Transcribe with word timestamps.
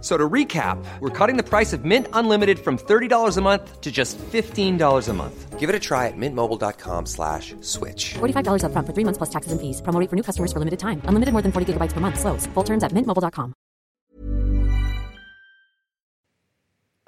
So 0.00 0.16
to 0.16 0.28
recap, 0.28 0.78
we're 1.00 1.10
cutting 1.10 1.36
the 1.36 1.42
price 1.42 1.72
of 1.72 1.84
Mint 1.84 2.06
Unlimited 2.12 2.58
from 2.60 2.78
$30 2.78 3.36
a 3.36 3.40
month 3.40 3.80
to 3.80 3.90
just 3.90 4.16
$15 4.18 5.08
a 5.08 5.12
month. 5.12 5.58
Give 5.58 5.68
it 5.68 5.74
a 5.74 5.80
try 5.80 6.06
at 6.06 6.16
mintmobile.com 6.16 7.06
slash 7.06 7.56
switch. 7.62 8.14
$45 8.20 8.62
upfront 8.62 8.86
for 8.86 8.94
three 8.94 9.04
months 9.04 9.18
plus 9.18 9.30
taxes 9.30 9.50
and 9.50 9.60
fees. 9.60 9.82
Promo 9.82 9.98
rate 10.00 10.08
for 10.08 10.14
new 10.14 10.22
customers 10.22 10.52
for 10.52 10.60
limited 10.60 10.78
time. 10.78 11.02
Unlimited 11.08 11.32
more 11.32 11.42
than 11.42 11.50
40 11.50 11.72
gigabytes 11.72 11.94
per 11.94 12.00
month. 12.00 12.20
Slows. 12.20 12.46
Full 12.54 12.64
terms 12.64 12.84
at 12.84 12.92
mintmobile.com. 12.92 13.54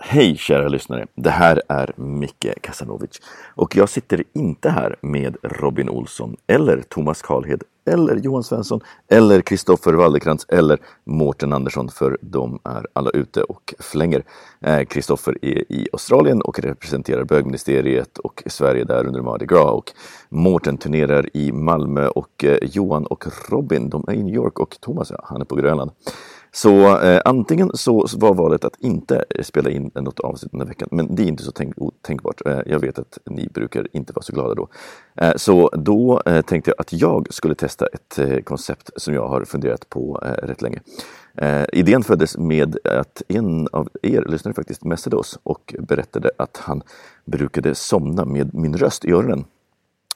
Hej 0.02 0.36
kära 0.36 0.68
lyssnare! 0.68 1.06
Det 1.14 1.30
här 1.30 1.62
är 1.68 1.92
Micke 1.96 2.54
Kasanovic 2.60 3.20
och 3.56 3.76
jag 3.76 3.88
sitter 3.88 4.24
inte 4.32 4.70
här 4.70 4.96
med 5.02 5.36
Robin 5.42 5.88
Olsson 5.88 6.36
eller 6.46 6.82
Thomas 6.82 7.22
Karlhed 7.22 7.62
eller 7.90 8.16
Johan 8.16 8.42
Svensson 8.42 8.80
eller 9.08 9.40
Kristoffer 9.40 9.92
Wallerkrantz 9.92 10.46
eller 10.48 10.78
Mårten 11.04 11.52
Andersson 11.52 11.88
för 11.88 12.18
de 12.20 12.58
är 12.64 12.86
alla 12.92 13.10
ute 13.10 13.42
och 13.42 13.74
flänger. 13.78 14.24
Eh, 14.60 14.84
Kristoffer 14.84 15.38
är 15.42 15.72
i 15.72 15.88
Australien 15.92 16.42
och 16.42 16.60
representerar 16.60 17.24
bögministeriet 17.24 18.18
och 18.18 18.42
Sverige 18.46 18.84
där 18.84 19.06
under 19.06 19.22
Mardi 19.22 19.46
Gras 19.46 19.72
och 19.72 19.92
Mårten 20.28 20.76
turnerar 20.76 21.36
i 21.36 21.52
Malmö 21.52 22.08
och 22.08 22.44
eh, 22.44 22.58
Johan 22.62 23.06
och 23.06 23.24
Robin 23.48 23.90
de 23.90 24.04
är 24.08 24.12
i 24.12 24.22
New 24.22 24.34
York 24.34 24.58
och 24.58 24.76
Thomas 24.80 25.10
ja, 25.10 25.24
han 25.24 25.40
är 25.40 25.44
på 25.44 25.56
Grönland. 25.56 25.90
Så 26.52 27.00
eh, 27.00 27.20
antingen 27.24 27.70
så 27.74 28.06
var 28.16 28.34
valet 28.34 28.64
att 28.64 28.76
inte 28.78 29.24
spela 29.42 29.70
in 29.70 29.90
något 29.94 30.20
avsnitt 30.20 30.52
den 30.52 30.60
här 30.60 30.68
veckan, 30.68 30.88
men 30.90 31.14
det 31.14 31.22
är 31.22 31.26
inte 31.26 31.42
så 31.42 31.52
tänk 31.52 31.74
otänkbart. 31.76 32.46
Eh, 32.46 32.58
jag 32.66 32.80
vet 32.80 32.98
att 32.98 33.18
ni 33.26 33.48
brukar 33.48 33.86
inte 33.92 34.12
vara 34.12 34.22
så 34.22 34.32
glada 34.32 34.54
då. 34.54 34.68
Eh, 35.16 35.32
så 35.36 35.68
då 35.68 36.22
eh, 36.26 36.42
tänkte 36.42 36.70
jag 36.70 36.80
att 36.80 36.92
jag 36.92 37.26
skulle 37.30 37.54
testa 37.54 37.86
ett 37.86 38.18
eh, 38.18 38.40
koncept 38.40 38.90
som 38.96 39.14
jag 39.14 39.28
har 39.28 39.44
funderat 39.44 39.88
på 39.88 40.22
eh, 40.22 40.46
rätt 40.46 40.62
länge. 40.62 40.80
Eh, 41.36 41.64
idén 41.72 42.02
föddes 42.02 42.38
med 42.38 42.76
att 42.84 43.22
en 43.28 43.68
av 43.72 43.88
er 44.02 44.24
lyssnare 44.28 44.54
faktiskt 44.54 44.84
messade 44.84 45.16
oss 45.16 45.38
och 45.42 45.74
berättade 45.78 46.30
att 46.36 46.56
han 46.56 46.82
brukade 47.24 47.74
somna 47.74 48.24
med 48.24 48.54
min 48.54 48.76
röst 48.76 49.04
i 49.04 49.12
öronen. 49.12 49.44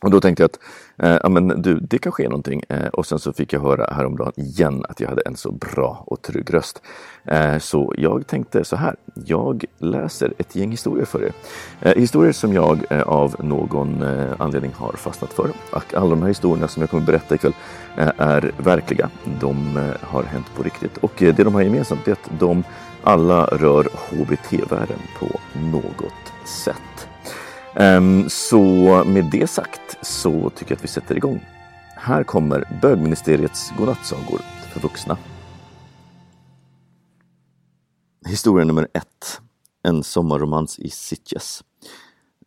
Och 0.05 0.11
då 0.11 0.21
tänkte 0.21 0.43
jag 0.43 0.51
att 0.51 0.59
eh, 1.07 1.19
ja, 1.23 1.29
men 1.29 1.63
du, 1.63 1.81
det 1.81 1.99
kan 1.99 2.13
ske 2.13 2.29
någonting. 2.29 2.63
Eh, 2.69 2.87
och 2.87 3.07
sen 3.07 3.19
så 3.19 3.33
fick 3.33 3.53
jag 3.53 3.61
höra 3.61 3.95
häromdagen 3.95 4.33
igen 4.37 4.85
att 4.89 5.01
jag 5.01 5.09
hade 5.09 5.23
en 5.27 5.37
så 5.37 5.53
bra 5.53 6.05
och 6.07 6.23
trygg 6.23 6.55
röst. 6.55 6.83
Eh, 7.25 7.59
så 7.59 7.95
jag 7.99 8.27
tänkte 8.27 8.65
så 8.65 8.77
här. 8.77 8.97
Jag 9.15 9.65
läser 9.79 10.33
ett 10.39 10.57
gäng 10.57 10.71
historier 10.71 11.05
för 11.05 11.23
er. 11.23 11.33
Eh, 11.81 11.95
historier 11.95 12.33
som 12.33 12.53
jag 12.53 12.81
eh, 12.91 13.03
av 13.03 13.37
någon 13.39 14.03
eh, 14.03 14.33
anledning 14.39 14.73
har 14.77 14.93
fastnat 14.93 15.33
för. 15.33 15.51
Och 15.73 15.95
alla 15.95 16.11
de 16.11 16.23
här 16.23 16.29
historierna 16.29 16.69
som 16.69 16.83
jag 16.83 16.91
kommer 16.91 17.07
berätta 17.07 17.35
ikväll 17.35 17.55
eh, 17.97 18.11
är 18.17 18.53
verkliga. 18.59 19.11
De 19.41 19.77
eh, 19.77 20.09
har 20.09 20.23
hänt 20.23 20.47
på 20.57 20.63
riktigt. 20.63 20.97
Och 20.97 21.23
eh, 21.23 21.35
det 21.35 21.45
de 21.45 21.55
har 21.55 21.63
gemensamt 21.63 22.09
är 22.09 22.13
att 22.13 22.31
de 22.39 22.65
alla 23.03 23.47
rör 23.47 23.89
HBT-världen 24.11 24.99
på 25.19 25.27
något 25.59 26.33
sätt. 26.45 26.94
Ehm, 27.77 28.29
så 28.29 28.63
med 29.05 29.25
det 29.31 29.47
sagt 29.47 30.07
så 30.07 30.51
tycker 30.51 30.73
jag 30.73 30.77
att 30.77 30.85
vi 30.85 30.89
sätter 30.89 31.17
igång. 31.17 31.47
Här 31.97 32.25
kommer 32.25 32.79
bögministeriets 32.83 33.73
godnattsagor 33.79 34.41
för 34.73 34.81
vuxna. 34.81 35.19
Historia 38.27 38.65
nummer 38.65 38.89
ett. 38.93 39.41
En 39.83 40.03
sommarromans 40.03 40.79
i 40.79 40.91
Sitges. 40.91 41.65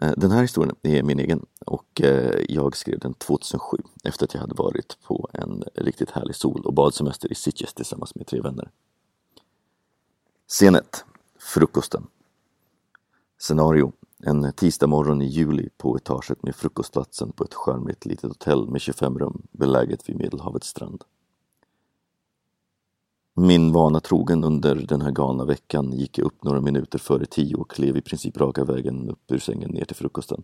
Eh, 0.01 0.11
den 0.17 0.31
här 0.31 0.41
historien 0.41 0.75
är 0.83 1.03
min 1.03 1.19
egen 1.19 1.45
och 1.65 2.01
eh, 2.01 2.45
jag 2.49 2.77
skrev 2.77 2.99
den 2.99 3.13
2007 3.13 3.77
efter 4.03 4.25
att 4.25 4.33
jag 4.33 4.41
hade 4.41 4.55
varit 4.55 4.97
på 5.03 5.29
en 5.33 5.63
riktigt 5.75 6.11
härlig 6.11 6.35
sol 6.35 6.61
och 6.65 6.73
badsemester 6.73 7.31
i 7.31 7.35
Sitges 7.35 7.73
tillsammans 7.73 8.15
med 8.15 8.27
tre 8.27 8.41
vänner. 8.41 8.69
Scen 10.47 10.75
1. 10.75 11.05
Frukosten. 11.39 12.07
Scenario. 13.39 13.93
En 14.23 14.53
tisdag 14.53 14.87
morgon 14.87 15.21
i 15.21 15.25
juli 15.25 15.69
på 15.77 15.97
etaget 15.97 16.43
med 16.43 16.55
frukostplatsen 16.55 17.31
på 17.31 17.43
ett 17.43 17.53
charmigt 17.53 18.05
litet 18.05 18.29
hotell 18.29 18.67
med 18.67 18.81
25 18.81 19.19
rum 19.19 19.47
beläget 19.51 20.09
vid 20.09 20.17
Medelhavets 20.17 20.67
strand. 20.67 21.03
Min 23.35 23.71
vana 23.71 23.99
trogen 23.99 24.43
under 24.43 24.75
den 24.75 25.01
här 25.01 25.11
galna 25.11 25.45
veckan 25.45 25.91
gick 25.91 26.17
jag 26.17 26.25
upp 26.25 26.43
några 26.43 26.61
minuter 26.61 26.99
före 26.99 27.25
tio 27.25 27.55
och 27.55 27.71
klev 27.71 27.97
i 27.97 28.01
princip 28.01 28.37
raka 28.37 28.63
vägen 28.63 29.09
upp 29.09 29.31
ur 29.31 29.39
sängen 29.39 29.71
ner 29.71 29.85
till 29.85 29.95
frukosten. 29.95 30.43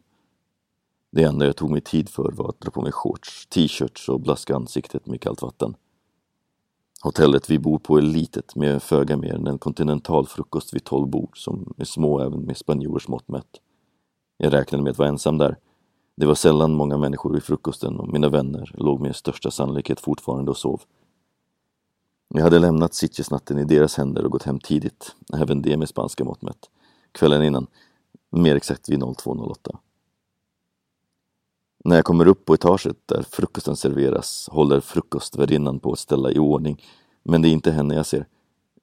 Det 1.11 1.23
enda 1.23 1.45
jag 1.45 1.55
tog 1.55 1.71
mig 1.71 1.81
tid 1.81 2.09
för 2.09 2.31
var 2.31 2.49
att 2.49 2.61
dra 2.61 2.71
på 2.71 2.81
mig 2.81 2.91
shorts, 2.91 3.47
t-shirts 3.47 4.09
och 4.09 4.19
blaska 4.19 4.55
ansiktet 4.55 5.05
med 5.05 5.21
kallt 5.21 5.41
vatten. 5.41 5.75
Hotellet 7.03 7.49
vi 7.49 7.59
bor 7.59 7.79
på 7.79 7.97
är 7.97 8.01
litet 8.01 8.55
med 8.55 8.83
föga 8.83 9.17
mer 9.17 9.33
än 9.33 9.47
en 9.47 9.57
kontinental 9.57 10.27
frukost 10.27 10.73
vid 10.73 10.83
tolv 10.83 11.07
bord 11.07 11.43
som 11.43 11.73
är 11.77 11.85
små 11.85 12.19
även 12.19 12.41
med 12.41 12.57
spanjorers 12.57 13.07
mått 13.07 13.27
mätt. 13.27 13.59
Jag 14.43 14.53
räknade 14.53 14.83
med 14.83 14.91
att 14.91 14.97
vara 14.97 15.09
ensam 15.09 15.37
där. 15.37 15.57
Det 16.15 16.25
var 16.25 16.35
sällan 16.35 16.73
många 16.73 16.97
människor 16.97 17.33
vid 17.33 17.43
frukosten 17.43 17.99
och 17.99 18.07
mina 18.07 18.29
vänner 18.29 18.71
låg 18.73 18.99
med 18.99 19.15
största 19.15 19.51
sannolikhet 19.51 19.99
fortfarande 19.99 20.51
och 20.51 20.57
sov. 20.57 20.81
Jag 22.27 22.43
hade 22.43 22.59
lämnat 22.59 22.93
Sitgesnatten 22.93 23.59
i 23.59 23.65
deras 23.65 23.97
händer 23.97 24.25
och 24.25 24.31
gått 24.31 24.43
hem 24.43 24.59
tidigt, 24.59 25.15
även 25.33 25.61
det 25.61 25.77
med 25.77 25.89
spanska 25.89 26.23
mått 26.23 26.41
mätt, 26.41 26.69
kvällen 27.11 27.43
innan, 27.43 27.67
mer 28.29 28.55
exakt 28.55 28.89
vid 28.89 28.99
02.08. 28.99 29.77
När 31.83 31.95
jag 31.95 32.05
kommer 32.05 32.27
upp 32.27 32.45
på 32.45 32.53
etaget 32.53 32.97
där 33.05 33.21
frukosten 33.21 33.75
serveras 33.75 34.49
håller 34.51 34.79
frukostvärdinnan 34.79 35.79
på 35.79 35.91
att 35.91 35.99
ställa 35.99 36.31
i 36.31 36.39
ordning, 36.39 36.83
men 37.23 37.41
det 37.41 37.47
är 37.47 37.51
inte 37.53 37.71
henne 37.71 37.95
jag 37.95 38.05
ser. 38.05 38.27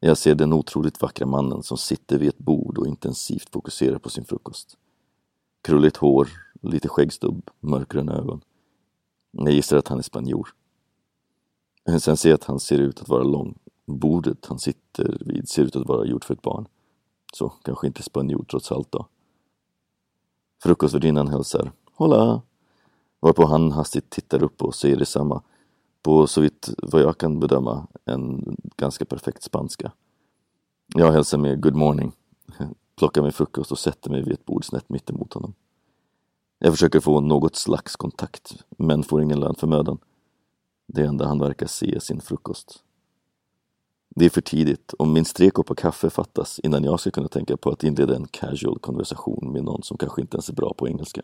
Jag 0.00 0.18
ser 0.18 0.34
den 0.34 0.52
otroligt 0.52 1.02
vackra 1.02 1.26
mannen 1.26 1.62
som 1.62 1.78
sitter 1.78 2.18
vid 2.18 2.28
ett 2.28 2.38
bord 2.38 2.78
och 2.78 2.86
intensivt 2.86 3.52
fokuserar 3.52 3.98
på 3.98 4.10
sin 4.10 4.24
frukost. 4.24 4.76
Krulligt 5.62 5.96
hår, 5.96 6.28
lite 6.62 6.88
skäggstubb, 6.88 7.50
mörkgröna 7.60 8.12
ögon. 8.12 8.40
Jag 9.30 9.52
gissar 9.52 9.76
att 9.76 9.88
han 9.88 9.98
är 9.98 10.02
spanjor. 10.02 10.48
Sen 12.00 12.16
ser 12.16 12.28
jag 12.28 12.34
att 12.34 12.44
han 12.44 12.60
ser 12.60 12.78
ut 12.78 13.00
att 13.00 13.08
vara 13.08 13.22
lång. 13.22 13.58
Bordet 13.86 14.46
han 14.46 14.58
sitter 14.58 15.18
vid 15.20 15.48
ser 15.48 15.62
ut 15.62 15.76
att 15.76 15.88
vara 15.88 16.06
gjort 16.06 16.24
för 16.24 16.34
ett 16.34 16.42
barn. 16.42 16.66
Så 17.32 17.48
kanske 17.48 17.86
inte 17.86 18.02
spanjor 18.02 18.44
trots 18.50 18.72
allt 18.72 18.92
då. 18.92 19.06
Frukostvärdinnan 20.62 21.28
hälsar 21.28 21.72
Hola! 21.92 22.42
Varpå 23.20 23.46
han 23.46 23.72
hastigt 23.72 24.10
tittar 24.10 24.42
upp 24.42 24.62
och 24.62 24.74
säger 24.74 24.96
detsamma. 24.96 25.42
På 26.02 26.26
så 26.26 26.40
vitt 26.40 26.70
vad 26.82 27.02
jag 27.02 27.18
kan 27.18 27.40
bedöma 27.40 27.86
en 28.04 28.56
ganska 28.76 29.04
perfekt 29.04 29.42
spanska. 29.42 29.92
Jag 30.94 31.12
hälsar 31.12 31.38
med 31.38 31.62
good 31.62 31.76
morning 31.76 32.12
plockar 33.00 33.22
min 33.22 33.32
frukost 33.32 33.72
och 33.72 33.78
sätter 33.78 34.10
mig 34.10 34.22
vid 34.22 34.32
ett 34.32 34.44
bord 34.44 34.64
snett 34.64 34.88
mittemot 34.88 35.32
honom. 35.32 35.54
Jag 36.58 36.72
försöker 36.72 37.00
få 37.00 37.20
något 37.20 37.56
slags 37.56 37.96
kontakt, 37.96 38.64
men 38.78 39.02
får 39.02 39.22
ingen 39.22 39.40
lön 39.40 39.54
för 39.54 39.66
mödan. 39.66 39.98
Det 40.86 41.02
enda 41.02 41.26
han 41.26 41.38
verkar 41.38 41.66
se 41.66 41.94
är 41.94 41.98
sin 41.98 42.20
frukost. 42.20 42.82
Det 44.08 44.24
är 44.24 44.30
för 44.30 44.40
tidigt 44.40 44.92
och 44.92 45.08
minst 45.08 45.36
tre 45.36 45.50
koppar 45.50 45.74
kaffe 45.74 46.10
fattas 46.10 46.58
innan 46.58 46.84
jag 46.84 47.00
ska 47.00 47.10
kunna 47.10 47.28
tänka 47.28 47.56
på 47.56 47.70
att 47.70 47.84
inleda 47.84 48.16
en 48.16 48.26
casual 48.26 48.78
konversation 48.78 49.52
med 49.52 49.64
någon 49.64 49.82
som 49.82 49.98
kanske 49.98 50.20
inte 50.20 50.36
ens 50.36 50.48
är 50.48 50.54
bra 50.54 50.74
på 50.74 50.88
engelska. 50.88 51.22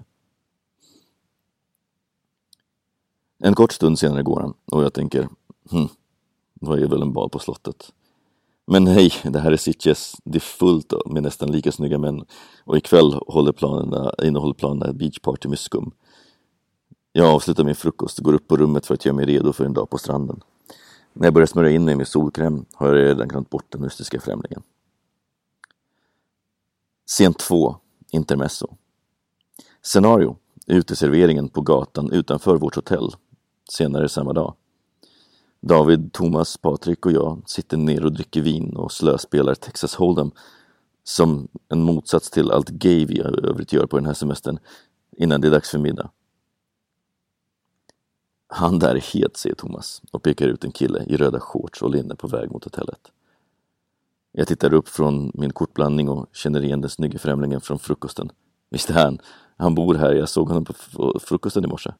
En 3.39 3.55
kort 3.55 3.73
stund 3.73 3.99
senare 3.99 4.23
går 4.23 4.41
han 4.41 4.55
och 4.73 4.85
jag 4.85 4.95
tänker, 4.95 5.29
hm, 5.71 5.89
vad 6.55 6.83
är 6.83 6.89
väl 6.89 7.03
en 7.03 7.13
bal 7.13 7.31
på 7.31 7.39
slottet? 7.39 7.93
Men 8.67 8.87
hej, 8.87 9.13
det 9.25 9.41
här 9.41 9.53
är 9.53 9.57
Sitges. 9.57 10.17
Det 10.25 10.39
är 10.39 10.41
fullt 10.41 10.93
med 11.07 11.23
nästan 11.23 11.53
lika 11.53 11.73
snygga 11.73 11.99
män. 11.99 12.25
Och 12.65 12.77
ikväll 12.77 13.13
håller 13.27 13.53
planerna, 13.53 14.13
innehåller 14.23 14.55
planerna 14.55 14.91
ett 14.91 14.97
beachparty 14.97 15.49
med 15.49 15.59
skum. 15.59 15.93
Jag 17.13 17.35
avslutar 17.35 17.65
min 17.65 17.75
frukost, 17.75 18.19
går 18.19 18.33
upp 18.33 18.49
på 18.49 18.57
rummet 18.57 18.87
för 18.87 18.95
att 18.95 19.05
göra 19.05 19.17
mig 19.17 19.27
redo 19.27 19.53
för 19.53 19.65
en 19.65 19.73
dag 19.73 19.91
på 19.91 19.99
stranden. 19.99 20.41
När 21.13 21.27
jag 21.27 21.35
börjar 21.35 21.47
smörja 21.47 21.71
in 21.71 21.85
mig 21.85 21.97
med 21.97 22.09
solkräm 22.09 22.65
har 22.75 22.89
jag 22.89 22.97
redan 22.97 23.29
glömt 23.29 23.51
bort 23.51 23.73
den 23.73 23.83
mystiska 23.83 24.21
främlingen. 24.21 24.63
Scen 27.07 27.35
2, 27.35 27.77
intermezzo. 28.11 28.67
Scenario, 29.83 30.37
uteserveringen 30.67 31.49
på 31.49 31.61
gatan 31.61 32.13
utanför 32.13 32.57
vårt 32.57 32.75
hotell, 32.75 33.11
senare 33.71 34.09
samma 34.09 34.33
dag. 34.33 34.55
David, 35.61 36.13
Thomas, 36.13 36.57
Patrik 36.57 37.07
och 37.07 37.13
jag 37.13 37.43
sitter 37.47 37.77
ner 37.77 38.05
och 38.05 38.13
dricker 38.13 38.43
vin 38.43 38.77
och 38.77 38.93
slöspelar 38.93 39.55
Texas 39.55 39.97
Hold'em 39.97 40.31
som 41.05 41.49
en 41.69 41.83
motsats 41.83 42.31
till 42.31 42.51
allt 42.51 42.69
gay 42.69 43.07
vi 43.07 43.15
i 43.15 43.21
övrigt 43.21 43.73
gör 43.73 43.87
på 43.87 43.97
den 43.97 44.07
här 44.07 44.15
semestern 44.15 44.59
innan 45.17 45.41
det 45.41 45.49
är 45.49 45.51
dags 45.51 45.71
för 45.71 45.79
middag. 45.79 46.11
Han 48.49 48.79
där 48.79 48.95
är 48.95 49.15
het, 49.15 49.37
säger 49.37 49.55
Thomas 49.57 50.03
och 50.13 50.23
pekar 50.23 50.49
ut 50.49 50.65
en 50.65 50.73
kille 50.73 51.05
i 51.07 51.17
röda 51.17 51.41
shorts 51.41 51.83
och 51.83 51.91
linne 51.91 52.15
på 52.15 52.29
väg 52.29 52.51
mot 52.51 52.65
hotellet. 52.65 53.13
Jag 54.33 54.49
tittar 54.49 54.75
upp 54.75 54.89
från 54.89 55.31
min 55.35 55.53
kortblandning 55.53 56.09
och 56.09 56.27
känner 56.33 56.65
igen 56.65 56.81
den 56.81 56.91
snygga 56.91 57.19
främlingen 57.19 57.61
från 57.61 57.79
frukosten. 57.79 58.31
Visst 58.71 58.91
är 58.91 58.95
han, 58.95 59.19
han 59.57 59.75
bor 59.75 59.95
här, 59.95 60.13
jag 60.13 60.29
såg 60.29 60.49
honom 60.49 60.65
på 60.65 60.75
frukosten 61.21 61.65
i 61.65 61.67
morse. 61.67 61.91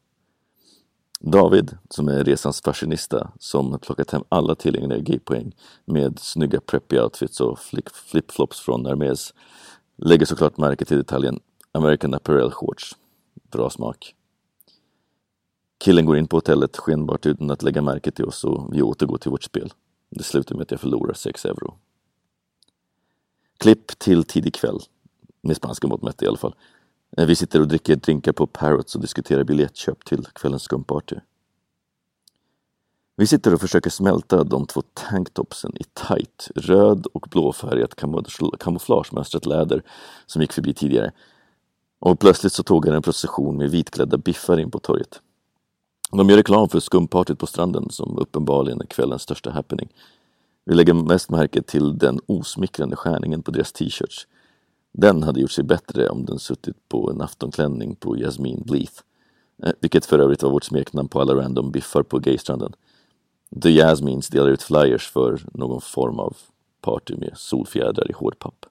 David, 1.19 1.77
som 1.89 2.07
är 2.07 2.23
resans 2.23 2.61
fashionista, 2.61 3.31
som 3.39 3.79
plockat 3.79 4.11
hem 4.11 4.23
alla 4.29 4.55
tillgängliga 4.55 4.99
gaypoäng 4.99 5.55
med 5.85 6.19
snygga 6.19 6.61
preppy 6.61 6.99
outfits 6.99 7.41
och 7.41 7.59
flipflops 7.93 8.59
från 8.59 8.85
Hermes, 8.85 9.33
lägger 9.95 10.25
såklart 10.25 10.57
märke 10.57 10.85
till 10.85 10.97
detaljen 10.97 11.39
American 11.71 12.13
Apparel 12.13 12.51
Shorts. 12.51 12.95
Bra 13.51 13.69
smak. 13.69 14.13
Killen 15.83 16.05
går 16.05 16.17
in 16.17 16.27
på 16.27 16.37
hotellet 16.37 16.77
skenbart 16.77 17.25
utan 17.25 17.51
att 17.51 17.63
lägga 17.63 17.81
märke 17.81 18.11
till 18.11 18.25
oss 18.25 18.43
och 18.43 18.73
vi 18.73 18.81
återgår 18.81 19.17
till 19.17 19.31
vårt 19.31 19.43
spel. 19.43 19.73
Det 20.09 20.23
slutar 20.23 20.55
med 20.55 20.61
att 20.61 20.71
jag 20.71 20.79
förlorar 20.79 21.13
6 21.13 21.45
euro. 21.45 21.77
Klipp 23.57 23.99
till 23.99 24.23
tidig 24.23 24.53
kväll. 24.53 24.79
Med 25.41 25.55
spanska 25.55 25.87
mått 25.87 26.01
mätt 26.01 26.21
i 26.21 26.27
alla 26.27 26.37
fall. 26.37 26.55
Eh, 27.17 27.25
vi 27.25 27.35
sitter 27.35 27.61
och 27.61 27.67
dricker 27.67 27.95
drinkar 27.95 28.31
på 28.31 28.47
Parrots 28.47 28.95
och 28.95 29.01
diskuterar 29.01 29.43
biljettköp 29.43 30.05
till 30.05 30.25
kvällens 30.25 30.63
skumparty. 30.63 31.15
Vi 33.15 33.27
sitter 33.27 33.53
och 33.53 33.61
försöker 33.61 33.89
smälta 33.89 34.43
de 34.43 34.65
två 34.65 34.81
tanktopsen 34.93 35.77
i 35.77 35.83
tight, 36.07 36.51
röd 36.55 37.05
och 37.13 37.27
blåfärgat 37.31 37.95
kamouflagemönstrat 38.59 39.45
läder 39.45 39.83
som 40.25 40.41
gick 40.41 40.53
förbi 40.53 40.73
tidigare. 40.73 41.11
Och 41.99 42.19
plötsligt 42.19 42.53
så 42.53 42.63
tågar 42.63 42.93
en 42.93 43.01
procession 43.01 43.57
med 43.57 43.71
vitklädda 43.71 44.17
biffar 44.17 44.59
in 44.59 44.71
på 44.71 44.79
torget. 44.79 45.21
De 46.11 46.29
gör 46.29 46.37
reklam 46.37 46.69
för 46.69 46.79
skumpartyt 46.79 47.39
på 47.39 47.47
stranden 47.47 47.89
som 47.89 48.17
uppenbarligen 48.17 48.81
är 48.81 48.85
kvällens 48.85 49.21
största 49.21 49.51
happening. 49.51 49.89
Vi 50.65 50.75
lägger 50.75 50.93
mest 50.93 51.29
märke 51.29 51.61
till 51.61 51.97
den 51.97 52.19
osmickrande 52.25 52.95
skärningen 52.95 53.43
på 53.43 53.51
deras 53.51 53.71
t-shirts. 53.71 54.27
Den 54.99 55.23
hade 55.23 55.39
gjort 55.39 55.51
sig 55.51 55.63
bättre 55.63 56.09
om 56.09 56.25
den 56.25 56.39
suttit 56.39 56.89
på 56.89 57.11
en 57.11 57.21
aftonklänning 57.21 57.95
på 57.95 58.17
Jasmine 58.17 58.61
Bleeth. 58.65 59.01
Eh, 59.63 59.71
vilket 59.79 60.05
för 60.05 60.19
övrigt 60.19 60.43
var 60.43 60.49
vårt 60.49 60.63
smeknamn 60.63 61.09
på 61.09 61.21
alla 61.21 61.35
random 61.35 61.71
biffar 61.71 62.03
på 62.03 62.19
gaystranden. 62.19 62.73
The 63.61 63.69
Jasmines 63.69 64.27
delar 64.27 64.49
ut 64.49 64.61
flyers 64.61 65.11
för 65.11 65.41
någon 65.53 65.81
form 65.81 66.19
av 66.19 66.37
party 66.81 67.15
med 67.15 67.31
solfjädrar 67.35 68.11
i 68.11 68.13
hårdpapp. 68.13 68.65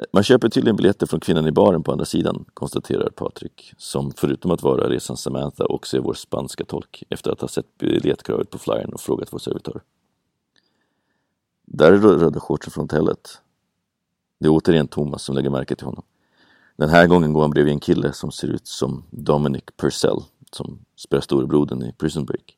Eh, 0.00 0.04
man 0.12 0.22
köper 0.22 0.48
tydligen 0.48 0.76
biljetter 0.76 1.06
från 1.06 1.20
kvinnan 1.20 1.46
i 1.46 1.52
baren 1.52 1.82
på 1.82 1.92
andra 1.92 2.04
sidan, 2.04 2.44
konstaterar 2.54 3.10
Patrik, 3.10 3.74
som 3.76 4.12
förutom 4.16 4.50
att 4.50 4.62
vara 4.62 4.88
resans 4.88 5.20
Samantha 5.20 5.64
också 5.64 5.96
är 5.96 6.00
vår 6.00 6.14
spanska 6.14 6.64
tolk 6.64 7.02
efter 7.08 7.30
att 7.30 7.40
ha 7.40 7.48
sett 7.48 7.78
biljettkravet 7.78 8.50
på 8.50 8.58
flyern 8.58 8.92
och 8.92 9.00
frågat 9.00 9.32
vår 9.32 9.38
servitör. 9.38 9.82
Där 11.66 11.92
är 11.92 11.98
röda 11.98 12.40
shortsen 12.40 12.70
från 12.70 12.84
hotellet. 12.84 13.40
Det 14.40 14.46
är 14.46 14.50
återigen 14.50 14.88
Thomas 14.88 15.22
som 15.22 15.34
lägger 15.34 15.50
märke 15.50 15.76
till 15.76 15.86
honom. 15.86 16.02
Den 16.76 16.88
här 16.88 17.06
gången 17.06 17.32
går 17.32 17.40
han 17.40 17.50
bredvid 17.50 17.74
en 17.74 17.80
kille 17.80 18.12
som 18.12 18.32
ser 18.32 18.48
ut 18.48 18.66
som 18.66 19.04
Dominic 19.10 19.64
Purcell, 19.76 20.20
som 20.52 20.78
spelar 20.96 21.20
storebrodern 21.20 21.82
i 21.82 21.92
Prison 21.92 22.24
Break. 22.24 22.56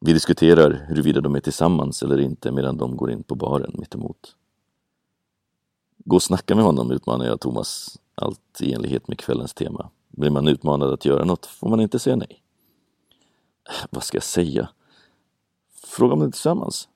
Vi 0.00 0.12
diskuterar 0.12 0.86
huruvida 0.88 1.20
de 1.20 1.34
är 1.34 1.40
tillsammans 1.40 2.02
eller 2.02 2.20
inte 2.20 2.52
medan 2.52 2.76
de 2.76 2.96
går 2.96 3.10
in 3.10 3.22
på 3.22 3.34
baren 3.34 3.74
mittemot. 3.78 4.36
Gå 6.04 6.16
och 6.16 6.22
snacka 6.22 6.54
med 6.54 6.64
honom, 6.64 6.90
utmanar 6.90 7.26
jag 7.26 7.40
Thomas, 7.40 7.98
allt 8.14 8.60
i 8.60 8.72
enlighet 8.72 9.08
med 9.08 9.18
kvällens 9.18 9.54
tema. 9.54 9.90
Blir 10.08 10.30
man 10.30 10.48
utmanad 10.48 10.92
att 10.92 11.04
göra 11.04 11.24
något 11.24 11.46
får 11.46 11.68
man 11.68 11.80
inte 11.80 11.98
säga 11.98 12.16
nej. 12.16 12.42
Vad 13.90 14.04
ska 14.04 14.16
jag 14.16 14.24
säga? 14.24 14.68
Fråga 15.84 16.12
om 16.14 16.20
det 16.20 16.30
tillsammans. 16.30 16.88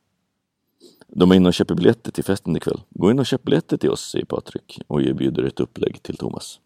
De 1.14 1.30
är 1.30 1.34
inne 1.34 1.48
och 1.48 1.54
köper 1.54 1.74
biljetter 1.74 2.12
till 2.12 2.24
festen 2.24 2.56
ikväll. 2.56 2.80
Gå 2.90 3.10
in 3.10 3.18
och 3.18 3.26
köp 3.26 3.42
biljetter 3.42 3.76
till 3.76 3.90
oss, 3.90 4.10
säger 4.10 4.24
Patrik 4.24 4.80
och 4.86 5.02
erbjuder 5.02 5.42
ett 5.42 5.60
upplägg 5.60 6.02
till 6.02 6.16
Thomas. 6.16 6.60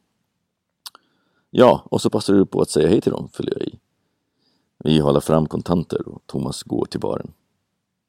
Ja, 1.50 1.82
och 1.90 2.02
så 2.02 2.10
passar 2.10 2.34
du 2.34 2.46
på 2.46 2.60
att 2.60 2.70
säga 2.70 2.88
hej 2.88 3.00
till 3.00 3.12
dem, 3.12 3.28
följer 3.32 3.54
jag 3.58 3.68
i. 3.68 3.78
Vi 4.84 4.98
håller 4.98 5.20
fram 5.20 5.46
kontanter 5.46 6.08
och 6.08 6.22
Thomas 6.26 6.62
går 6.62 6.84
till 6.84 7.00
baren. 7.00 7.32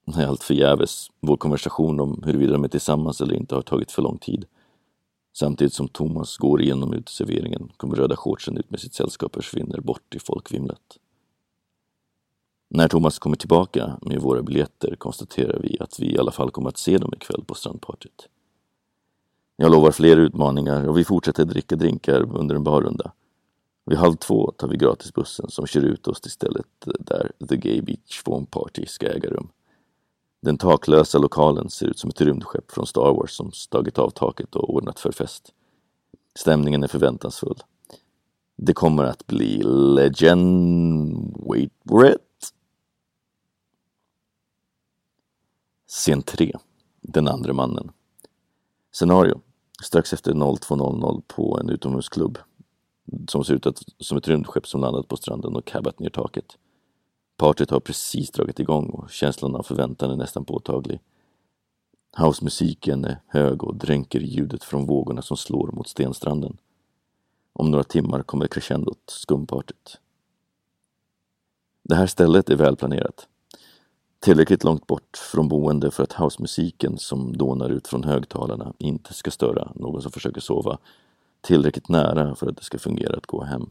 Det 0.06 0.22
är 0.22 0.28
Allt 0.28 0.44
förgäves. 0.44 1.08
Vår 1.20 1.38
konversation 1.38 2.00
om 2.00 2.24
huruvida 2.26 2.54
de 2.54 2.64
är 2.64 2.68
tillsammans 2.68 3.22
eller 3.22 3.36
inte 3.36 3.56
har 3.56 3.62
tagit 3.62 3.92
för 3.92 4.02
lång 4.02 4.18
tid. 4.18 4.46
Samtidigt 5.38 5.74
som 5.74 5.88
Thomas 5.88 6.38
går 6.38 6.62
igenom 6.62 6.94
uteserveringen 6.94 7.72
kommer 7.78 7.96
röda 7.96 8.16
shortsen 8.16 8.58
ut 8.58 8.72
med 8.72 8.80
sitt 8.80 8.94
sällskap 8.94 9.38
och 9.38 9.44
försvinner 9.44 9.80
bort 9.80 10.16
i 10.16 10.20
folkvimlet. 10.20 10.98
När 12.70 12.88
Thomas 12.88 13.20
kommer 13.20 13.36
tillbaka 13.36 14.00
med 14.02 14.22
våra 14.22 14.42
biljetter 14.42 14.96
konstaterar 14.96 15.60
vi 15.60 15.78
att 15.80 16.00
vi 16.00 16.14
i 16.14 16.18
alla 16.18 16.32
fall 16.32 16.52
kommer 16.52 16.70
att 16.70 16.78
se 16.78 16.98
dem 16.98 17.14
ikväll 17.16 17.44
på 17.48 17.56
strandpartyt. 17.56 18.28
Jag 19.56 19.72
lovar 19.72 19.92
fler 19.92 20.18
utmaningar 20.18 20.88
och 20.88 20.98
vi 20.98 21.04
fortsätter 21.04 21.46
dricka 21.46 21.76
drinkar 21.76 22.38
under 22.38 22.56
en 22.56 22.64
barrunda. 22.64 23.12
Vid 23.86 23.98
halv 23.98 24.16
två 24.16 24.52
tar 24.52 24.68
vi 24.68 24.78
gratisbussen 24.78 25.50
som 25.50 25.68
kör 25.68 25.82
ut 25.82 26.08
oss 26.08 26.22
till 26.22 26.32
stället 26.32 26.66
där 27.00 27.32
The 27.50 27.58
Gay 27.58 27.82
Beach 27.82 28.22
Foam 28.26 28.46
Party 28.46 28.86
ska 28.86 29.08
äga 29.08 29.30
rum. 29.30 29.50
Den 30.42 30.58
taklösa 30.58 31.18
lokalen 31.18 31.70
ser 31.70 31.88
ut 31.88 32.00
som 32.00 32.10
ett 32.10 32.22
rymdskepp 32.22 32.72
från 32.72 32.88
Star 32.88 33.14
Wars 33.14 33.32
som 33.32 33.52
stagit 33.52 34.00
av 34.00 34.10
taket 34.10 34.56
och 34.56 34.76
ordnat 34.76 35.00
för 35.00 35.12
fest. 35.12 35.54
Stämningen 36.36 36.84
är 36.84 36.88
förväntansfull. 36.88 37.64
Det 38.56 38.74
kommer 38.74 39.04
att 39.04 39.28
bli 39.28 39.64
legend... 39.64 41.36
Wait 41.48 41.72
for 41.90 42.08
it! 42.08 42.27
Scen 45.88 46.22
3. 46.22 46.58
Den 47.02 47.28
andra 47.28 47.54
mannen. 47.54 47.92
Scenario. 48.92 49.42
Strax 49.84 50.14
efter 50.14 50.32
02.00 50.32 51.22
på 51.28 51.60
en 51.60 51.70
utomhusklubb 51.70 52.38
som 53.28 53.44
ser 53.44 53.54
ut 53.54 53.84
som 54.00 54.18
ett 54.18 54.28
rymdskepp 54.28 54.68
som 54.68 54.82
landat 54.82 55.08
på 55.08 55.18
stranden 55.18 55.56
och 55.56 55.66
cabbat 55.66 56.00
ner 56.00 56.10
taket. 56.10 56.58
Partyt 57.38 57.70
har 57.70 57.80
precis 57.80 58.32
dragit 58.32 58.60
igång 58.60 58.90
och 58.90 59.10
känslan 59.10 59.56
av 59.56 59.64
förväntan 59.64 60.12
är 60.12 60.16
nästan 60.16 60.46
påtaglig. 60.46 61.00
Housemusiken 62.18 63.06
är 63.06 63.22
hög 63.28 63.64
och 63.64 63.76
dränker 63.76 64.20
ljudet 64.20 64.64
från 64.64 64.86
vågorna 64.86 65.22
som 65.22 65.38
slår 65.38 65.72
mot 65.72 65.88
stenstranden. 65.88 66.58
Om 67.54 67.72
några 67.72 67.84
timmar 67.84 68.24
kommer 68.24 68.48
crescendot, 68.48 69.04
skumpartyt. 69.06 70.00
Det 71.84 71.96
här 71.96 72.08
stället 72.08 72.50
är 72.50 72.56
välplanerat. 72.56 73.28
Tillräckligt 74.20 74.64
långt 74.64 74.88
bort 74.88 75.18
från 75.18 75.48
boende 75.48 75.92
för 75.92 76.04
att 76.04 76.14
housemusiken 76.14 76.98
som 76.98 77.38
dånar 77.38 77.70
ut 77.70 77.88
från 77.88 78.04
högtalarna 78.04 78.74
inte 78.78 79.14
ska 79.14 79.32
störa 79.32 79.72
någon 79.76 80.02
som 80.02 80.12
försöker 80.12 80.42
sova. 80.42 80.78
Tillräckligt 81.42 81.90
nära 81.90 82.36
för 82.36 82.48
att 82.48 82.58
det 82.58 82.64
ska 82.64 82.80
fungera 82.80 83.18
att 83.18 83.26
gå 83.26 83.44
hem. 83.44 83.70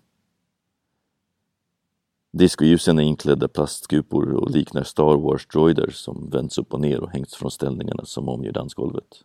Discoljusen 2.32 2.98
är 2.98 3.02
inklädda 3.02 3.48
plastskupor 3.48 4.32
och 4.32 4.50
liknar 4.50 4.82
Star 4.82 5.16
Wars-droider 5.16 5.90
som 5.90 6.30
vänds 6.30 6.58
upp 6.58 6.74
och 6.74 6.80
ner 6.80 7.00
och 7.00 7.10
hängts 7.10 7.34
från 7.34 7.50
ställningarna 7.50 8.04
som 8.04 8.28
omger 8.28 8.52
dansgolvet. 8.52 9.24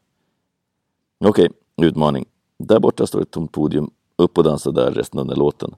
Okej, 1.25 1.49
okay, 1.75 1.87
utmaning. 1.87 2.25
Där 2.57 2.79
borta 2.79 3.07
står 3.07 3.21
ett 3.21 3.31
tomt 3.31 3.51
podium. 3.51 3.91
Upp 4.15 4.37
och 4.37 4.43
dansa 4.43 4.71
där 4.71 4.91
resten 4.91 5.19
av 5.19 5.27
den 5.27 5.39
låten. 5.39 5.75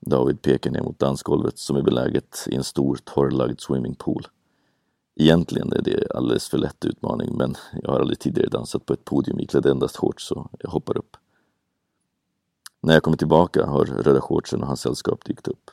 David 0.00 0.42
pekar 0.42 0.70
ner 0.70 0.82
mot 0.82 0.98
dansgolvet 0.98 1.58
som 1.58 1.76
är 1.76 1.82
beläget 1.82 2.46
i 2.50 2.54
en 2.54 2.64
stor 2.64 2.98
torrlagd 3.04 3.60
swimmingpool. 3.60 4.26
Egentligen 5.18 5.72
är 5.72 5.82
det 5.82 6.06
alldeles 6.14 6.48
för 6.48 6.58
lätt 6.58 6.84
utmaning 6.84 7.36
men 7.36 7.54
jag 7.82 7.90
har 7.90 8.00
aldrig 8.00 8.18
tidigare 8.18 8.48
dansat 8.48 8.86
på 8.86 8.92
ett 8.92 9.04
podium 9.04 9.40
iklädd 9.40 9.66
endast 9.66 9.96
shorts 9.96 10.28
så 10.28 10.50
jag 10.58 10.70
hoppar 10.70 10.98
upp. 10.98 11.16
När 12.80 12.94
jag 12.94 13.02
kommer 13.02 13.16
tillbaka 13.16 13.66
har 13.66 13.84
röda 13.84 14.20
shortsen 14.20 14.60
och 14.60 14.66
hans 14.66 14.80
sällskap 14.80 15.24
dykt 15.24 15.48
upp. 15.48 15.70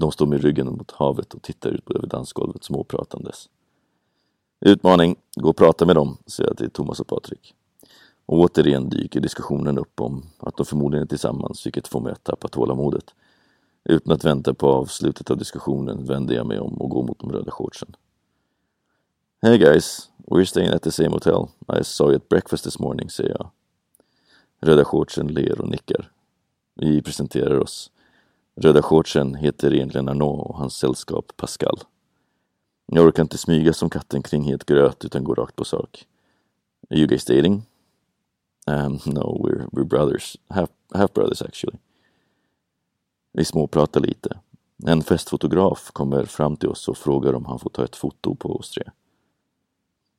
De 0.00 0.12
står 0.12 0.26
med 0.26 0.42
ryggen 0.42 0.66
mot 0.66 0.90
havet 0.90 1.34
och 1.34 1.42
tittar 1.42 1.70
ut 1.70 1.90
över 1.90 2.06
dansgolvet 2.06 2.64
småpratandes. 2.64 3.48
Utmaning, 4.60 5.16
gå 5.36 5.48
och 5.48 5.56
prata 5.56 5.86
med 5.86 5.96
dem, 5.96 6.16
säger 6.26 6.50
jag 6.50 6.56
till 6.56 6.70
Thomas 6.70 7.00
och 7.00 7.06
Patrik. 7.06 7.54
Och 8.26 8.38
återigen 8.38 8.88
dyker 8.88 9.20
diskussionen 9.20 9.78
upp 9.78 10.00
om 10.00 10.26
att 10.38 10.56
de 10.56 10.66
förmodligen 10.66 11.02
är 11.02 11.08
tillsammans, 11.08 11.66
vilket 11.66 11.88
får 11.88 12.00
mig 12.00 12.12
att 12.12 12.24
tappa 12.24 12.48
tålamodet. 12.48 13.14
Utan 13.84 14.12
att 14.12 14.24
vänta 14.24 14.54
på 14.54 14.68
avslutet 14.68 15.30
av 15.30 15.38
diskussionen 15.38 16.04
vänder 16.04 16.34
jag 16.34 16.46
mig 16.46 16.60
om 16.60 16.80
och 16.80 16.90
går 16.90 17.02
mot 17.02 17.18
de 17.18 17.32
röda 17.32 17.50
shortsen. 17.50 17.96
Hey 19.40 19.56
guys, 19.58 20.08
we're 20.26 20.44
staying 20.44 20.74
at 20.74 20.82
the 20.82 20.90
same 20.90 21.12
hotel. 21.12 21.52
I 21.68 21.82
saw 21.82 22.08
you 22.08 22.16
at 22.16 22.28
breakfast 22.28 22.64
this 22.64 22.78
morning, 22.78 23.10
säger 23.10 23.30
jag. 23.30 23.50
Röda 24.60 24.84
shortsen 24.84 25.26
ler 25.26 25.60
och 25.60 25.68
nickar. 25.68 26.10
Vi 26.74 27.02
presenterar 27.02 27.58
oss. 27.58 27.90
Röda 28.56 28.82
shortsen 28.82 29.34
heter 29.34 29.74
egentligen 29.74 30.08
Arnaud 30.08 30.40
och 30.40 30.56
hans 30.58 30.76
sällskap 30.76 31.32
Pascal. 31.36 31.80
Jag 32.86 33.06
orkar 33.06 33.22
inte 33.22 33.38
smyga 33.38 33.72
som 33.72 33.90
katten 33.90 34.22
kring 34.22 34.42
het 34.42 34.66
gröt 34.66 35.04
utan 35.04 35.24
går 35.24 35.34
rakt 35.34 35.56
på 35.56 35.64
sak. 35.64 36.06
Are 36.90 36.98
you 36.98 37.06
guys 37.06 37.24
dating? 37.24 37.62
Um, 38.66 38.98
no, 39.06 39.40
we're, 39.42 39.68
we're 39.72 39.88
brothers. 39.88 40.36
Half, 40.48 40.70
half 40.94 41.12
brothers 41.12 41.42
actually. 41.42 41.78
Vi 43.32 43.44
småpratar 43.44 44.00
lite. 44.00 44.38
En 44.86 45.02
festfotograf 45.02 45.90
kommer 45.92 46.24
fram 46.24 46.56
till 46.56 46.68
oss 46.68 46.88
och 46.88 46.98
frågar 46.98 47.32
om 47.34 47.44
han 47.44 47.58
får 47.58 47.70
ta 47.70 47.84
ett 47.84 47.96
foto 47.96 48.34
på 48.34 48.56
oss 48.56 48.70
tre. 48.70 48.90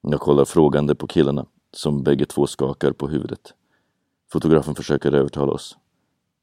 Jag 0.01 0.19
kollar 0.19 0.45
frågande 0.45 0.95
på 0.95 1.07
killarna, 1.07 1.45
som 1.73 2.03
bägge 2.03 2.25
två 2.25 2.47
skakar 2.47 2.91
på 2.91 3.07
huvudet. 3.07 3.53
Fotografen 4.31 4.75
försöker 4.75 5.11
övertala 5.11 5.51
oss. 5.51 5.77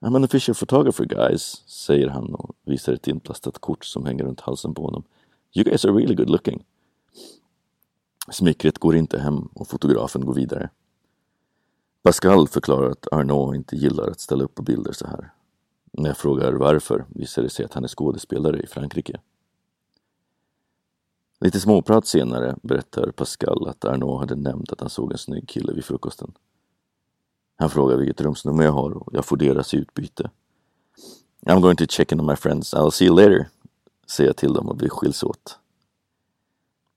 I'm 0.01 0.17
an 0.17 0.25
official 0.25 0.55
photographer 0.55 1.05
guys, 1.05 1.43
säger 1.67 2.09
han 2.09 2.35
och 2.35 2.57
visar 2.65 2.93
ett 2.93 3.09
inplastat 3.09 3.59
kort 3.59 3.85
som 3.85 4.07
hänger 4.07 4.25
runt 4.25 4.41
halsen 4.41 4.75
på 4.75 4.83
honom. 4.83 5.05
You 5.55 5.65
guys 5.65 5.85
are 5.85 5.93
really 5.93 6.15
good 6.15 6.31
looking. 6.31 6.65
Smickret 8.31 8.79
går 8.79 8.97
inte 8.97 9.19
hem 9.19 9.49
och 9.55 9.69
fotografen 9.69 10.25
går 10.25 10.35
vidare. 10.35 10.71
Pascal 12.03 12.49
förklarar 12.49 12.91
att 12.91 13.13
Arnaud 13.13 13.57
inte 13.57 13.77
gillar 13.77 14.11
att 14.11 14.21
ställa 14.21 14.45
upp 14.45 14.55
på 14.55 14.63
bilder 14.63 14.93
så 14.93 15.07
här. 15.07 15.33
När 15.93 16.11
jag 16.11 16.17
frågar 16.17 16.53
varför 16.53 17.05
visar 17.09 17.43
det 17.43 17.51
sig 17.51 17.65
att 17.65 17.75
han 17.75 17.85
är 17.85 17.89
skådespelare 17.89 18.61
i 18.61 18.67
Frankrike. 18.67 19.21
Lite 21.41 21.61
småprat 21.61 22.07
senare 22.07 22.57
berättar 22.63 23.11
Pascal 23.11 23.69
att 23.69 23.85
Arnaud 23.85 24.21
hade 24.21 24.35
nämnt 24.35 24.73
att 24.73 24.81
han 24.81 24.91
såg 24.91 25.13
en 25.13 25.19
snygg 25.19 25.49
kille 25.49 25.73
vid 25.73 25.85
frukosten. 25.85 26.33
Han 27.57 27.71
frågar 27.71 27.97
vilket 27.97 28.21
rumsnummer 28.21 28.65
jag 28.65 28.73
har 28.73 28.91
och 28.91 29.15
jag 29.15 29.25
får 29.25 29.37
deras 29.37 29.75
utbyte. 29.75 30.31
I'm 31.47 31.61
going 31.61 31.77
to 31.77 31.87
check 31.89 32.13
in 32.13 32.21
on 32.21 32.27
my 32.27 32.37
friends, 32.37 32.75
I'll 32.75 32.91
see 32.91 33.05
you 33.05 33.17
later, 33.17 33.49
säger 34.07 34.29
jag 34.29 34.37
till 34.37 34.53
dem 34.53 34.69
och 34.69 34.83
vi 34.83 34.89
skiljs 34.89 35.23
åt. 35.23 35.59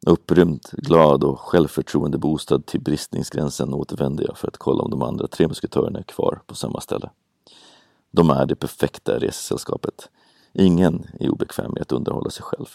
Upprymd, 0.06 0.62
glad 0.72 1.24
och 1.24 1.40
självförtroende 1.40 2.18
bostad 2.18 2.66
till 2.66 2.82
bristningsgränsen 2.82 3.74
återvänder 3.74 4.26
jag 4.28 4.38
för 4.38 4.48
att 4.48 4.58
kolla 4.58 4.84
om 4.84 4.92
de 4.92 5.02
andra 5.02 5.28
tre 5.28 5.48
musketörerna 5.48 6.00
är 6.00 6.04
kvar 6.04 6.42
på 6.46 6.56
samma 6.56 6.82
ställe. 6.82 7.10
De 8.12 8.30
är 8.30 8.46
det 8.46 8.56
perfekta 8.56 9.20
resesällskapet. 9.20 10.10
Ingen 10.54 11.08
är 11.20 11.30
obekväm 11.30 11.72
med 11.72 11.82
att 11.82 11.92
underhålla 11.92 12.30
sig 12.30 12.44
själv. 12.44 12.68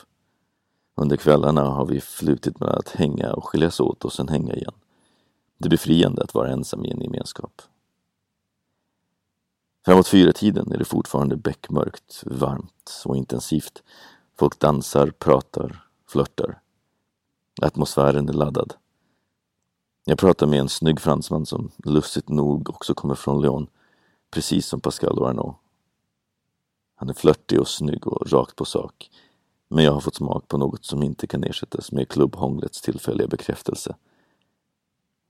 Under 0.95 1.17
kvällarna 1.17 1.63
har 1.63 1.87
vi 1.87 2.01
flutit 2.01 2.61
med 2.61 2.69
att 2.69 2.89
hänga 2.89 3.33
och 3.33 3.49
skiljas 3.49 3.81
åt 3.81 4.05
och 4.05 4.13
sen 4.13 4.29
hänga 4.29 4.55
igen. 4.55 4.75
Det 5.59 5.69
är 5.69 5.71
befriande 5.71 6.23
att 6.23 6.35
vara 6.35 6.51
ensam 6.51 6.85
i 6.85 6.91
en 6.91 7.01
gemenskap. 7.01 7.63
Framåt 9.85 10.09
fyra 10.09 10.33
tiden 10.33 10.73
är 10.73 10.79
det 10.79 10.85
fortfarande 10.85 11.37
beckmörkt, 11.37 12.23
varmt 12.27 13.03
och 13.05 13.17
intensivt. 13.17 13.83
Folk 14.39 14.59
dansar, 14.59 15.11
pratar, 15.11 15.85
flörtar. 16.09 16.61
Atmosfären 17.63 18.29
är 18.29 18.33
laddad. 18.33 18.75
Jag 20.05 20.19
pratar 20.19 20.47
med 20.47 20.61
en 20.61 20.69
snygg 20.69 21.01
fransman 21.01 21.47
som 21.47 21.71
lustigt 21.85 22.29
nog 22.29 22.71
också 22.71 22.95
kommer 22.95 23.15
från 23.15 23.43
Lyon, 23.43 23.67
precis 24.31 24.67
som 24.67 24.81
Pascal 24.81 25.25
Arnault. 25.25 25.57
Han 26.97 27.09
är 27.09 27.15
flörtig 27.15 27.61
och 27.61 27.69
snygg 27.69 28.07
och 28.07 28.33
rakt 28.33 28.57
på 28.57 28.65
sak. 28.65 29.11
Men 29.75 29.85
jag 29.85 29.93
har 29.93 30.01
fått 30.01 30.15
smak 30.15 30.49
på 30.49 30.59
något 30.59 30.85
som 30.85 31.03
inte 31.03 31.27
kan 31.27 31.45
ersättas 31.45 31.93
med 31.93 32.09
klubbhånglets 32.09 32.81
tillfälliga 32.81 33.29
bekräftelse. 33.29 33.97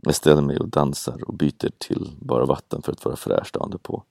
Jag 0.03 0.15
ställer 0.15 0.43
mig 0.43 0.59
och 0.59 0.69
dansar 0.69 1.25
och 1.29 1.35
byter 1.35 1.71
till 1.79 2.11
bara 2.21 2.45
vatten 2.45 2.83
för 2.83 2.93
att 2.93 3.05
vara 3.05 3.17
fräsch 3.17 3.51
dagen 3.53 3.79
på. 3.83 4.03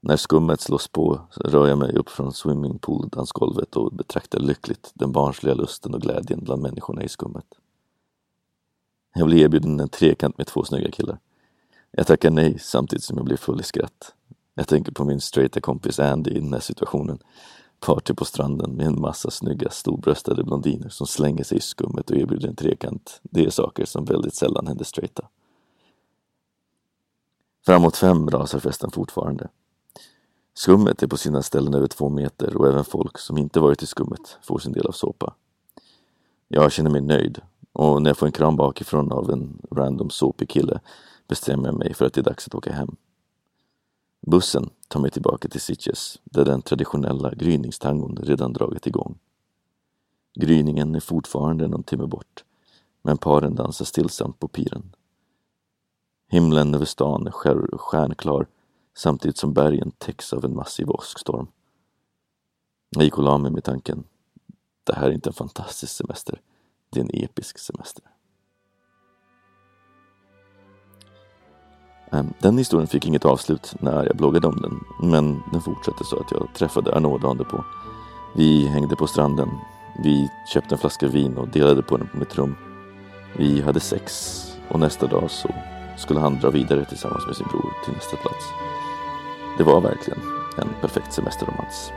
När 0.00 0.16
skummet 0.16 0.60
slås 0.60 0.88
på 0.88 1.20
rör 1.36 1.66
jag 1.66 1.78
mig 1.78 1.92
upp 1.92 2.08
från 2.08 2.32
swimmingpool-dansgolvet 2.32 3.76
och 3.76 3.92
betraktar 3.92 4.38
lyckligt 4.38 4.90
den 4.94 5.12
barnsliga 5.12 5.54
lusten 5.54 5.94
och 5.94 6.00
glädjen 6.00 6.44
bland 6.44 6.62
människorna 6.62 7.02
i 7.02 7.08
skummet. 7.08 7.54
Jag 9.14 9.26
blir 9.26 9.44
erbjuden 9.44 9.80
en 9.80 9.88
trekant 9.88 10.38
med 10.38 10.46
två 10.46 10.64
snygga 10.64 10.90
killar. 10.90 11.18
Jag 11.90 12.06
tackar 12.06 12.30
nej 12.30 12.58
samtidigt 12.58 13.04
som 13.04 13.16
jag 13.16 13.26
blir 13.26 13.36
full 13.36 13.60
i 13.60 13.64
skratt. 13.64 14.14
Jag 14.54 14.68
tänker 14.68 14.92
på 14.92 15.04
min 15.04 15.20
straighta 15.20 15.60
kompis 15.60 15.98
Andy 15.98 16.30
i 16.30 16.40
den 16.40 16.52
här 16.52 16.60
situationen. 16.60 17.18
Party 17.80 18.14
på 18.14 18.24
stranden 18.24 18.70
med 18.70 18.86
en 18.86 19.00
massa 19.00 19.30
snygga 19.30 19.70
storbröstade 19.70 20.44
blondiner 20.44 20.88
som 20.88 21.06
slänger 21.06 21.44
sig 21.44 21.58
i 21.58 21.60
skummet 21.60 22.10
och 22.10 22.16
erbjuder 22.16 22.48
en 22.48 22.56
trekant. 22.56 23.20
Det 23.22 23.44
är 23.44 23.50
saker 23.50 23.84
som 23.84 24.04
väldigt 24.04 24.34
sällan 24.34 24.66
händer 24.66 24.84
straighta. 24.84 25.28
Framåt 27.66 27.96
fem 27.96 28.30
rasar 28.30 28.58
festen 28.58 28.90
fortfarande. 28.90 29.48
Skummet 30.54 31.02
är 31.02 31.06
på 31.06 31.16
sina 31.16 31.42
ställen 31.42 31.74
över 31.74 31.86
två 31.86 32.08
meter 32.08 32.56
och 32.56 32.68
även 32.68 32.84
folk 32.84 33.18
som 33.18 33.38
inte 33.38 33.60
varit 33.60 33.82
i 33.82 33.86
skummet 33.86 34.38
får 34.42 34.58
sin 34.58 34.72
del 34.72 34.86
av 34.86 34.92
såpa. 34.92 35.34
Jag 36.48 36.72
känner 36.72 36.90
mig 36.90 37.00
nöjd 37.00 37.40
och 37.72 38.02
när 38.02 38.10
jag 38.10 38.16
får 38.16 38.26
en 38.26 38.32
kram 38.32 38.56
bakifrån 38.56 39.12
av 39.12 39.30
en 39.30 39.58
random 39.70 40.10
såpig 40.10 40.48
kille 40.48 40.80
bestämmer 41.28 41.68
jag 41.68 41.78
mig 41.78 41.94
för 41.94 42.06
att 42.06 42.12
det 42.12 42.20
är 42.20 42.24
dags 42.24 42.46
att 42.46 42.54
åka 42.54 42.72
hem. 42.72 42.96
Bussen 44.28 44.70
tar 44.88 45.00
mig 45.00 45.10
tillbaka 45.10 45.48
till 45.48 45.60
Sitges 45.60 46.20
där 46.24 46.44
den 46.44 46.62
traditionella 46.62 47.34
gryningstangon 47.34 48.16
redan 48.16 48.52
dragit 48.52 48.86
igång. 48.86 49.18
Gryningen 50.34 50.94
är 50.94 51.00
fortfarande 51.00 51.68
någon 51.68 51.82
timme 51.82 52.06
bort 52.06 52.44
men 53.02 53.18
paren 53.18 53.54
dansar 53.54 53.84
stillsamt 53.84 54.38
på 54.38 54.48
piren. 54.48 54.96
Himlen 56.30 56.74
över 56.74 56.84
stan 56.84 57.26
är 57.26 57.30
stjärnklar 57.78 58.46
samtidigt 58.96 59.36
som 59.36 59.54
bergen 59.54 59.90
täcks 59.90 60.32
av 60.32 60.44
en 60.44 60.54
massiv 60.54 60.90
åskstorm. 60.90 61.46
Jag 62.90 63.04
gick 63.04 63.18
och 63.18 63.24
la 63.24 63.38
mig 63.38 63.50
med 63.50 63.64
tanken, 63.64 64.04
det 64.84 64.94
här 64.94 65.08
är 65.08 65.12
inte 65.12 65.30
en 65.30 65.34
fantastisk 65.34 65.92
semester, 65.92 66.40
det 66.90 67.00
är 67.00 67.04
en 67.04 67.24
episk 67.24 67.58
semester. 67.58 68.04
Ehm, 72.12 72.32
den 72.38 72.58
historien 72.58 72.88
fick 72.88 73.06
inget 73.06 73.24
avslut 73.24 73.74
när 73.80 74.06
jag 74.06 74.16
bloggade 74.16 74.46
om 74.46 74.62
den, 74.62 74.80
men 75.10 75.42
den 75.52 75.60
fortsatte 75.60 76.04
så 76.04 76.20
att 76.20 76.30
jag 76.30 76.48
träffade 76.54 76.96
Arnaud 76.96 77.20
dagen 77.20 77.44
på. 77.50 77.64
Vi 78.36 78.66
hängde 78.66 78.96
på 78.96 79.06
stranden, 79.06 79.48
vi 80.04 80.28
köpte 80.52 80.74
en 80.74 80.78
flaska 80.78 81.08
vin 81.08 81.36
och 81.36 81.48
delade 81.48 81.82
på 81.82 81.96
den 81.96 82.08
på 82.08 82.16
mitt 82.16 82.38
rum. 82.38 82.54
Vi 83.36 83.60
hade 83.60 83.80
sex 83.80 84.42
och 84.68 84.80
nästa 84.80 85.06
dag 85.06 85.30
så 85.30 85.48
skulle 85.96 86.20
han 86.20 86.40
dra 86.40 86.50
vidare 86.50 86.84
tillsammans 86.84 87.26
med 87.26 87.36
sin 87.36 87.46
bror 87.46 87.72
till 87.84 87.94
nästa 87.94 88.16
plats. 88.16 88.44
Det 89.58 89.64
var 89.64 89.80
verkligen 89.80 90.20
en 90.58 90.68
perfekt 90.80 91.12
semesterromans. 91.12 91.92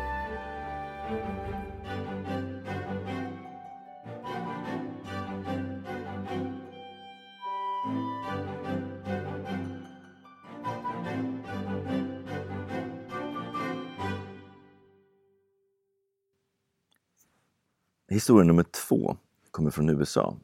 Historia 18.11 18.45
nummer 18.45 18.63
två 18.63 19.17
kommer 19.51 19.71
från 19.71 19.89
USA 19.89 20.37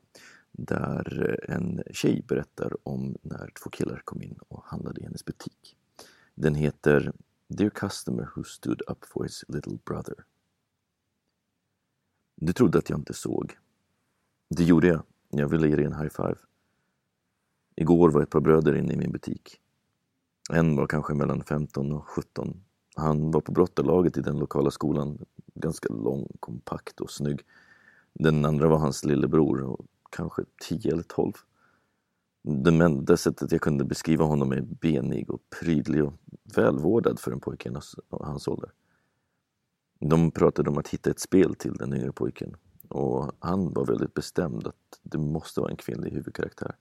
där 0.52 1.40
en 1.50 1.84
tjej 1.92 2.24
berättar 2.28 2.78
om 2.84 3.18
när 3.22 3.52
två 3.64 3.70
killar 3.70 4.02
kom 4.06 4.22
in 4.22 4.40
och 4.48 4.64
handlade 4.64 5.02
i 5.02 5.04
hennes 5.04 5.26
butik. 5.26 5.78
Den 6.36 6.56
heter 6.56 7.14
Dear 7.48 7.70
Customer 7.70 8.30
Who 8.36 8.44
Stood 8.44 8.82
Up 8.88 9.06
For 9.06 9.24
His 9.24 9.46
Little 9.48 9.78
Brother. 9.86 10.16
Du 12.36 12.54
trodde 12.54 12.78
att 12.78 12.90
jag 12.90 13.00
inte 13.00 13.14
såg. 13.14 13.58
Det 14.50 14.64
gjorde 14.64 14.88
jag. 14.88 15.04
Jag 15.30 15.48
ville 15.48 15.68
ge 15.68 15.76
dig 15.76 15.86
en 15.86 16.00
high 16.00 16.10
five. 16.10 16.38
Igår 17.76 18.12
var 18.12 18.22
ett 18.22 18.30
par 18.30 18.42
bröder 18.42 18.76
inne 18.76 18.94
i 18.94 18.98
min 18.98 19.12
butik. 19.12 19.60
En 20.50 20.76
var 20.76 20.88
kanske 20.88 21.14
mellan 21.14 21.44
15 21.44 21.92
och 21.92 22.08
17. 22.08 22.64
Han 22.98 23.32
var 23.32 23.42
på 23.42 23.52
brottarlaget 23.52 24.18
i 24.18 24.22
den 24.22 24.40
lokala 24.40 24.72
skolan. 24.72 25.26
Ganska 25.54 25.94
lång, 25.94 26.28
kompakt 26.40 27.02
och 27.02 27.12
snygg. 27.12 27.42
Den 28.14 28.46
andra 28.46 28.68
var 28.68 28.78
hans 28.78 29.06
lillebror, 29.06 29.62
och 29.62 29.86
kanske 30.10 30.44
10 30.62 30.92
eller 30.92 31.04
12. 31.04 31.34
Det 32.42 32.70
enda 32.70 33.18
sättet 33.18 33.52
jag 33.52 33.62
kunde 33.62 33.86
beskriva 33.86 34.26
honom 34.26 34.52
är 34.52 34.62
benig 34.62 35.30
och 35.30 35.42
prydlig 35.60 36.04
och 36.04 36.14
välvårdad 36.56 37.20
för 37.20 37.32
en 37.32 37.40
pojke 37.40 37.70
i 37.70 37.74
hans 38.12 38.48
ålder. 38.48 38.72
De 40.00 40.32
pratade 40.32 40.70
om 40.70 40.78
att 40.78 40.88
hitta 40.88 41.10
ett 41.10 41.20
spel 41.20 41.56
till 41.56 41.74
den 41.74 41.94
yngre 41.94 42.12
pojken 42.12 42.56
och 42.88 43.32
han 43.40 43.74
var 43.74 43.86
väldigt 43.86 44.14
bestämd 44.14 44.68
att 44.68 45.00
det 45.02 45.18
måste 45.18 45.60
vara 45.60 45.72
en 45.72 45.78
kvinnlig 45.78 46.12
huvudkaraktär. 46.12 46.76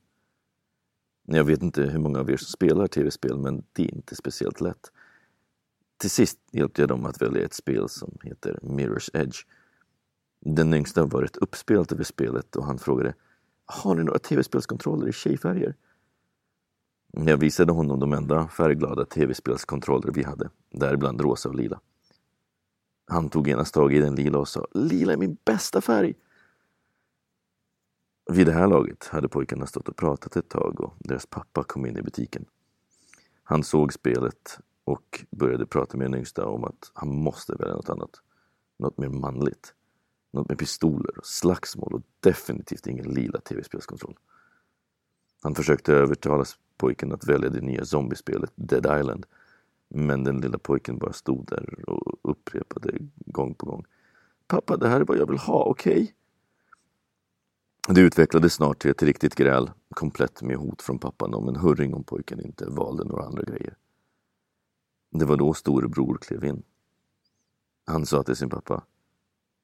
Jag 1.24 1.44
vet 1.44 1.62
inte 1.62 1.82
hur 1.82 1.98
många 1.98 2.20
av 2.20 2.30
er 2.30 2.36
som 2.36 2.46
spelar 2.46 2.86
tv-spel 2.86 3.38
men 3.38 3.62
det 3.72 3.82
är 3.84 3.94
inte 3.94 4.16
speciellt 4.16 4.60
lätt. 4.60 4.92
Till 5.98 6.10
sist 6.10 6.38
hjälpte 6.50 6.82
jag 6.82 6.88
dem 6.88 7.06
att 7.06 7.22
välja 7.22 7.44
ett 7.44 7.54
spel 7.54 7.88
som 7.88 8.18
heter 8.22 8.58
Mirror's 8.62 9.10
Edge. 9.16 9.36
Den 10.40 10.74
yngsta 10.74 11.04
var 11.04 11.22
rätt 11.22 11.36
uppspelt 11.36 11.92
över 11.92 12.04
spelet 12.04 12.56
och 12.56 12.64
han 12.64 12.78
frågade 12.78 13.14
Har 13.66 13.94
ni 13.94 14.04
några 14.04 14.18
tv-spelskontroller 14.18 15.08
i 15.08 15.12
tjejfärger? 15.12 15.74
Jag 17.12 17.36
visade 17.36 17.72
honom 17.72 18.00
de 18.00 18.12
enda 18.12 18.48
färgglada 18.48 19.04
tv-spelskontroller 19.04 20.12
vi 20.12 20.22
hade, 20.22 20.50
däribland 20.70 21.20
rosa 21.20 21.48
och 21.48 21.54
lila. 21.54 21.80
Han 23.06 23.28
tog 23.28 23.48
genast 23.48 23.74
tag 23.74 23.94
i 23.94 23.98
den 23.98 24.14
lila 24.14 24.38
och 24.38 24.48
sa 24.48 24.66
Lila 24.74 25.12
är 25.12 25.16
min 25.16 25.36
bästa 25.44 25.80
färg! 25.80 26.14
Vid 28.32 28.46
det 28.46 28.52
här 28.52 28.66
laget 28.66 29.06
hade 29.06 29.28
pojkarna 29.28 29.66
stått 29.66 29.88
och 29.88 29.96
pratat 29.96 30.36
ett 30.36 30.48
tag 30.48 30.80
och 30.80 30.94
deras 30.98 31.26
pappa 31.26 31.64
kom 31.64 31.86
in 31.86 31.96
i 31.96 32.02
butiken. 32.02 32.44
Han 33.42 33.64
såg 33.64 33.92
spelet 33.92 34.58
och 34.86 35.24
började 35.30 35.66
prata 35.66 35.96
med 35.96 36.06
den 36.06 36.18
yngsta 36.18 36.46
om 36.46 36.64
att 36.64 36.90
han 36.94 37.08
måste 37.08 37.54
välja 37.54 37.74
något 37.74 37.90
annat. 37.90 38.10
Något 38.78 38.98
mer 38.98 39.08
manligt. 39.08 39.74
Något 40.32 40.48
med 40.48 40.58
pistoler 40.58 41.18
och 41.18 41.26
slagsmål 41.26 41.94
och 41.94 42.02
definitivt 42.20 42.86
ingen 42.86 43.04
lila 43.04 43.40
tv-spelskontroll. 43.40 44.18
Han 45.42 45.54
försökte 45.54 45.92
övertala 45.92 46.44
pojken 46.76 47.12
att 47.12 47.28
välja 47.28 47.48
det 47.48 47.60
nya 47.60 47.84
zombiespelet 47.84 48.52
Dead 48.54 49.00
Island. 49.00 49.26
Men 49.88 50.24
den 50.24 50.40
lilla 50.40 50.58
pojken 50.58 50.98
bara 50.98 51.12
stod 51.12 51.46
där 51.46 51.90
och 51.90 52.30
upprepade 52.30 52.98
gång 53.16 53.54
på 53.54 53.66
gång. 53.66 53.84
Pappa, 54.46 54.76
det 54.76 54.88
här 54.88 55.00
är 55.00 55.04
vad 55.04 55.18
jag 55.18 55.28
vill 55.28 55.38
ha, 55.38 55.64
okej? 55.64 55.92
Okay? 55.92 56.08
Det 57.94 58.00
utvecklades 58.00 58.54
snart 58.54 58.78
till 58.78 58.90
ett 58.90 59.02
riktigt 59.02 59.34
gräl, 59.34 59.70
komplett 59.90 60.42
med 60.42 60.56
hot 60.56 60.82
från 60.82 60.98
pappan 60.98 61.34
om 61.34 61.48
en 61.48 61.56
hurring 61.56 61.94
om 61.94 62.04
pojken 62.04 62.40
inte 62.40 62.70
valde 62.70 63.04
några 63.04 63.24
andra 63.24 63.42
grejer. 63.42 63.76
Det 65.18 65.24
var 65.24 65.36
då 65.36 65.54
storebror 65.54 66.18
klev 66.20 66.44
in. 66.44 66.62
Han 67.86 68.06
sa 68.06 68.22
till 68.22 68.36
sin 68.36 68.50
pappa. 68.50 68.84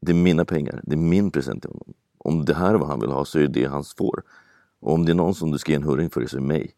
Det 0.00 0.12
är 0.12 0.16
mina 0.16 0.44
pengar, 0.44 0.80
det 0.82 0.92
är 0.92 0.96
min 0.96 1.30
present 1.30 1.62
till 1.62 1.70
honom. 1.70 1.94
Om 2.18 2.44
det 2.44 2.54
här 2.54 2.74
är 2.74 2.78
vad 2.78 2.88
han 2.88 3.00
vill 3.00 3.10
ha 3.10 3.24
så 3.24 3.38
är 3.38 3.48
det 3.48 3.64
hans 3.64 3.94
får. 3.94 4.22
Och 4.80 4.92
om 4.92 5.04
det 5.04 5.12
är 5.12 5.14
någon 5.14 5.34
som 5.34 5.50
du 5.50 5.58
ska 5.58 5.72
ge 5.72 5.76
en 5.76 5.82
hurring 5.82 6.10
för 6.10 6.26
så 6.26 6.36
är 6.36 6.40
det 6.40 6.46
mig. 6.46 6.74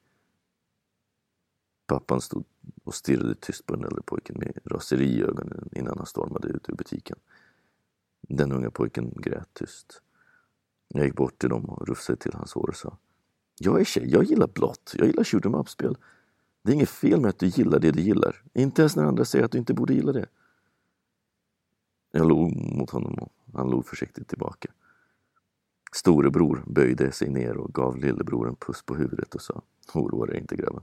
Pappan 1.87 2.21
stod 2.21 2.45
och 2.85 2.95
stirrade 2.95 3.35
tyst 3.35 3.66
på 3.66 3.75
den 3.75 3.85
äldre 3.85 4.02
pojken 4.02 4.38
med 4.38 4.59
raseri 4.64 5.19
i 5.19 5.23
ögonen 5.23 5.69
innan 5.73 5.99
han 5.99 6.07
stormade 6.07 6.49
ut 6.49 6.69
ur 6.69 6.75
butiken. 6.75 7.19
Den 8.21 8.52
unga 8.52 8.71
pojken 8.71 9.11
grät 9.16 9.49
tyst. 9.52 10.00
Jag 10.88 11.04
gick 11.04 11.14
bort 11.14 11.38
till 11.38 11.49
dem 11.49 11.64
och 11.64 11.88
rufsade 11.88 12.19
till 12.19 12.33
hans 12.35 12.52
hår 12.52 12.69
och 12.69 12.76
sa 12.76 12.99
Jag 13.59 13.81
är 13.81 13.85
tjej, 13.85 14.11
jag 14.11 14.25
gillar 14.25 14.49
blått, 14.49 14.95
jag 14.99 15.07
gillar 15.07 15.25
shoot 15.25 15.47
em 15.47 15.54
up-spel. 15.54 15.97
Det 16.64 16.71
är 16.71 16.75
inget 16.75 16.90
fel 16.90 17.21
med 17.21 17.28
att 17.28 17.38
du 17.38 17.47
gillar 17.47 17.78
det 17.78 17.90
du 17.90 18.00
gillar. 18.02 18.42
Inte 18.54 18.83
ens 18.83 18.97
när 18.97 19.04
andra 19.04 19.25
säger 19.25 19.44
att 19.44 19.52
du 19.52 19.59
inte 19.59 19.75
borde 19.75 19.94
gilla 19.94 20.12
det. 20.12 20.26
Jag 22.11 22.28
log 22.28 22.56
mot 22.56 22.90
honom 22.90 23.14
och 23.18 23.33
han 23.54 23.71
log 23.71 23.87
försiktigt 23.87 24.28
tillbaka. 24.28 24.68
Storebror 25.92 26.64
böjde 26.66 27.12
sig 27.12 27.30
ner 27.30 27.56
och 27.56 27.75
gav 27.75 27.97
lillebror 27.97 28.49
en 28.49 28.56
puss 28.56 28.83
på 28.83 28.94
huvudet 28.94 29.35
och 29.35 29.42
sa 29.42 29.62
Oroa 29.94 30.26
dig 30.26 30.38
inte 30.38 30.56
grabben. 30.56 30.83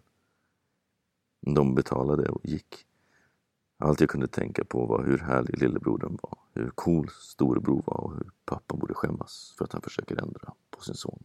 De 1.42 1.76
betalade 1.76 2.30
och 2.30 2.46
gick. 2.46 2.86
Allt 3.78 4.00
jag 4.00 4.10
kunde 4.10 4.28
tänka 4.28 4.66
på 4.66 4.86
var 4.86 5.04
hur 5.04 5.18
härlig 5.18 5.62
lillebrodern 5.62 6.18
var, 6.22 6.38
hur 6.54 6.70
cool 6.70 7.10
storebror 7.10 7.84
var 7.86 8.04
och 8.04 8.14
hur 8.14 8.32
pappa 8.46 8.76
borde 8.76 8.94
skämmas 8.94 9.56
för 9.58 9.66
att 9.66 9.74
han 9.74 9.82
försöker 9.82 10.22
ändra 10.22 10.54
på 10.70 10.82
sin 10.82 10.96
son. 10.96 11.24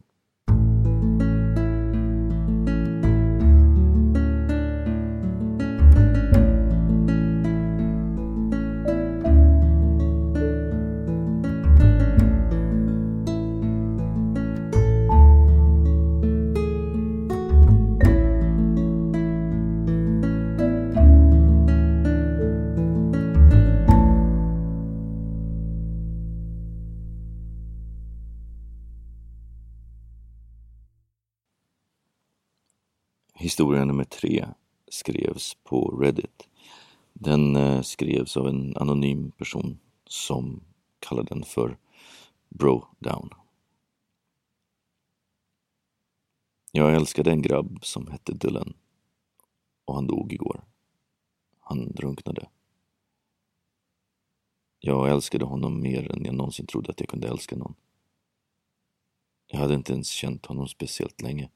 Historia 33.66 33.84
nummer 33.84 34.04
tre 34.04 34.48
skrevs 34.88 35.54
på 35.64 35.98
Reddit. 36.00 36.48
Den 37.12 37.56
eh, 37.56 37.82
skrevs 37.82 38.36
av 38.36 38.48
en 38.48 38.76
anonym 38.76 39.30
person 39.30 39.78
som 40.04 40.64
kallade 40.98 41.34
den 41.34 41.44
för 41.44 41.78
Bro 42.48 42.84
Down. 42.98 43.30
Jag 46.72 46.94
älskade 46.94 47.30
en 47.30 47.42
grabb 47.42 47.78
som 47.82 48.06
hette 48.06 48.32
Dylan 48.32 48.74
och 49.84 49.94
han 49.94 50.06
dog 50.06 50.32
igår. 50.32 50.64
Han 51.60 51.92
drunknade. 51.92 52.48
Jag 54.78 55.10
älskade 55.10 55.44
honom 55.44 55.80
mer 55.80 56.12
än 56.12 56.24
jag 56.24 56.34
någonsin 56.34 56.66
trodde 56.66 56.90
att 56.90 57.00
jag 57.00 57.08
kunde 57.08 57.28
älska 57.28 57.56
någon. 57.56 57.74
Jag 59.46 59.58
hade 59.58 59.74
inte 59.74 59.92
ens 59.92 60.08
känt 60.08 60.46
honom 60.46 60.68
speciellt 60.68 61.22
länge. 61.22 61.50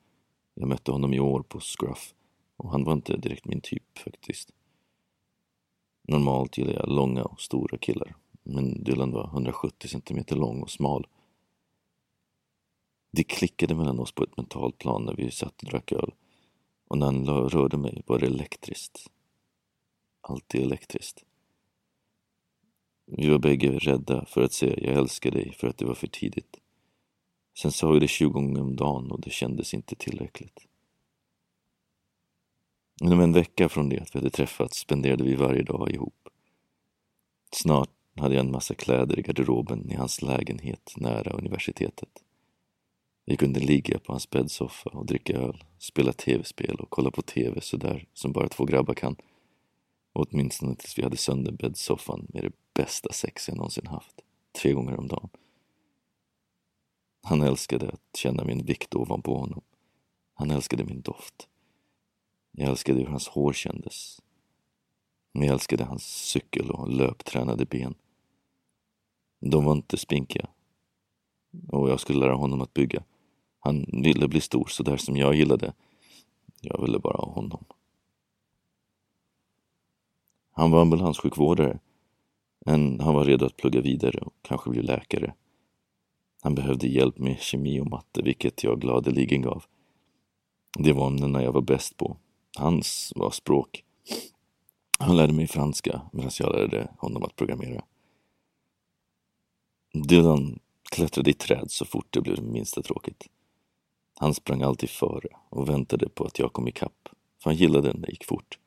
Jag 0.54 0.68
mötte 0.68 0.92
honom 0.92 1.14
i 1.14 1.20
år 1.20 1.42
på 1.42 1.60
Scruff 1.60 2.14
och 2.56 2.70
han 2.70 2.84
var 2.84 2.92
inte 2.92 3.16
direkt 3.16 3.44
min 3.44 3.60
typ 3.60 3.98
faktiskt. 3.98 4.50
Normalt 6.08 6.58
gillar 6.58 6.72
jag 6.72 6.88
långa 6.88 7.24
och 7.24 7.40
stora 7.40 7.78
killar, 7.78 8.16
men 8.42 8.84
Dylan 8.84 9.12
var 9.12 9.24
170 9.24 9.88
centimeter 9.88 10.36
lång 10.36 10.62
och 10.62 10.70
smal. 10.70 11.06
Det 13.12 13.24
klickade 13.24 13.74
mellan 13.74 13.98
oss 13.98 14.12
på 14.12 14.24
ett 14.24 14.36
mentalt 14.36 14.78
plan 14.78 15.04
när 15.04 15.14
vi 15.14 15.30
satt 15.30 15.62
och 15.62 15.68
drack 15.68 15.92
öl 15.92 16.12
och 16.88 16.98
när 16.98 17.06
han 17.06 17.26
rörde 17.26 17.76
mig 17.76 18.02
var 18.06 18.18
det 18.18 18.26
elektriskt. 18.26 19.10
Alltid 20.20 20.62
elektriskt. 20.62 21.24
Vi 23.06 23.28
var 23.28 23.38
bägge 23.38 23.78
rädda 23.78 24.24
för 24.24 24.42
att 24.42 24.52
säga 24.52 24.78
jag 24.80 24.98
älskar 24.98 25.30
dig 25.30 25.52
för 25.52 25.66
att 25.66 25.78
det 25.78 25.84
var 25.84 25.94
för 25.94 26.06
tidigt. 26.06 26.60
Sen 27.58 27.72
sa 27.72 27.90
vi 27.90 28.00
det 28.00 28.08
20 28.08 28.32
gånger 28.32 28.60
om 28.60 28.76
dagen 28.76 29.10
och 29.10 29.20
det 29.20 29.30
kändes 29.30 29.74
inte 29.74 29.94
tillräckligt. 29.94 30.66
Inom 33.02 33.20
en 33.20 33.32
vecka 33.32 33.68
från 33.68 33.88
det 33.88 34.00
att 34.00 34.14
vi 34.14 34.18
hade 34.18 34.30
träffats 34.30 34.78
spenderade 34.78 35.24
vi 35.24 35.34
varje 35.34 35.62
dag 35.62 35.90
ihop. 35.90 36.28
Snart 37.52 37.90
hade 38.16 38.34
jag 38.34 38.44
en 38.44 38.52
massa 38.52 38.74
kläder 38.74 39.18
i 39.18 39.22
garderoben 39.22 39.90
i 39.90 39.94
hans 39.94 40.22
lägenhet 40.22 40.94
nära 40.96 41.30
universitetet. 41.30 42.08
Vi 43.24 43.36
kunde 43.36 43.60
ligga 43.60 43.98
på 43.98 44.12
hans 44.12 44.30
bäddsoffa 44.30 44.90
och 44.90 45.06
dricka 45.06 45.32
öl, 45.32 45.64
spela 45.78 46.12
tv-spel 46.12 46.76
och 46.76 46.90
kolla 46.90 47.10
på 47.10 47.22
tv 47.22 47.60
sådär 47.60 48.06
som 48.14 48.32
bara 48.32 48.48
två 48.48 48.64
grabbar 48.64 48.94
kan. 48.94 49.16
Och 50.12 50.26
åtminstone 50.30 50.76
tills 50.76 50.98
vi 50.98 51.02
hade 51.02 51.16
sönder 51.16 51.52
bäddsoffan 51.52 52.26
med 52.28 52.42
det 52.42 52.52
bästa 52.74 53.12
sex 53.12 53.48
jag 53.48 53.56
någonsin 53.56 53.86
haft. 53.86 54.20
Tre 54.62 54.72
gånger 54.72 54.96
om 54.98 55.08
dagen. 55.08 55.28
Han 57.22 57.42
älskade 57.42 57.88
att 57.88 58.16
känna 58.16 58.44
min 58.44 58.64
vikt 58.64 58.94
ovanpå 58.94 59.38
honom. 59.38 59.62
Han 60.34 60.50
älskade 60.50 60.84
min 60.84 61.00
doft. 61.00 61.48
Jag 62.52 62.68
älskade 62.68 62.98
hur 63.00 63.06
hans 63.06 63.28
hår 63.28 63.52
kändes. 63.52 64.20
Jag 65.32 65.44
älskade 65.44 65.84
hans 65.84 66.04
cykel 66.04 66.70
och 66.70 66.88
löptränade 66.88 67.66
ben. 67.66 67.94
De 69.40 69.64
var 69.64 69.72
inte 69.72 69.96
spinkiga. 69.96 70.48
Och 71.68 71.90
jag 71.90 72.00
skulle 72.00 72.18
lära 72.18 72.34
honom 72.34 72.60
att 72.60 72.74
bygga. 72.74 73.04
Han 73.60 74.02
ville 74.02 74.28
bli 74.28 74.40
stor 74.40 74.66
så 74.66 74.82
där 74.82 74.96
som 74.96 75.16
jag 75.16 75.34
gillade. 75.34 75.72
Jag 76.60 76.82
ville 76.82 76.98
bara 76.98 77.16
ha 77.16 77.32
honom. 77.32 77.64
Han 80.52 80.70
var 80.70 80.82
ambulanssjukvårdare. 80.82 81.78
Men 82.66 83.00
han 83.00 83.14
var 83.14 83.24
redo 83.24 83.46
att 83.46 83.56
plugga 83.56 83.80
vidare 83.80 84.18
och 84.18 84.34
kanske 84.42 84.70
bli 84.70 84.82
läkare. 84.82 85.34
Han 86.42 86.54
behövde 86.54 86.86
hjälp 86.86 87.18
med 87.18 87.40
kemi 87.40 87.80
och 87.80 87.90
matte, 87.90 88.22
vilket 88.22 88.64
jag 88.64 88.80
gladeligen 88.80 89.42
gav. 89.42 89.64
Det 90.78 90.92
var 90.92 91.06
ämnena 91.06 91.42
jag 91.42 91.52
var 91.52 91.62
bäst 91.62 91.96
på. 91.96 92.16
Hans 92.58 93.12
var 93.16 93.30
språk. 93.30 93.84
Han 94.98 95.16
lärde 95.16 95.32
mig 95.32 95.46
franska 95.46 96.02
medan 96.12 96.30
jag 96.38 96.52
lärde 96.52 96.90
honom 96.98 97.22
att 97.22 97.36
programmera. 97.36 97.84
Dylan 99.92 100.58
klättrade 100.90 101.30
i 101.30 101.34
träd 101.34 101.70
så 101.70 101.84
fort 101.84 102.06
det 102.10 102.20
blev 102.20 102.36
det 102.36 102.42
minsta 102.42 102.82
tråkigt. 102.82 103.26
Han 104.18 104.34
sprang 104.34 104.62
alltid 104.62 104.90
före 104.90 105.28
och 105.50 105.68
väntade 105.68 106.08
på 106.08 106.24
att 106.24 106.38
jag 106.38 106.52
kom 106.52 106.68
ikapp, 106.68 107.08
för 107.42 107.50
han 107.50 107.56
gillade 107.56 107.92
när 107.92 108.06
det 108.06 108.10
gick 108.10 108.24
fort. 108.24 108.58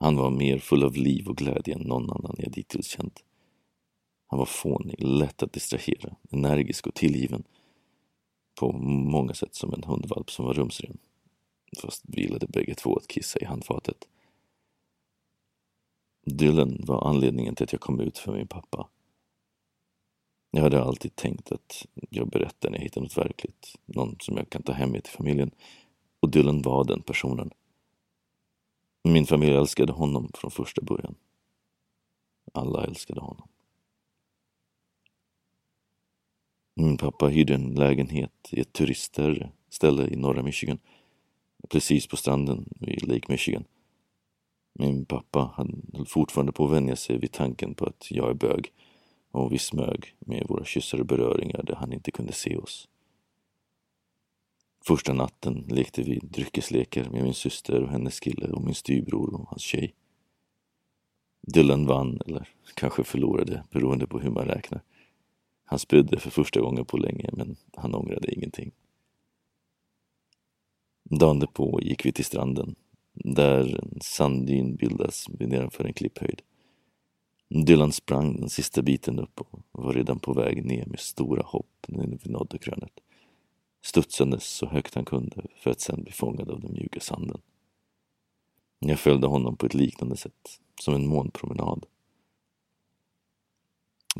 Han 0.00 0.16
var 0.16 0.30
mer 0.30 0.58
full 0.58 0.84
av 0.84 0.94
liv 0.94 1.28
och 1.28 1.36
glädje 1.36 1.74
än 1.74 1.80
någon 1.80 2.10
annan 2.10 2.34
jag 2.38 2.52
dittills 2.52 2.86
känt. 2.86 3.24
Han 4.30 4.38
var 4.38 4.46
fånig, 4.46 4.94
lätt 4.98 5.42
att 5.42 5.52
distrahera, 5.52 6.16
energisk 6.30 6.86
och 6.86 6.94
tillgiven. 6.94 7.44
På 8.60 8.72
många 8.72 9.34
sätt 9.34 9.54
som 9.54 9.74
en 9.74 9.84
hundvalp 9.84 10.30
som 10.30 10.44
var 10.44 10.54
rumsren. 10.54 10.98
Fast 11.82 12.04
vilade 12.08 12.46
bägge 12.46 12.74
två 12.74 12.96
att 12.96 13.08
kissa 13.08 13.38
i 13.40 13.44
handfatet. 13.44 14.08
Dylan 16.26 16.80
var 16.86 17.08
anledningen 17.08 17.54
till 17.54 17.64
att 17.64 17.72
jag 17.72 17.80
kom 17.80 18.00
ut 18.00 18.18
för 18.18 18.32
min 18.32 18.48
pappa. 18.48 18.88
Jag 20.50 20.62
hade 20.62 20.82
alltid 20.82 21.16
tänkt 21.16 21.52
att 21.52 21.86
jag 22.10 22.28
berättar 22.28 22.70
när 22.70 22.78
jag 22.78 22.82
hittar 22.82 23.00
något 23.00 23.18
verkligt, 23.18 23.76
någon 23.84 24.16
som 24.20 24.36
jag 24.36 24.50
kan 24.50 24.62
ta 24.62 24.72
hem 24.72 24.90
med 24.90 25.04
till 25.04 25.12
familjen. 25.12 25.50
Och 26.20 26.30
Dylan 26.30 26.62
var 26.62 26.84
den 26.84 27.02
personen. 27.02 27.50
Min 29.04 29.26
familj 29.26 29.54
älskade 29.54 29.92
honom 29.92 30.30
från 30.34 30.50
första 30.50 30.82
början. 30.82 31.14
Alla 32.52 32.84
älskade 32.84 33.20
honom. 33.20 33.48
Min 36.80 36.96
pappa 36.96 37.28
hyrde 37.28 37.54
en 37.54 37.74
lägenhet 37.74 38.48
i 38.50 38.60
ett 38.60 38.72
turistställe 38.72 40.08
i 40.10 40.16
norra 40.16 40.42
Michigan. 40.42 40.78
Precis 41.68 42.06
på 42.06 42.16
stranden 42.16 42.68
vid 42.80 43.08
Lake 43.08 43.32
Michigan. 43.32 43.64
Min 44.72 45.04
pappa 45.04 45.54
höll 45.56 46.06
fortfarande 46.06 46.52
på 46.52 46.64
att 46.64 46.72
vänja 46.72 46.96
sig 46.96 47.18
vid 47.18 47.32
tanken 47.32 47.74
på 47.74 47.86
att 47.86 48.10
jag 48.10 48.30
är 48.30 48.34
bög 48.34 48.72
och 49.30 49.52
vi 49.52 49.58
smög 49.58 50.14
med 50.18 50.46
våra 50.48 50.64
kyssar 50.64 51.00
och 51.00 51.06
beröringar 51.06 51.62
där 51.62 51.74
han 51.74 51.92
inte 51.92 52.10
kunde 52.10 52.32
se 52.32 52.56
oss. 52.56 52.88
Första 54.84 55.12
natten 55.12 55.64
lekte 55.68 56.02
vi 56.02 56.18
dryckeslekar 56.22 57.10
med 57.10 57.22
min 57.22 57.34
syster 57.34 57.82
och 57.82 57.90
hennes 57.90 58.20
kille 58.20 58.48
och 58.48 58.62
min 58.62 58.74
styvbror 58.74 59.34
och 59.34 59.48
hans 59.48 59.62
tjej. 59.62 59.94
Dylan 61.52 61.86
vann, 61.86 62.20
eller 62.26 62.48
kanske 62.74 63.04
förlorade, 63.04 63.64
beroende 63.70 64.06
på 64.06 64.18
hur 64.18 64.30
man 64.30 64.44
räknar. 64.44 64.82
Han 65.70 65.78
spydde 65.78 66.18
för 66.18 66.30
första 66.30 66.60
gången 66.60 66.84
på 66.84 66.96
länge, 66.96 67.30
men 67.32 67.56
han 67.76 67.94
ångrade 67.94 68.34
ingenting. 68.34 68.72
Dagen 71.10 71.38
därpå 71.38 71.80
gick 71.82 72.06
vi 72.06 72.12
till 72.12 72.24
stranden, 72.24 72.74
där 73.14 73.80
en 73.82 74.00
sanddyn 74.00 74.76
bildas 74.76 75.28
nedanför 75.28 75.84
en 75.84 75.92
klipphöjd. 75.92 76.42
Dylan 77.48 77.92
sprang 77.92 78.36
den 78.36 78.48
sista 78.48 78.82
biten 78.82 79.18
upp 79.18 79.40
och 79.40 79.60
var 79.72 79.92
redan 79.92 80.18
på 80.18 80.32
väg 80.32 80.64
ner 80.64 80.86
med 80.86 81.00
stora 81.00 81.42
hopp 81.42 81.86
när 81.88 82.06
vi 82.06 82.30
nådde 82.30 82.58
krönet. 82.58 83.00
Studsandes 83.82 84.44
så 84.44 84.66
högt 84.66 84.94
han 84.94 85.04
kunde 85.04 85.46
för 85.56 85.70
att 85.70 85.80
sedan 85.80 86.02
bli 86.02 86.12
fångad 86.12 86.50
av 86.50 86.60
den 86.60 86.72
mjuka 86.72 87.00
sanden. 87.00 87.40
Jag 88.78 88.98
följde 88.98 89.26
honom 89.26 89.56
på 89.56 89.66
ett 89.66 89.74
liknande 89.74 90.16
sätt, 90.16 90.60
som 90.80 90.94
en 90.94 91.06
månpromenad. 91.06 91.86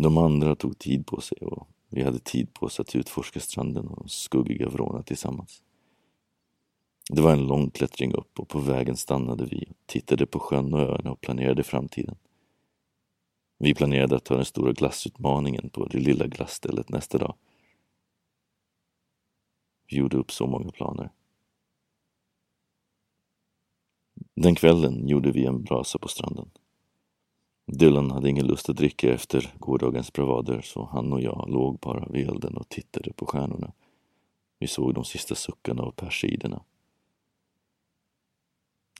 De 0.00 0.16
andra 0.16 0.56
tog 0.56 0.78
tid 0.78 1.06
på 1.06 1.20
sig 1.20 1.38
och 1.38 1.68
vi 1.88 2.02
hade 2.02 2.18
tid 2.18 2.54
på 2.54 2.66
oss 2.66 2.80
att 2.80 2.94
utforska 2.94 3.40
stranden 3.40 3.88
och 3.88 4.10
skuggiga 4.10 4.68
vråna 4.68 5.02
tillsammans. 5.02 5.62
Det 7.10 7.20
var 7.20 7.32
en 7.32 7.46
lång 7.46 7.70
klättring 7.70 8.14
upp 8.14 8.40
och 8.40 8.48
på 8.48 8.58
vägen 8.58 8.96
stannade 8.96 9.44
vi 9.44 9.66
och 9.70 9.76
tittade 9.86 10.26
på 10.26 10.40
sjön 10.40 10.74
och 10.74 10.80
öarna 10.80 11.10
och 11.10 11.20
planerade 11.20 11.62
framtiden. 11.62 12.16
Vi 13.58 13.74
planerade 13.74 14.16
att 14.16 14.24
ta 14.24 14.36
den 14.36 14.44
stora 14.44 14.72
glassutmaningen 14.72 15.70
på 15.70 15.86
det 15.86 15.98
lilla 15.98 16.26
glasstället 16.26 16.88
nästa 16.88 17.18
dag. 17.18 17.34
Vi 19.90 19.96
gjorde 19.96 20.16
upp 20.16 20.32
så 20.32 20.46
många 20.46 20.70
planer. 20.70 21.10
Den 24.34 24.54
kvällen 24.54 25.08
gjorde 25.08 25.30
vi 25.30 25.44
en 25.44 25.62
brasa 25.62 25.98
på 25.98 26.08
stranden. 26.08 26.50
Dylan 27.70 28.10
hade 28.10 28.30
ingen 28.30 28.46
lust 28.46 28.68
att 28.68 28.76
dricka 28.76 29.14
efter 29.14 29.54
gårdagens 29.58 30.12
bravader 30.12 30.60
så 30.60 30.84
han 30.84 31.12
och 31.12 31.20
jag 31.20 31.48
låg 31.48 31.78
bara 31.78 32.08
vid 32.08 32.28
elden 32.28 32.56
och 32.56 32.68
tittade 32.68 33.12
på 33.12 33.26
stjärnorna. 33.26 33.72
Vi 34.58 34.66
såg 34.66 34.94
de 34.94 35.04
sista 35.04 35.34
suckarna 35.34 35.82
av 35.82 35.90
persiderna. 35.90 36.64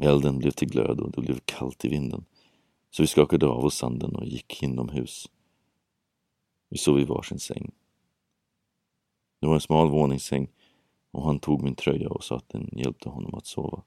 Elden 0.01 0.39
blev 0.39 0.51
till 0.51 0.69
glöd 0.69 1.01
och 1.01 1.11
det 1.11 1.21
blev 1.21 1.41
kallt 1.45 1.85
i 1.85 1.89
vinden. 1.89 2.25
Så 2.91 3.03
vi 3.03 3.07
skakade 3.07 3.47
av 3.47 3.65
oss 3.65 3.75
sanden 3.75 4.17
och 4.17 4.27
gick 4.27 4.63
inomhus. 4.63 5.31
Vi 6.69 6.79
sov 6.79 7.01
i 7.01 7.05
varsin 7.05 7.39
säng. 7.39 7.71
Det 9.41 9.47
var 9.47 9.55
en 9.55 9.61
smal 9.61 9.91
våningssäng 9.91 10.49
och 11.11 11.25
han 11.25 11.41
tog 11.41 11.63
min 11.63 11.75
tröja 11.75 12.09
och 12.09 12.25
sa 12.25 12.37
att 12.37 12.49
den 12.49 12.71
hjälpte 12.73 13.09
honom 13.09 13.35
att 13.35 13.47
sova. 13.47 13.83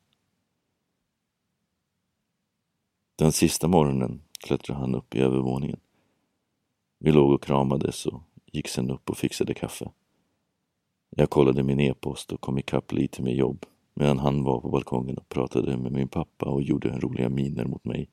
Den 3.15 3.31
sista 3.31 3.67
morgonen 3.67 4.21
klättrade 4.41 4.79
han 4.79 4.95
upp 4.95 5.15
i 5.15 5.19
övervåningen. 5.19 5.79
Vi 6.99 7.11
låg 7.11 7.31
och 7.31 7.43
kramades 7.43 8.05
och 8.05 8.21
gick 8.45 8.67
sen 8.67 8.91
upp 8.91 9.09
och 9.09 9.17
fixade 9.17 9.53
kaffe. 9.53 9.91
Jag 11.09 11.29
kollade 11.29 11.63
min 11.63 11.79
e-post 11.79 12.31
och 12.31 12.41
kom 12.41 12.57
ikapp 12.57 12.91
lite 12.91 13.21
med 13.21 13.35
jobb 13.35 13.65
medan 13.93 14.19
han 14.19 14.43
var 14.43 14.61
på 14.61 14.69
balkongen 14.69 15.17
och 15.17 15.29
pratade 15.29 15.77
med 15.77 15.91
min 15.91 16.07
pappa 16.07 16.45
och 16.45 16.61
gjorde 16.61 16.99
roliga 16.99 17.29
miner 17.29 17.65
mot 17.65 17.85
mig. 17.85 18.09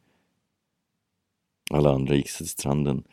Alla 1.71 1.91
andra 1.91 2.15
gick 2.15 2.37
till 2.37 2.49
stranden. 2.49 3.05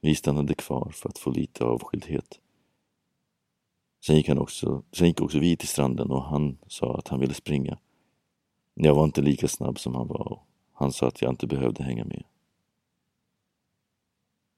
Vi 0.00 0.14
stannade 0.14 0.54
kvar 0.54 0.90
för 0.94 1.08
att 1.08 1.18
få 1.18 1.30
lite 1.30 1.64
avskildhet. 1.64 2.40
Sen 4.06 4.16
gick, 4.16 4.28
han 4.28 4.38
också, 4.38 4.82
sen 4.92 5.06
gick 5.06 5.20
också 5.20 5.38
vi 5.38 5.56
till 5.56 5.68
stranden 5.68 6.10
och 6.10 6.24
han 6.24 6.58
sa 6.66 6.98
att 6.98 7.08
han 7.08 7.20
ville 7.20 7.34
springa. 7.34 7.78
Jag 8.74 8.94
var 8.94 9.04
inte 9.04 9.22
lika 9.22 9.48
snabb 9.48 9.78
som 9.78 9.94
han 9.94 10.08
var 10.08 10.32
och 10.32 10.46
han 10.72 10.92
sa 10.92 11.08
att 11.08 11.22
jag 11.22 11.32
inte 11.32 11.46
behövde 11.46 11.82
hänga 11.82 12.04
med. 12.04 12.24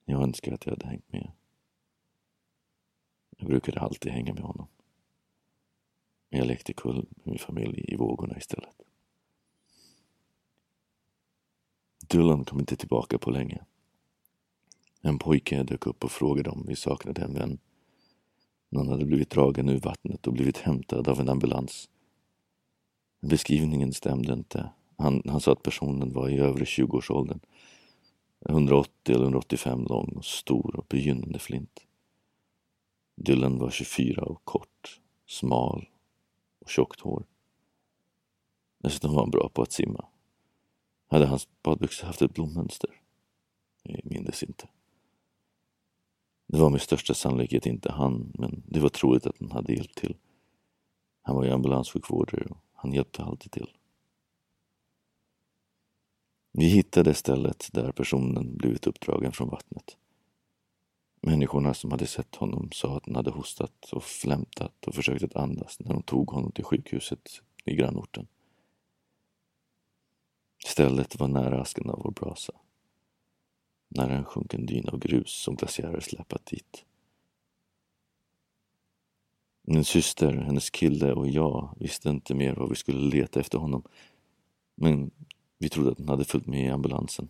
Jag 0.09 0.23
önskar 0.23 0.53
att 0.53 0.67
jag 0.67 0.73
hade 0.73 0.87
hängt 0.87 1.13
med. 1.13 1.31
Jag 3.37 3.49
brukade 3.49 3.81
alltid 3.81 4.13
hänga 4.13 4.35
med 4.35 4.43
honom. 4.43 4.69
Men 6.31 6.39
jag 6.39 6.47
lekte 6.47 6.73
kull 6.73 7.07
med 7.11 7.27
min 7.27 7.39
familj 7.39 7.85
i 7.89 7.97
vågorna 7.97 8.37
istället. 8.37 8.83
Dylan 12.09 12.45
kom 12.45 12.61
inte 12.61 12.77
tillbaka 12.77 13.19
på 13.19 13.31
länge. 13.31 13.65
En 15.03 15.19
pojke 15.19 15.63
dök 15.63 15.87
upp 15.87 16.05
och 16.05 16.11
frågade 16.11 16.51
om 16.51 16.65
vi 16.67 16.77
saknade 16.77 17.23
en 17.23 17.35
vän. 17.35 17.59
Någon 18.69 18.89
hade 18.89 19.05
blivit 19.05 19.31
dragen 19.31 19.69
ur 19.69 19.81
vattnet 19.81 20.27
och 20.27 20.33
blivit 20.33 20.59
hämtad 20.59 21.09
av 21.09 21.21
en 21.21 21.29
ambulans. 21.29 21.89
Beskrivningen 23.21 23.93
stämde 23.93 24.33
inte. 24.33 24.71
Han, 24.97 25.23
han 25.27 25.41
sa 25.41 25.53
att 25.53 25.63
personen 25.63 26.13
var 26.13 26.29
i 26.29 26.39
övre 26.39 26.65
20-årsåldern. 26.65 27.41
180 28.49 29.15
eller 29.15 29.25
185 29.25 29.85
lång 29.85 30.13
och 30.17 30.25
stor 30.25 30.77
och 30.77 30.87
begynnande 30.89 31.39
flint. 31.39 31.87
Dylan 33.15 33.59
var 33.59 33.71
24 33.71 34.23
och 34.23 34.45
kort, 34.45 35.01
smal 35.27 35.89
och 36.59 36.71
tjockt 36.71 37.01
hår. 37.01 37.25
Dessutom 38.79 39.15
var 39.15 39.21
han 39.21 39.31
bra 39.31 39.49
på 39.49 39.63
att 39.63 39.73
simma. 39.73 40.05
Hade 41.09 41.27
hans 41.27 41.49
badbyxor 41.63 42.07
haft 42.07 42.23
ett 42.23 42.35
blommönster? 42.35 42.91
Jag 43.83 44.01
minns 44.05 44.43
inte. 44.43 44.69
Det 46.47 46.59
var 46.59 46.71
med 46.71 46.83
största 46.83 47.15
sannolikhet 47.15 47.67
inte 47.67 47.93
han, 47.93 48.33
men 48.35 48.63
det 48.67 48.81
var 48.81 48.89
troligt 48.89 49.27
att 49.27 49.37
han 49.41 49.51
hade 49.51 49.73
hjälpt 49.73 49.99
till. 49.99 50.17
Han 51.23 51.37
var 51.37 51.45
ju 51.45 51.51
ambulanssjukvårdare 51.51 52.47
och 52.51 52.59
han 52.75 52.93
hjälpte 52.93 53.23
alltid 53.23 53.53
till. 53.53 53.71
Vi 56.59 56.67
hittade 56.67 57.15
stället 57.15 57.69
där 57.73 57.93
personen 57.93 58.57
blivit 58.57 58.87
uppdragen 58.87 59.33
från 59.33 59.49
vattnet. 59.49 59.97
Människorna 61.21 61.75
som 61.75 61.91
hade 61.91 62.07
sett 62.07 62.35
honom 62.35 62.69
sa 62.73 62.97
att 62.97 63.07
han 63.07 63.17
hade 63.17 63.31
hostat 63.31 63.93
och 63.93 64.03
flämtat 64.03 64.87
och 64.87 64.95
försökt 64.95 65.25
att 65.25 65.37
andas 65.37 65.81
när 65.81 65.93
de 65.93 66.03
tog 66.03 66.31
honom 66.31 66.53
till 66.53 66.65
sjukhuset 66.65 67.43
i 67.65 67.75
grannorten. 67.75 68.27
Stället 70.67 71.21
var 71.21 71.29
nära 71.29 71.61
asken 71.61 71.91
av 71.91 72.01
vår 72.05 72.11
brasa. 72.11 72.53
Nära 73.89 74.17
en 74.17 74.25
sjunken 74.25 74.67
dyn 74.67 74.89
av 74.89 74.99
grus 74.99 75.31
som 75.31 75.55
glaciärer 75.57 76.01
släpat 76.01 76.47
dit. 76.47 76.85
Min 79.63 79.85
syster, 79.85 80.33
hennes 80.33 80.71
kille 80.71 81.13
och 81.13 81.29
jag 81.29 81.77
visste 81.81 82.09
inte 82.09 82.35
mer 82.35 82.55
vad 82.55 82.69
vi 82.69 82.75
skulle 82.75 83.17
leta 83.17 83.41
efter 83.41 83.59
honom. 83.59 83.83
Men 84.75 85.11
vi 85.59 85.69
trodde 85.69 85.91
att 85.91 85.99
han 85.99 86.09
hade 86.09 86.25
följt 86.25 86.47
med 86.47 86.67
i 86.67 86.71
ambulansen. 86.71 87.29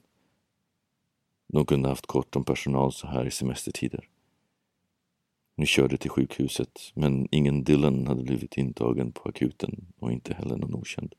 De 1.48 1.66
kunde 1.66 1.88
haft 1.88 2.06
kort 2.06 2.36
om 2.36 2.44
personal 2.44 2.92
så 2.92 3.06
här 3.06 3.26
i 3.26 3.30
semestertider. 3.30 4.08
Vi 5.56 5.66
körde 5.66 5.96
till 5.96 6.10
sjukhuset, 6.10 6.80
men 6.94 7.28
ingen 7.30 7.64
Dylan 7.64 8.06
hade 8.06 8.22
blivit 8.22 8.56
intagen 8.56 9.12
på 9.12 9.28
akuten 9.28 9.92
och 9.98 10.12
inte 10.12 10.34
heller 10.34 10.56
någon 10.56 10.74
okänd. 10.74 11.14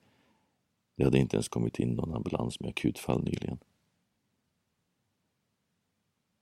Det 0.95 1.03
hade 1.03 1.19
inte 1.19 1.35
ens 1.35 1.47
kommit 1.47 1.79
in 1.79 1.89
någon 1.89 2.13
ambulans 2.13 2.59
med 2.59 2.69
akutfall 2.69 3.23
nyligen. 3.23 3.59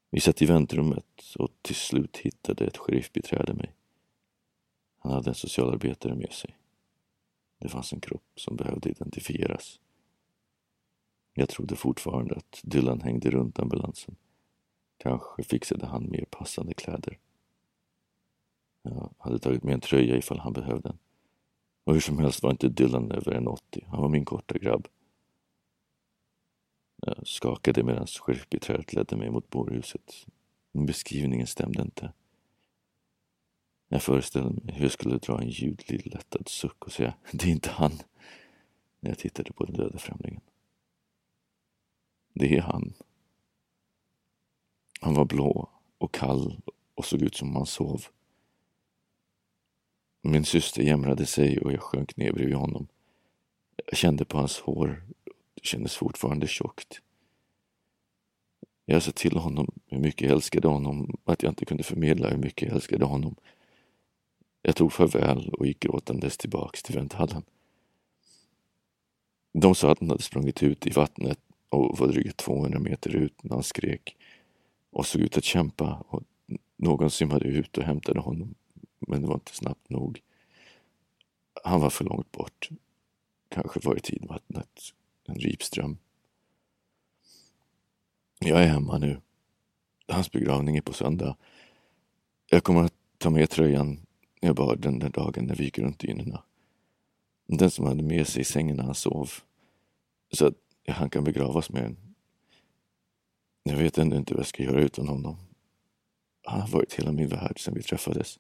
Vi 0.10 0.20
satt 0.20 0.42
i 0.42 0.46
väntrummet 0.46 1.36
och 1.40 1.50
till 1.62 1.76
slut 1.76 2.18
hittade 2.18 2.66
ett 2.66 2.78
sheriffbiträde 2.78 3.54
mig. 3.54 3.76
Han 4.98 5.12
hade 5.12 5.30
en 5.30 5.36
socialarbetare 5.36 6.16
med 6.16 6.32
sig. 6.32 6.58
Det 7.60 7.70
fanns 7.70 7.94
en 7.94 8.02
kropp 8.02 8.32
som 8.36 8.56
behövde 8.56 8.90
identifieras. 8.90 9.80
Jag 11.38 11.50
trodde 11.50 11.76
fortfarande 11.76 12.36
att 12.36 12.62
Dylan 12.64 13.02
hängde 13.02 13.30
runt 13.30 13.60
ambulansen. 13.60 14.16
Kanske 14.98 15.44
fixade 15.44 15.86
han 15.86 16.10
mer 16.10 16.26
passande 16.30 16.74
kläder. 16.74 17.20
Jag 18.82 19.14
hade 19.18 19.40
tagit 19.40 19.64
med 19.64 19.74
en 19.74 19.82
tröja 19.82 20.18
ifall 20.18 20.40
han 20.40 20.54
behövde 20.54 20.90
den. 20.90 20.98
Och 21.84 21.94
hur 21.94 22.00
som 22.00 22.20
helst 22.20 22.44
var 22.44 22.52
inte 22.52 22.70
Dylan 22.70 23.12
över 23.12 23.32
en 23.32 23.48
80. 23.48 23.86
Han 23.88 24.02
var 24.02 24.10
min 24.10 24.26
korta 24.26 24.58
grabb. 24.58 24.88
Jag 27.02 27.28
skakade 27.28 27.84
medan 27.84 28.08
sheriffbiträdet 28.08 28.94
ledde 28.94 29.16
mig 29.16 29.30
mot 29.30 29.50
bårhuset. 29.50 30.26
Beskrivningen 30.72 31.48
stämde 31.48 31.82
inte. 31.82 32.14
Jag 33.88 34.04
föreställde 34.04 34.50
mig 34.50 34.76
hur 34.76 34.84
jag 34.84 34.92
skulle 34.92 35.18
dra 35.18 35.42
en 35.42 35.50
ljudlig 35.50 36.14
lättad 36.14 36.48
suck 36.48 36.86
och 36.86 36.92
säga 36.92 37.14
det 37.32 37.46
är 37.46 37.52
inte 37.52 37.70
han 37.70 37.92
när 39.00 39.10
jag 39.10 39.18
tittade 39.18 39.54
på 39.54 39.66
den 39.66 39.76
döda 39.76 39.98
främlingen. 39.98 40.42
Det 42.38 42.58
är 42.58 42.62
han. 42.62 42.94
Han 45.02 45.14
var 45.14 45.26
blå 45.26 45.70
och 45.98 46.14
kall 46.14 46.62
och 46.96 47.06
såg 47.06 47.22
ut 47.22 47.36
som 47.36 47.56
han 47.56 47.66
sov. 47.66 48.06
Min 50.22 50.46
syster 50.46 50.84
jämrade 50.84 51.26
sig 51.26 51.60
och 51.60 51.74
jag 51.74 51.82
sjönk 51.82 52.18
ner 52.18 52.34
bredvid 52.34 52.56
honom. 52.56 52.88
Jag 53.86 53.98
kände 53.98 54.26
på 54.26 54.38
hans 54.38 54.60
hår. 54.60 55.04
Det 55.54 55.66
kändes 55.66 55.96
fortfarande 55.96 56.48
tjockt. 56.48 57.02
Jag 58.86 59.04
sa 59.04 59.12
till 59.12 59.38
honom 59.38 59.72
hur 59.86 60.00
mycket 60.00 60.22
jag 60.22 60.32
älskade 60.32 60.68
honom, 60.68 61.18
att 61.24 61.44
jag 61.44 61.52
inte 61.52 61.66
kunde 61.66 61.84
förmedla 61.84 62.30
hur 62.30 62.38
mycket 62.38 62.68
jag 62.68 62.76
älskade 62.76 63.06
honom. 63.06 63.36
Jag 64.62 64.76
tog 64.76 64.94
farväl 64.94 65.50
och 65.50 65.68
gick 65.68 65.80
gråtandes 65.80 66.38
tillbaks 66.38 66.84
till 66.84 66.96
vänthallen. 66.96 67.44
De 69.54 69.76
sa 69.76 69.92
att 69.92 70.00
han 70.00 70.10
hade 70.10 70.22
sprungit 70.22 70.64
ut 70.64 70.88
i 70.88 70.90
vattnet 70.90 71.40
och 71.76 71.98
var 71.98 72.08
drygt 72.08 72.38
200 72.38 72.80
meter 72.80 73.16
ut 73.16 73.44
när 73.44 73.54
han 73.54 73.64
skrek 73.64 74.16
och 74.92 75.06
såg 75.06 75.22
ut 75.22 75.38
att 75.38 75.44
kämpa 75.44 76.04
och 76.10 76.24
någon 76.76 77.12
simmade 77.12 77.46
ut 77.46 77.78
och 77.78 77.84
hämtade 77.84 78.20
honom 78.20 78.56
men 79.00 79.22
det 79.22 79.28
var 79.28 79.36
inte 79.36 79.56
snabbt 79.56 79.90
nog. 79.90 80.22
Han 81.64 81.82
var 81.82 81.90
för 81.90 82.06
långt 82.06 82.32
bort. 82.32 82.70
Kanske 83.50 83.80
var 83.84 83.98
i 83.98 84.00
tidvattnet. 84.00 84.80
En 85.28 85.36
ripström. 85.36 85.98
Jag 88.40 88.64
är 88.64 88.68
hemma 88.68 88.98
nu. 88.98 89.22
Hans 90.08 90.32
begravning 90.32 90.78
är 90.78 90.82
på 90.82 90.94
söndag. 90.94 91.36
Jag 92.50 92.64
kommer 92.64 92.84
att 92.84 92.94
ta 93.18 93.30
med 93.30 93.50
tröjan 93.50 94.06
jag 94.46 94.56
bar 94.56 94.76
den 94.76 95.00
där 95.00 95.10
dagen 95.10 95.46
när 95.46 95.56
vi 95.56 95.64
gick 95.64 95.80
runt 95.80 96.00
dynorna. 96.00 96.44
Den 97.48 97.72
som 97.72 97.86
hade 97.86 98.04
med 98.04 98.28
sig 98.28 98.42
i 98.42 98.46
sängen 98.46 98.78
när 98.78 98.84
han 98.84 98.96
sov. 98.96 99.32
Så 100.32 100.48
att 100.48 100.54
han 100.94 101.10
kan 101.10 101.24
begravas 101.24 101.70
med 101.70 101.84
en. 101.84 101.98
Jag 103.64 103.78
vet 103.78 103.98
ändå 103.98 104.18
inte 104.18 104.34
vad 104.34 104.40
jag 104.40 104.48
ska 104.48 104.64
göra 104.64 104.82
utan 104.82 105.08
honom. 105.08 105.38
Han 106.44 106.62
har 106.62 106.68
varit 106.68 106.94
hela 106.94 107.12
min 107.12 107.28
värld 107.28 107.60
sedan 107.60 107.74
vi 107.74 107.84
träffades. 107.84 108.40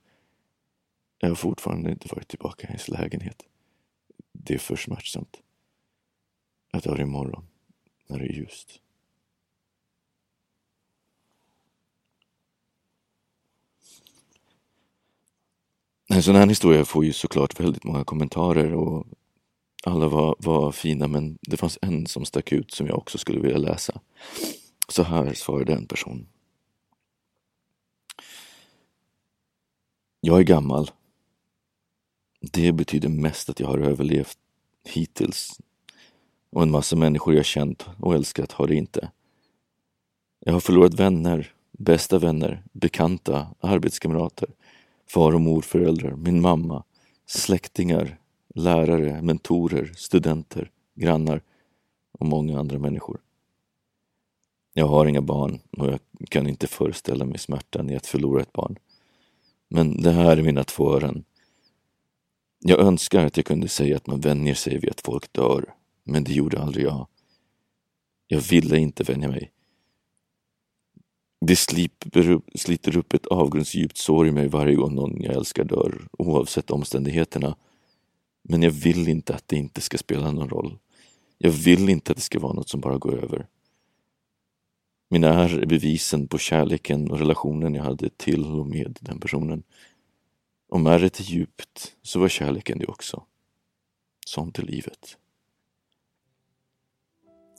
Jag 1.19 1.29
har 1.29 1.35
fortfarande 1.35 1.91
inte 1.91 2.07
varit 2.15 2.27
tillbaka 2.27 2.67
i 2.67 2.69
hans 2.69 2.87
lägenhet. 2.89 3.43
Det 4.31 4.53
är 4.53 4.57
för 4.57 4.75
smärtsamt. 4.75 5.41
Jag 6.71 6.81
dör 6.81 7.01
imorgon, 7.01 7.47
när 8.07 8.19
det 8.19 8.25
är 8.25 8.33
ljust. 8.33 8.79
En 16.07 16.23
sån 16.23 16.35
här 16.35 16.47
historia 16.47 16.85
får 16.85 17.05
ju 17.05 17.13
såklart 17.13 17.59
väldigt 17.59 17.83
många 17.83 18.03
kommentarer 18.03 18.73
och 18.73 19.07
alla 19.85 20.07
var, 20.07 20.35
var 20.39 20.71
fina 20.71 21.07
men 21.07 21.37
det 21.41 21.57
fanns 21.57 21.79
en 21.81 22.07
som 22.07 22.25
stack 22.25 22.51
ut 22.51 22.71
som 22.71 22.87
jag 22.87 22.97
också 22.97 23.17
skulle 23.17 23.39
vilja 23.39 23.57
läsa. 23.57 24.01
Så 24.87 25.03
här 25.03 25.33
svarade 25.33 25.73
en 25.73 25.85
person. 25.85 26.27
Jag 30.21 30.39
är 30.39 30.43
gammal. 30.43 30.91
Det 32.41 32.71
betyder 32.71 33.09
mest 33.09 33.49
att 33.49 33.59
jag 33.59 33.67
har 33.67 33.77
överlevt 33.77 34.37
hittills. 34.83 35.59
Och 36.49 36.63
en 36.63 36.71
massa 36.71 36.95
människor 36.95 37.35
jag 37.35 37.45
känt 37.45 37.85
och 37.99 38.15
älskat 38.15 38.51
har 38.51 38.67
det 38.67 38.75
inte. 38.75 39.11
Jag 40.39 40.53
har 40.53 40.59
förlorat 40.59 40.93
vänner, 40.93 41.53
bästa 41.71 42.19
vänner, 42.19 42.63
bekanta, 42.71 43.47
arbetskamrater, 43.59 44.49
far 45.09 45.35
och 45.35 45.41
morföräldrar, 45.41 46.15
min 46.15 46.41
mamma, 46.41 46.83
släktingar, 47.25 48.17
lärare, 48.55 49.21
mentorer, 49.21 49.93
studenter, 49.95 50.71
grannar 50.95 51.41
och 52.11 52.25
många 52.25 52.59
andra 52.59 52.79
människor. 52.79 53.19
Jag 54.73 54.87
har 54.87 55.05
inga 55.05 55.21
barn 55.21 55.59
och 55.77 55.87
jag 55.87 55.99
kan 56.29 56.47
inte 56.47 56.67
föreställa 56.67 57.25
mig 57.25 57.37
smärtan 57.37 57.89
i 57.89 57.95
att 57.95 58.07
förlora 58.07 58.41
ett 58.41 58.53
barn. 58.53 58.75
Men 59.69 60.01
det 60.01 60.11
här 60.11 60.37
är 60.37 60.43
mina 60.43 60.63
två 60.63 60.95
öron. 60.95 61.23
Jag 62.59 62.79
önskar 62.79 63.25
att 63.25 63.37
jag 63.37 63.45
kunde 63.45 63.67
säga 63.67 63.95
att 63.95 64.07
man 64.07 64.19
vänjer 64.19 64.53
sig 64.53 64.77
vid 64.77 64.89
att 64.89 65.01
folk 65.01 65.33
dör, 65.33 65.73
men 66.03 66.23
det 66.23 66.33
gjorde 66.33 66.61
aldrig 66.61 66.85
jag. 66.85 67.07
Jag 68.27 68.41
ville 68.41 68.77
inte 68.77 69.03
vänja 69.03 69.27
mig. 69.27 69.51
Det 71.41 71.55
sliter, 71.55 72.41
sliter 72.57 72.97
upp 72.97 73.13
ett 73.13 73.25
avgrundsdjupt 73.25 73.97
sår 73.97 74.27
i 74.27 74.31
mig 74.31 74.47
varje 74.47 74.75
gång 74.75 74.95
någon 74.95 75.21
jag 75.21 75.33
älskar 75.33 75.63
dör, 75.63 76.07
oavsett 76.11 76.71
omständigheterna. 76.71 77.55
Men 78.47 78.63
jag 78.63 78.71
vill 78.71 79.07
inte 79.07 79.35
att 79.35 79.47
det 79.47 79.55
inte 79.55 79.81
ska 79.81 79.97
spela 79.97 80.31
någon 80.31 80.49
roll. 80.49 80.77
Jag 81.37 81.51
vill 81.51 81.89
inte 81.89 82.11
att 82.11 82.17
det 82.17 82.23
ska 82.23 82.39
vara 82.39 82.53
något 82.53 82.69
som 82.69 82.79
bara 82.79 82.97
går 82.97 83.23
över. 83.23 83.47
Mina 85.09 85.27
ärr 85.43 85.59
är 85.59 85.65
bevisen 85.65 86.27
på 86.27 86.37
kärleken 86.37 87.11
och 87.11 87.19
relationen 87.19 87.75
jag 87.75 87.83
hade 87.83 88.09
till 88.09 88.45
och 88.45 88.67
med 88.67 88.97
den 89.01 89.19
personen. 89.19 89.63
Om 90.69 90.87
ärret 90.87 91.19
är 91.19 91.23
djupt 91.23 91.95
så 92.01 92.19
var 92.19 92.29
kärleken 92.29 92.79
det 92.79 92.85
också. 92.85 93.23
Sånt 94.27 94.59
är 94.59 94.63
livet. 94.63 95.17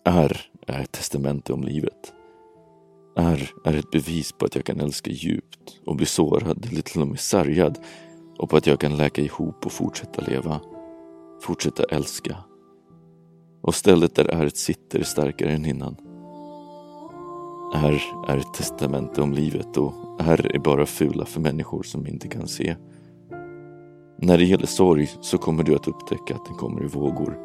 Ärr 0.04 0.50
är 0.66 0.80
ett 0.80 0.92
testamente 0.92 1.52
om 1.52 1.64
livet. 1.64 2.12
Ärr 3.16 3.52
är 3.64 3.74
ett 3.74 3.90
bevis 3.90 4.32
på 4.32 4.44
att 4.44 4.54
jag 4.54 4.64
kan 4.64 4.80
älska 4.80 5.10
djupt 5.10 5.80
och 5.86 5.96
bli 5.96 6.06
sårad 6.06 6.66
eller 6.70 6.82
till 6.82 7.00
och 7.00 7.08
med 7.08 7.20
sargad 7.20 7.78
och 8.38 8.50
på 8.50 8.56
att 8.56 8.66
jag 8.66 8.80
kan 8.80 8.96
läka 8.96 9.22
ihop 9.22 9.66
och 9.66 9.72
fortsätta 9.72 10.22
leva. 10.22 10.60
Fortsätta 11.40 11.82
älska. 11.84 12.36
Och 13.62 13.74
stället 13.74 14.14
där 14.14 14.24
ärret 14.24 14.56
sitter 14.56 14.98
är 14.98 15.04
starkare 15.04 15.50
än 15.50 15.66
innan. 15.66 15.96
Ärr 17.74 18.02
är 18.28 18.36
ett 18.36 18.54
testamente 18.54 19.22
om 19.22 19.32
livet 19.32 19.76
och 19.76 19.92
ärr 20.18 20.54
är 20.54 20.58
bara 20.58 20.86
fula 20.86 21.24
för 21.24 21.40
människor 21.40 21.82
som 21.82 22.06
inte 22.06 22.28
kan 22.28 22.48
se. 22.48 22.76
När 24.18 24.38
det 24.38 24.44
gäller 24.44 24.66
sorg 24.66 25.10
så 25.20 25.38
kommer 25.38 25.62
du 25.62 25.74
att 25.74 25.88
upptäcka 25.88 26.34
att 26.34 26.46
den 26.46 26.54
kommer 26.54 26.84
i 26.84 26.86
vågor. 26.86 27.38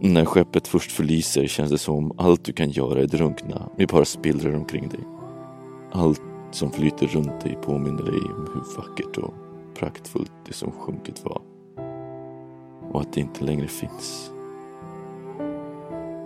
När 0.00 0.24
skeppet 0.24 0.68
först 0.68 0.92
förliser 0.92 1.46
känns 1.46 1.70
det 1.70 1.78
som 1.78 2.12
allt 2.18 2.44
du 2.44 2.52
kan 2.52 2.70
göra 2.70 3.00
är 3.00 3.06
drunkna 3.06 3.68
med 3.78 3.88
bara 3.88 4.04
spillror 4.04 4.54
omkring 4.54 4.88
dig. 4.88 5.00
Allt 5.92 6.22
som 6.50 6.70
flyter 6.70 7.06
runt 7.06 7.40
dig 7.40 7.58
påminner 7.62 8.02
dig 8.02 8.20
om 8.20 8.48
hur 8.54 8.76
vackert 8.76 9.18
och 9.18 9.34
praktfullt 9.74 10.32
det 10.46 10.52
som 10.52 10.72
sjunkit 10.72 11.24
var. 11.24 11.51
Och 12.92 13.00
att 13.00 13.12
det 13.12 13.20
inte 13.20 13.44
längre 13.44 13.66
finns. 13.66 14.32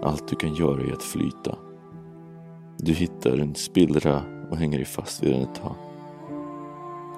Allt 0.02 0.28
du 0.28 0.36
kan 0.36 0.54
göra 0.54 0.82
är 0.82 0.92
att 0.92 1.02
flyta. 1.02 1.58
Du 2.78 2.92
hittar 2.92 3.38
en 3.38 3.54
spillra 3.54 4.22
och 4.50 4.56
hänger 4.56 4.78
dig 4.78 4.86
fast 4.86 5.22
vid 5.22 5.32
den 5.32 5.42
ett 5.42 5.54
tag. 5.54 5.74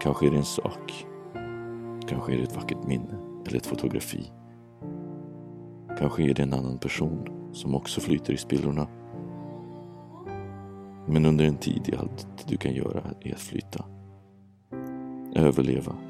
Kanske 0.01 0.27
är 0.27 0.31
det 0.31 0.37
en 0.37 0.45
sak. 0.45 1.07
Kanske 2.09 2.33
är 2.33 2.37
det 2.37 2.43
ett 2.43 2.57
vackert 2.57 2.87
minne 2.87 3.19
eller 3.47 3.57
ett 3.57 3.67
fotografi. 3.67 4.33
Kanske 5.99 6.23
är 6.23 6.35
det 6.35 6.43
en 6.43 6.53
annan 6.53 6.79
person 6.79 7.29
som 7.53 7.75
också 7.75 8.01
flyter 8.01 8.33
i 8.33 8.37
spillrorna. 8.37 8.89
Men 11.07 11.25
under 11.25 11.45
en 11.45 11.57
tid 11.57 11.89
är 11.93 11.99
allt 11.99 12.49
du 12.49 12.57
kan 12.57 12.75
göra 12.75 13.03
är 13.21 13.33
att 13.33 13.41
flyta. 13.41 13.85
Överleva. 15.35 16.08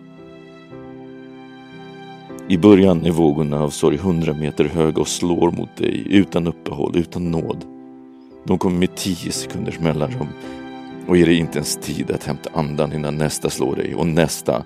I 2.51 2.59
början 2.59 3.07
är 3.07 3.11
vågorna 3.11 3.61
av 3.61 3.71
sorg 3.71 3.97
hundra 3.97 4.33
meter 4.33 4.65
höga 4.65 5.01
och 5.01 5.09
slår 5.09 5.51
mot 5.51 5.77
dig 5.77 6.07
utan 6.11 6.47
uppehåll, 6.47 6.97
utan 6.97 7.31
nåd. 7.31 7.65
De 8.45 8.59
kommer 8.59 8.79
med 8.79 8.97
tio 8.97 9.33
sekunders 9.33 9.81
mellanrum 9.81 10.29
och 11.09 11.17
ger 11.17 11.27
dig 11.27 11.39
inte 11.39 11.59
ens 11.59 11.77
tid 11.77 12.11
att 12.11 12.25
hämta 12.25 12.51
andan 12.53 12.93
innan 12.93 13.17
nästa 13.19 13.51
slår 13.51 13.77
dig 13.77 13.95
och 13.95 14.07
nästa. 14.07 14.65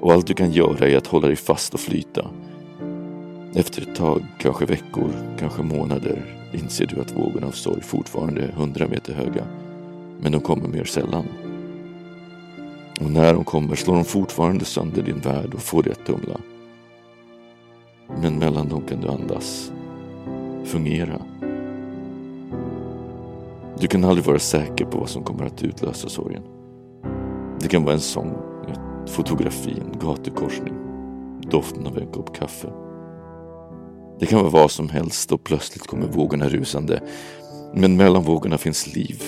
Och 0.00 0.12
allt 0.12 0.26
du 0.26 0.34
kan 0.34 0.52
göra 0.52 0.88
är 0.88 0.96
att 0.96 1.06
hålla 1.06 1.26
dig 1.26 1.36
fast 1.36 1.74
och 1.74 1.80
flyta. 1.80 2.30
Efter 3.54 3.82
ett 3.82 3.94
tag, 3.94 4.26
kanske 4.38 4.66
veckor, 4.66 5.10
kanske 5.38 5.62
månader 5.62 6.22
inser 6.52 6.86
du 6.86 7.00
att 7.00 7.16
vågorna 7.16 7.46
av 7.46 7.50
sorg 7.50 7.82
fortfarande 7.82 8.42
är 8.42 8.52
hundra 8.52 8.88
meter 8.88 9.14
höga. 9.14 9.44
Men 10.20 10.32
de 10.32 10.40
kommer 10.40 10.68
mer 10.68 10.84
sällan. 10.84 11.24
Och 13.00 13.10
när 13.10 13.34
de 13.34 13.44
kommer 13.44 13.74
slår 13.74 13.94
de 13.94 14.04
fortfarande 14.04 14.64
sönder 14.64 15.02
din 15.02 15.18
värld 15.18 15.54
och 15.54 15.62
får 15.62 15.82
dig 15.82 15.92
att 15.92 16.06
tumla. 16.06 16.40
Men 18.08 18.38
mellan 18.38 18.68
dem 18.68 18.82
kan 18.88 19.00
du 19.00 19.08
andas. 19.08 19.72
Fungera. 20.64 21.22
Du 23.78 23.86
kan 23.86 24.04
aldrig 24.04 24.26
vara 24.26 24.38
säker 24.38 24.84
på 24.84 24.98
vad 24.98 25.08
som 25.08 25.24
kommer 25.24 25.46
att 25.46 25.62
utlösa 25.62 26.08
sorgen. 26.08 26.42
Det 27.60 27.68
kan 27.68 27.84
vara 27.84 27.94
en 27.94 28.00
sång, 28.00 28.32
ett 28.68 29.10
fotografi, 29.10 29.80
en 29.80 29.98
gatukorsning, 29.98 30.74
doften 31.50 31.86
av 31.86 31.98
en 31.98 32.06
kopp 32.06 32.36
kaffe. 32.36 32.68
Det 34.20 34.26
kan 34.26 34.38
vara 34.38 34.50
vad 34.50 34.70
som 34.70 34.88
helst 34.88 35.32
och 35.32 35.44
plötsligt 35.44 35.86
kommer 35.86 36.06
vågorna 36.06 36.48
rusande. 36.48 37.02
Men 37.74 37.96
mellan 37.96 38.22
vågorna 38.22 38.58
finns 38.58 38.94
liv. 38.94 39.22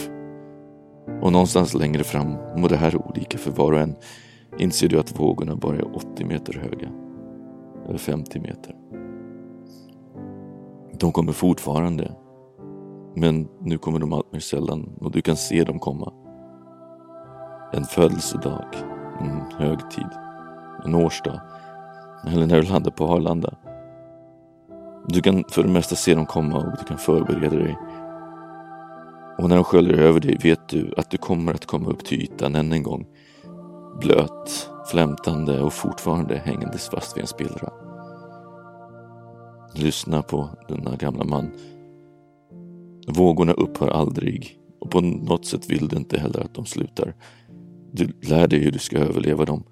Och 1.22 1.32
någonstans 1.32 1.74
längre 1.74 2.04
fram, 2.04 2.36
och 2.36 2.68
det 2.68 2.76
här 2.76 2.90
är 2.90 3.08
olika 3.08 3.38
för 3.38 3.50
var 3.50 3.72
och 3.72 3.80
en, 3.80 3.94
inser 4.58 4.88
du 4.88 4.98
att 4.98 5.20
vågorna 5.20 5.56
bara 5.56 5.76
är 5.76 5.96
80 5.96 6.24
meter 6.24 6.52
höga. 6.54 7.05
Eller 7.88 7.99
50 7.99 8.40
meter. 8.40 8.77
De 11.01 11.12
kommer 11.12 11.33
fortfarande. 11.33 12.12
Men 13.14 13.49
nu 13.61 13.79
kommer 13.79 13.99
de 13.99 14.12
allt 14.12 14.33
mer 14.33 14.40
sällan 14.40 14.92
och 15.01 15.11
du 15.11 15.22
kan 15.22 15.37
se 15.37 15.64
dem 15.64 15.79
komma. 15.79 16.12
En 17.72 17.85
födelsedag, 17.85 18.64
en 19.20 19.40
högtid, 19.59 20.09
en 20.85 20.94
årsdag. 20.94 21.40
Eller 22.27 22.46
när 22.46 22.62
du 22.62 22.68
landar 22.68 22.90
på 22.90 23.05
Arlanda. 23.05 23.55
Du 25.09 25.20
kan 25.20 25.44
för 25.49 25.62
det 25.62 25.68
mesta 25.68 25.94
se 25.94 26.14
dem 26.14 26.27
komma 26.27 26.57
och 26.57 26.77
du 26.79 26.85
kan 26.85 26.99
förbereda 26.99 27.57
dig. 27.57 27.79
Och 29.38 29.49
när 29.49 29.57
de 29.57 29.64
sköljer 29.64 29.99
över 29.99 30.20
dig 30.20 30.38
vet 30.42 30.68
du 30.68 30.94
att 30.96 31.11
du 31.11 31.18
kommer 31.18 31.55
att 31.55 31.66
komma 31.66 31.90
upp 31.90 32.05
till 32.05 32.22
ytan 32.22 32.55
än 32.55 32.72
en 32.72 32.83
gång. 32.83 33.07
Blöt, 34.01 34.70
flämtande 34.90 35.62
och 35.62 35.72
fortfarande 35.72 36.37
hängandes 36.37 36.88
fast 36.88 37.16
vid 37.16 37.22
en 37.22 37.29
spillra. 37.29 37.72
Lyssna 39.75 40.22
på 40.22 40.49
denna 40.68 40.96
gamla 40.96 41.25
man. 41.25 41.51
Vågorna 43.09 43.53
upphör 43.53 43.88
aldrig 43.88 44.59
och 44.81 44.90
på 44.90 45.01
något 45.01 45.46
sätt 45.46 45.70
vill 45.70 45.88
du 45.88 45.96
inte 45.96 46.18
heller 46.18 46.40
att 46.40 46.55
de 46.55 46.66
slutar. 46.66 47.14
Du 47.92 48.12
lär 48.22 48.49
dig 48.49 48.59
hur 48.59 48.70
du 48.70 48.79
ska 48.79 48.99
överleva 48.99 49.44
dem. 49.44 49.62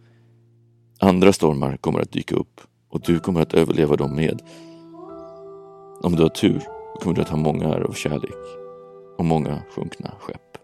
Andra 1.00 1.32
stormar 1.32 1.76
kommer 1.76 2.00
att 2.00 2.12
dyka 2.12 2.36
upp 2.36 2.60
och 2.88 3.00
du 3.00 3.18
kommer 3.18 3.40
att 3.40 3.54
överleva 3.54 3.96
dem 3.96 4.16
med. 4.16 4.42
Om 6.02 6.16
du 6.16 6.22
har 6.22 6.28
tur 6.28 6.62
kommer 7.00 7.16
du 7.16 7.22
att 7.22 7.28
ha 7.28 7.36
många 7.36 7.64
ärr 7.64 7.82
av 7.82 7.92
kärlek 7.92 8.44
och 9.18 9.24
många 9.24 9.62
sjunkna 9.76 10.10
skepp. 10.20 10.63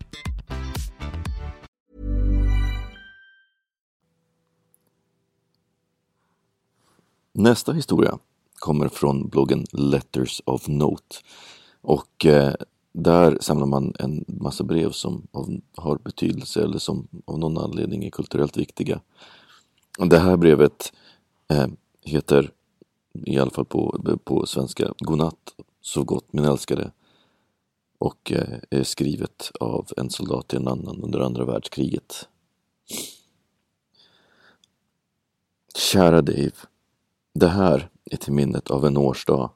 Nästa 7.33 7.73
historia 7.73 8.19
kommer 8.59 8.87
från 8.87 9.27
bloggen 9.27 9.65
Letters 9.71 10.41
of 10.45 10.67
Note. 10.67 11.15
Och 11.81 12.25
eh, 12.25 12.53
där 12.93 13.37
samlar 13.41 13.65
man 13.65 13.93
en 13.99 14.25
massa 14.27 14.63
brev 14.63 14.91
som 14.91 15.27
av, 15.31 15.59
har 15.75 15.97
betydelse 15.97 16.63
eller 16.63 16.77
som 16.77 17.07
av 17.25 17.39
någon 17.39 17.57
anledning 17.57 18.05
är 18.05 18.09
kulturellt 18.09 18.57
viktiga. 18.57 19.01
Det 19.97 20.19
här 20.19 20.37
brevet 20.37 20.93
eh, 21.49 21.67
heter, 22.01 22.51
i 23.13 23.39
alla 23.39 23.51
fall 23.51 23.65
på, 23.65 24.01
på 24.23 24.45
svenska, 24.45 24.93
Godnatt, 24.97 25.53
så 25.81 26.03
gott 26.03 26.33
min 26.33 26.45
älskade. 26.45 26.91
Och 27.97 28.31
eh, 28.31 28.59
är 28.69 28.83
skrivet 28.83 29.51
av 29.59 29.87
en 29.97 30.09
soldat 30.09 30.47
till 30.47 30.59
en 30.59 30.67
annan 30.67 31.03
under 31.03 31.19
andra 31.19 31.45
världskriget. 31.45 32.27
Kära 35.75 36.21
Dave. 36.21 36.51
Det 37.33 37.47
här 37.47 37.89
är 38.05 38.17
till 38.17 38.33
minnet 38.33 38.71
av 38.71 38.85
en 38.85 38.97
årsdag. 38.97 39.51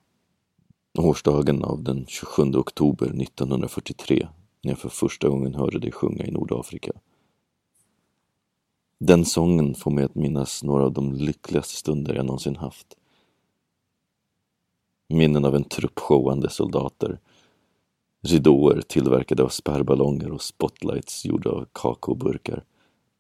Årsdagen 0.98 1.64
av 1.64 1.84
den 1.84 2.06
27 2.08 2.44
oktober 2.44 3.06
1943 3.06 4.28
när 4.64 4.72
jag 4.72 4.80
för 4.80 4.90
första 4.90 5.30
gången 5.30 5.56
hörde 5.56 5.80
dig 5.80 5.92
sjunga 5.92 6.26
i 6.26 6.32
Nordafrika. 6.32 6.92
Den 9.00 9.26
sången 9.26 9.76
får 9.76 9.92
mig 9.92 10.04
att 10.04 10.16
minnas 10.16 10.64
några 10.64 10.86
av 10.86 10.94
de 10.94 11.14
lyckligaste 11.14 11.76
stunder 11.76 12.16
jag 12.16 12.26
någonsin 12.26 12.56
haft. 12.56 12.96
Minnen 15.10 15.46
av 15.46 15.56
en 15.56 15.64
trupp 15.64 16.00
showande 16.00 16.50
soldater. 16.50 17.20
Ridåer 18.22 18.82
tillverkade 18.82 19.44
av 19.44 19.50
spärrballonger 19.50 20.32
och 20.32 20.42
spotlights 20.42 21.26
gjorda 21.26 21.50
av 21.50 21.66
kakaoburkar. 21.72 22.64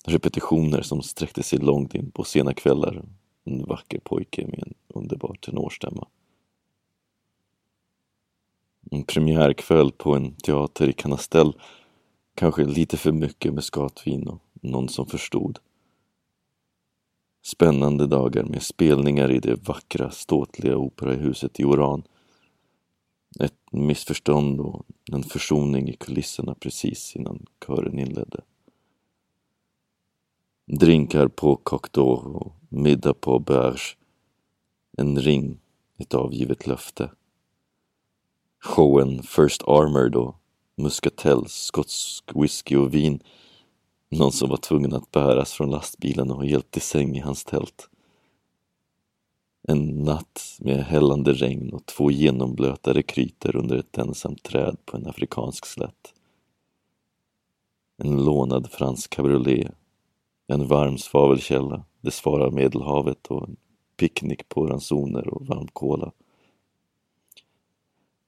Repetitioner 0.06 0.82
som 0.82 1.02
sträckte 1.02 1.44
sig 1.44 1.60
långt 1.60 1.96
in 1.96 2.12
på 2.12 2.24
sena 2.24 2.54
kvällar 2.54 3.04
en 3.46 3.66
vacker 3.66 4.00
pojke 4.00 4.48
med 4.48 4.60
en 4.60 4.74
underbar 4.88 5.36
tenorstämma. 5.42 6.08
En 8.92 9.04
premiärkväll 9.04 9.92
på 9.92 10.16
en 10.16 10.36
teater 10.36 10.90
i 10.90 10.94
Canastell. 10.94 11.54
Kanske 12.36 12.66
lite 12.66 12.98
för 12.98 13.12
mycket 13.12 13.54
med 13.54 13.64
skatvin 13.64 14.28
och 14.28 14.42
någon 14.54 14.90
som 14.90 15.06
förstod. 15.06 15.60
Spännande 17.44 18.08
dagar 18.08 18.44
med 18.44 18.64
spelningar 18.64 19.32
i 19.32 19.40
det 19.40 19.68
vackra, 19.68 20.12
ståtliga 20.12 20.78
operahuset 20.78 21.60
i 21.60 21.64
Oran. 21.64 22.04
Ett 23.40 23.72
missförstånd 23.72 24.60
och 24.60 24.86
en 25.12 25.24
försoning 25.24 25.90
i 25.90 25.94
kulisserna 25.94 26.56
precis 26.56 27.16
innan 27.16 27.46
kören 27.68 28.00
inledde. 28.00 28.42
Drinkar 30.68 31.28
på 31.28 31.56
Cocteau 31.56 32.36
och 32.36 32.54
middag 32.70 33.14
på 33.14 33.40
Berge. 33.40 33.96
En 34.98 35.20
ring, 35.20 35.60
ett 35.98 36.14
avgivet 36.14 36.68
löfte. 36.68 37.12
Showen 38.60 39.24
First 39.24 39.64
Armored 39.64 40.16
och 40.16 40.36
Muscatel, 40.76 41.46
skotsk 41.48 42.24
whisky 42.36 42.76
och 42.76 42.94
vin. 42.94 43.20
Någon 44.10 44.32
som 44.32 44.50
var 44.50 44.58
tvungen 44.58 44.94
att 44.94 45.12
bäras 45.12 45.54
från 45.54 45.70
lastbilen 45.70 46.32
och 46.32 46.46
hjälpt 46.46 46.72
till 46.72 46.82
säng 46.82 47.16
i 47.16 47.20
hans 47.20 47.44
tält. 47.44 47.90
En 49.68 50.04
natt 50.04 50.58
med 50.60 50.86
hällande 50.86 51.34
regn 51.34 51.74
och 51.74 51.86
två 51.86 52.12
genomblöta 52.12 52.94
rekryter 52.94 53.56
under 53.56 53.78
ett 53.78 53.98
ensamt 53.98 54.44
träd 54.44 54.78
på 54.86 54.98
en 54.98 55.08
afrikansk 55.08 55.66
slätt. 55.66 56.14
En 57.98 58.26
lånad 58.26 58.72
fransk 58.72 59.10
cabriolet 59.10 59.76
en 60.48 60.68
varm 60.68 60.98
svavelkälla, 60.98 61.86
det 62.02 62.12
svarar 62.12 62.52
Medelhavet 62.52 63.28
och 63.28 63.50
en 63.50 63.56
picknick 63.98 64.50
på 64.50 64.68
ransoner 64.68 65.28
och 65.28 65.48
varm 65.48 65.68
cola. 65.74 66.12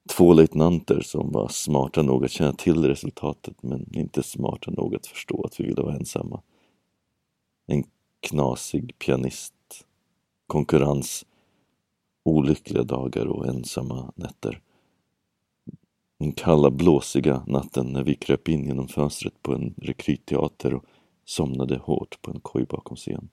Två 0.08 0.32
löjtnanter 0.32 1.00
som 1.00 1.32
var 1.32 1.48
smarta 1.48 2.02
nog 2.02 2.24
att 2.24 2.30
känna 2.30 2.52
till 2.52 2.84
resultatet 2.84 3.62
men 3.62 3.94
inte 3.96 4.22
smarta 4.22 4.70
nog 4.70 4.94
att 4.94 5.06
förstå 5.06 5.42
att 5.44 5.60
vi 5.60 5.64
ville 5.64 5.82
vara 5.82 5.94
ensamma. 5.94 6.42
En 7.66 7.84
knasig 8.20 8.98
pianist. 8.98 9.54
Konkurrens. 10.46 11.26
Olyckliga 12.24 12.82
dagar 12.82 13.26
och 13.26 13.46
ensamma 13.46 14.12
nätter. 14.14 14.60
Den 16.18 16.32
kalla 16.32 16.70
blåsiga 16.70 17.42
natten 17.46 17.86
när 17.86 18.04
vi 18.04 18.14
kröp 18.14 18.48
in 18.48 18.66
genom 18.66 18.88
fönstret 18.88 19.42
på 19.42 19.54
en 19.54 19.74
rekrytteater 19.76 20.74
och 20.74 20.84
somnade 21.28 21.76
hårt 21.76 22.22
på 22.22 22.30
en 22.30 22.40
koj 22.40 22.64
bakom 22.64 22.96
scen. 22.96 23.28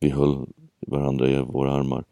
Vi 0.00 0.10
höll 0.10 0.46
varandra 0.80 1.28
i 1.28 1.42
våra 1.42 1.72
armar 1.72 2.04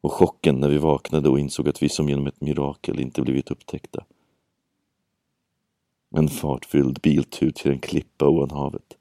och 0.00 0.12
chocken 0.12 0.56
när 0.56 0.68
vi 0.68 0.78
vaknade 0.78 1.28
och 1.28 1.38
insåg 1.38 1.68
att 1.68 1.82
vi 1.82 1.88
som 1.88 2.08
genom 2.08 2.26
ett 2.26 2.40
mirakel 2.40 3.00
inte 3.00 3.22
blivit 3.22 3.50
upptäckta. 3.50 4.04
En 6.10 6.28
fartfylld 6.28 7.00
biltur 7.00 7.50
till 7.50 7.70
en 7.70 7.78
klippa 7.78 8.28
ovan 8.28 8.50
havet. 8.50 8.96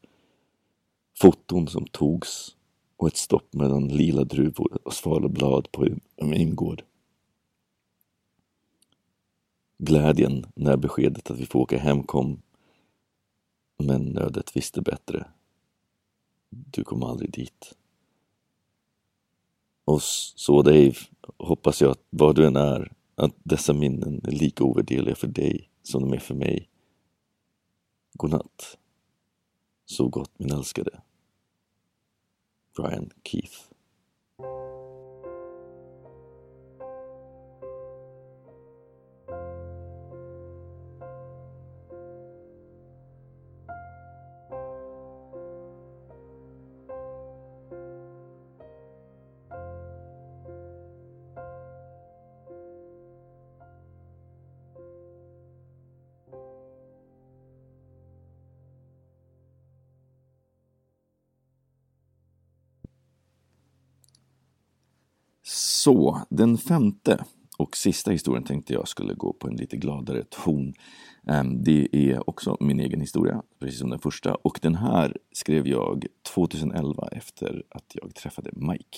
Foton 1.18 1.68
som 1.68 1.88
togs 1.88 2.56
och 2.98 3.08
ett 3.08 3.18
stopp 3.18 3.54
mellan 3.54 3.88
lila 3.88 4.24
druvor 4.24 4.78
och 4.84 4.94
svala 4.94 5.28
blad 5.28 5.72
på 5.72 5.86
en 6.16 6.32
vingård. 6.32 6.84
Glädjen 9.78 10.46
när 10.56 10.78
beskedet 10.78 11.32
att 11.32 11.40
vi 11.40 11.46
får 11.46 11.60
åka 11.60 11.78
hem 11.78 12.04
kom. 12.04 12.42
Men 13.78 14.18
ödet 14.18 14.56
visste 14.56 14.82
bättre. 14.82 15.28
Du 16.50 16.84
kom 16.84 17.04
aldrig 17.04 17.32
dit. 17.32 17.76
Och 19.86 20.02
så 20.02 20.62
Dave, 20.62 20.96
hoppas 21.38 21.82
jag 21.82 21.92
att 21.92 22.04
vad 22.10 22.36
du 22.36 22.48
än 22.48 22.56
är, 22.56 22.94
att 23.16 23.36
dessa 23.44 23.74
minnen 23.74 24.22
är 24.24 24.32
lika 24.32 24.64
ovärderliga 24.64 25.16
för 25.16 25.28
dig 25.28 25.70
som 25.84 26.02
de 26.02 26.14
är 26.14 26.20
för 26.20 26.36
mig. 26.36 26.70
Godnatt. 28.14 28.78
Sov 29.86 30.10
gott 30.10 30.40
min 30.40 30.52
älskade. 30.52 31.02
Brian 32.76 33.10
Keith. 33.24 33.75
Så, 65.86 66.22
den 66.30 66.58
femte 66.58 67.26
och 67.58 67.78
sista 67.78 68.12
historien 68.12 68.44
tänkte 68.44 68.74
jag 68.74 68.88
skulle 68.88 69.14
gå 69.14 69.34
på 69.34 69.48
en 69.48 69.56
lite 69.56 69.78
gladare 69.78 70.24
ton. 70.24 70.74
Ehm, 71.28 71.64
det 71.64 71.88
är 71.92 72.30
också 72.30 72.58
min 72.60 72.80
egen 72.80 73.02
historia, 73.02 73.44
precis 73.60 73.80
som 73.80 73.90
den 73.90 74.00
första. 74.00 74.36
Och 74.36 74.60
den 74.62 74.76
här 74.76 75.18
skrev 75.32 75.68
jag 75.68 76.06
2011 76.34 77.08
efter 77.12 77.64
att 77.70 77.86
jag 77.94 78.16
träffade 78.16 78.50
Mike. 78.54 78.98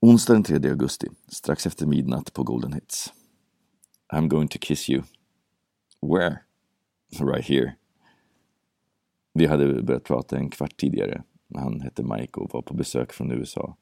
Onsdag 0.00 0.32
den 0.32 0.42
3 0.42 0.70
augusti, 0.70 1.08
strax 1.28 1.66
efter 1.66 1.86
midnatt 1.86 2.32
på 2.32 2.42
Golden 2.42 2.72
Hits. 2.72 3.12
I'm 4.12 4.28
going 4.28 4.48
to 4.48 4.58
kiss 4.60 4.90
you. 4.90 5.02
Where? 6.02 6.38
Right 7.20 7.48
here. 7.48 7.74
Vi 9.34 9.46
hade 9.46 9.82
börjat 9.82 10.04
prata 10.04 10.36
en 10.36 10.50
kvart 10.50 10.76
tidigare. 10.76 11.22
Han 11.54 11.80
hette 11.80 12.02
Mike 12.02 12.40
och 12.40 12.50
var 12.52 12.62
på 12.62 12.74
besök 12.74 13.12
från 13.12 13.30
USA. 13.30 13.76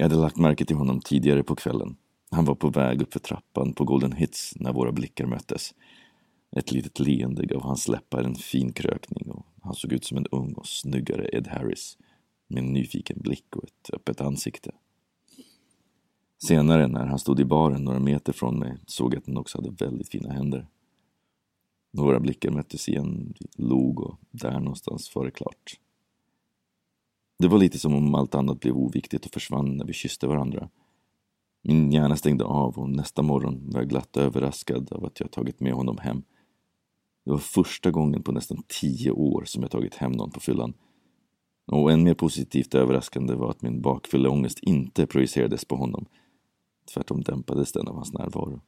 Jag 0.00 0.04
hade 0.04 0.20
lagt 0.20 0.36
märke 0.36 0.64
till 0.64 0.76
honom 0.76 1.00
tidigare 1.00 1.42
på 1.42 1.56
kvällen. 1.56 1.96
Han 2.30 2.44
var 2.44 2.54
på 2.54 2.68
väg 2.68 3.02
upp 3.02 3.12
för 3.12 3.20
trappan 3.20 3.72
på 3.72 3.84
Golden 3.84 4.12
Hits 4.12 4.52
när 4.56 4.72
våra 4.72 4.92
blickar 4.92 5.26
möttes. 5.26 5.74
Ett 6.56 6.72
litet 6.72 7.00
leende 7.00 7.46
gav 7.46 7.62
hans 7.62 7.88
läppar 7.88 8.22
en 8.22 8.34
fin 8.34 8.72
krökning 8.72 9.30
och 9.30 9.46
han 9.62 9.74
såg 9.74 9.92
ut 9.92 10.04
som 10.04 10.18
en 10.18 10.26
ung 10.26 10.52
och 10.52 10.66
snyggare 10.66 11.28
Ed 11.32 11.46
Harris 11.46 11.98
med 12.48 12.62
en 12.62 12.72
nyfiken 12.72 13.20
blick 13.20 13.56
och 13.56 13.64
ett 13.64 13.94
öppet 13.94 14.20
ansikte. 14.20 14.70
Senare 16.46 16.88
när 16.88 17.06
han 17.06 17.18
stod 17.18 17.40
i 17.40 17.44
baren 17.44 17.84
några 17.84 17.98
meter 17.98 18.32
från 18.32 18.58
mig 18.58 18.78
såg 18.86 19.14
jag 19.14 19.18
att 19.18 19.26
han 19.26 19.36
också 19.36 19.58
hade 19.58 19.84
väldigt 19.84 20.08
fina 20.08 20.32
händer. 20.32 20.66
Några 21.92 22.20
blickar 22.20 22.50
möttes 22.50 22.88
igen, 22.88 23.34
vi 23.40 23.46
log 23.64 24.00
och 24.00 24.18
där 24.30 24.60
någonstans 24.60 25.14
var 25.14 25.24
det 25.24 25.30
klart. 25.30 25.78
Det 27.38 27.48
var 27.48 27.58
lite 27.58 27.78
som 27.78 27.94
om 27.94 28.14
allt 28.14 28.34
annat 28.34 28.60
blev 28.60 28.76
oviktigt 28.76 29.26
och 29.26 29.32
försvann 29.32 29.76
när 29.76 29.84
vi 29.84 29.92
kysste 29.92 30.26
varandra. 30.26 30.68
Min 31.62 31.92
hjärna 31.92 32.16
stängde 32.16 32.44
av 32.44 32.78
och 32.78 32.90
nästa 32.90 33.22
morgon 33.22 33.70
var 33.70 33.80
jag 33.80 33.88
glatt 33.88 34.16
överraskad 34.16 34.92
av 34.92 35.04
att 35.04 35.20
jag 35.20 35.30
tagit 35.30 35.60
med 35.60 35.72
honom 35.72 35.98
hem. 35.98 36.22
Det 37.24 37.30
var 37.30 37.38
första 37.38 37.90
gången 37.90 38.22
på 38.22 38.32
nästan 38.32 38.62
tio 38.80 39.10
år 39.10 39.44
som 39.44 39.62
jag 39.62 39.70
tagit 39.70 39.94
hem 39.94 40.12
någon 40.12 40.30
på 40.30 40.40
fyllan. 40.40 40.74
Och 41.66 41.92
än 41.92 42.02
mer 42.02 42.14
positivt 42.14 42.74
överraskande 42.74 43.34
var 43.34 43.50
att 43.50 43.62
min 43.62 43.80
bakfulla 43.80 44.30
ångest 44.30 44.58
inte 44.58 45.06
projicerades 45.06 45.64
på 45.64 45.76
honom. 45.76 46.06
Tvärtom 46.94 47.22
dämpades 47.22 47.72
den 47.72 47.88
av 47.88 47.94
hans 47.94 48.12
närvaro. 48.12 48.60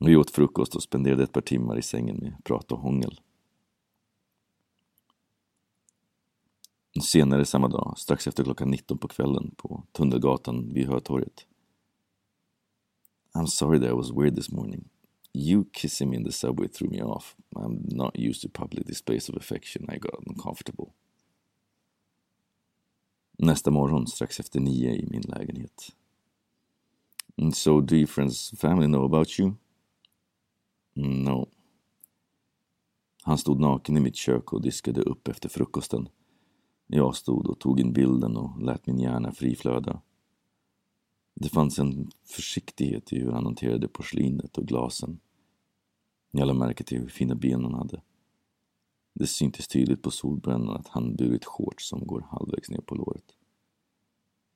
Vi 0.00 0.16
åt 0.16 0.30
frukost 0.30 0.76
och 0.76 0.82
spenderade 0.82 1.22
ett 1.22 1.32
par 1.32 1.40
timmar 1.40 1.78
i 1.78 1.82
sängen 1.82 2.16
med 2.16 2.44
prat 2.44 2.72
och 2.72 2.78
hångel. 2.78 3.20
Senare 7.00 7.44
samma 7.44 7.68
dag, 7.68 7.94
strax 7.98 8.26
efter 8.26 8.44
klockan 8.44 8.70
19 8.70 8.98
på 8.98 9.08
kvällen 9.08 9.54
på 9.56 9.84
Tunnelgatan 9.92 10.74
vid 10.74 10.88
Hötorget. 10.88 11.46
I'm 13.34 13.46
sorry 13.46 13.78
that 13.80 13.88
I 13.88 13.92
was 13.92 14.10
weird 14.10 14.36
this 14.36 14.50
morning. 14.50 14.88
You 15.34 15.64
kissing 15.72 16.10
me 16.10 16.16
in 16.16 16.24
the 16.24 16.32
subway 16.32 16.68
threw 16.68 16.90
me 16.90 17.02
off. 17.02 17.36
I'm 17.56 17.96
not 17.96 18.18
used 18.18 18.42
to 18.42 18.60
public 18.60 18.86
displays 18.86 19.28
of 19.28 19.36
affection. 19.36 19.90
I 19.90 19.98
got 19.98 20.26
uncomfortable. 20.26 20.92
Nästa 23.38 23.70
morgon, 23.70 24.06
strax 24.06 24.40
efter 24.40 24.60
nio 24.60 24.90
i 24.90 25.06
min 25.10 25.22
lägenhet. 25.22 25.92
And 27.36 27.56
so, 27.56 27.80
do 27.80 27.96
your 27.96 28.06
friends 28.06 28.50
family 28.60 28.86
know 28.86 29.04
about 29.04 29.38
you? 29.38 29.54
Mm, 30.96 31.24
no. 31.24 31.48
Han 33.22 33.38
stod 33.38 33.60
naken 33.60 33.96
i 33.96 34.00
mitt 34.00 34.16
kök 34.16 34.52
och 34.52 34.62
diskade 34.62 35.02
upp 35.02 35.28
efter 35.28 35.48
frukosten. 35.48 36.08
Jag 36.94 37.16
stod 37.16 37.46
och 37.46 37.58
tog 37.58 37.80
in 37.80 37.92
bilden 37.92 38.36
och 38.36 38.62
lät 38.62 38.86
min 38.86 39.00
hjärna 39.00 39.32
friflöda. 39.32 40.00
Det 41.34 41.48
fanns 41.48 41.78
en 41.78 42.10
försiktighet 42.24 43.12
i 43.12 43.18
hur 43.18 43.32
han 43.32 43.44
hanterade 43.44 43.88
porslinet 43.88 44.58
och 44.58 44.66
glasen. 44.66 45.20
Jag 46.30 46.46
lade 46.46 46.58
märke 46.58 46.84
till 46.84 46.98
hur 46.98 47.08
fina 47.08 47.34
ben 47.34 47.64
han 47.64 47.74
hade. 47.74 48.02
Det 49.14 49.26
syntes 49.26 49.68
tydligt 49.68 50.02
på 50.02 50.10
solbrännan 50.10 50.76
att 50.76 50.88
han 50.88 51.16
burit 51.16 51.44
shorts 51.44 51.88
som 51.88 52.06
går 52.06 52.26
halvvägs 52.30 52.70
ner 52.70 52.80
på 52.80 52.94
låret. 52.94 53.36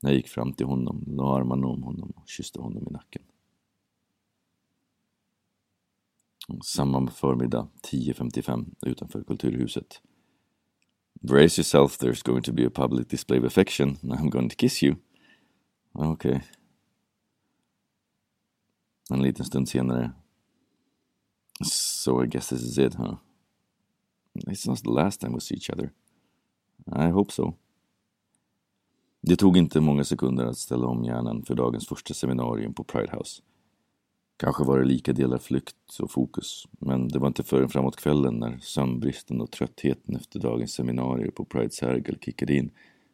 Jag 0.01 0.15
gick 0.15 0.29
fram 0.29 0.53
till 0.53 0.67
honom, 0.67 1.05
la 1.07 1.37
armarna 1.37 1.67
om 1.67 1.83
honom 1.83 2.11
och 2.11 2.29
kysste 2.29 2.61
honom 2.61 2.89
i 2.89 2.91
nacken. 2.91 3.23
Samma 6.65 7.11
förmiddag, 7.11 7.69
10.55, 7.83 8.75
utanför 8.83 9.23
Kulturhuset 9.23 10.03
Brace 11.23 11.59
yourself, 11.59 11.99
there's 11.99 12.23
going 12.23 12.43
to 12.43 12.53
be 12.53 12.65
a 12.65 12.71
public 12.71 13.09
display 13.09 13.39
of 13.39 13.45
affection. 13.45 13.99
I'm 14.03 14.31
going 14.31 14.49
to 14.49 14.57
kiss 14.57 14.83
you. 14.83 14.97
Okej. 15.95 16.13
Okay. 16.13 16.41
En 19.11 19.23
liten 19.23 19.45
stund 19.45 19.69
senare. 19.69 20.13
So 21.65 22.23
I 22.23 22.27
guess 22.27 22.49
this 22.49 22.63
is 22.63 22.79
it, 22.79 22.95
huh? 22.95 23.17
It's 24.35 24.67
not 24.67 24.83
the 24.83 24.91
last 24.91 25.21
time 25.21 25.33
we 25.33 25.41
see 25.41 25.55
each 25.55 25.71
other. 25.71 25.93
I 26.93 27.09
hope 27.09 27.33
so. 27.33 27.55
Det 29.21 29.37
tog 29.37 29.57
inte 29.57 29.81
många 29.81 30.05
sekunder 30.05 30.45
att 30.45 30.59
ställa 30.59 30.87
om 30.87 31.05
hjärnan 31.05 31.43
för 31.43 31.55
dagens 31.55 31.87
första 31.87 32.15
seminarium 32.15 32.75
på 32.75 32.85
Pride 32.85 33.13
House. 33.13 33.43
Kanske 34.37 34.65
var 34.65 34.79
det 34.79 34.85
lika 34.85 35.13
delar 35.13 35.39
flykt 35.39 36.01
och 36.01 36.11
fokus, 36.11 36.65
men 36.71 37.09
det 37.09 37.19
var 37.19 37.29
inte 37.29 37.43
förrän 37.43 37.69
framåt 37.69 37.97
kvällen 37.97 38.39
när 38.39 38.59
sömnbristen 38.59 39.41
och 39.41 39.51
tröttheten 39.51 40.17
efter 40.17 40.41
dagens 40.41 40.73
seminarier 40.73 41.31
på 41.31 41.45
Pride 41.45 41.71
Sergel 41.71 42.19
kickade 42.21 42.55
in 42.55 42.71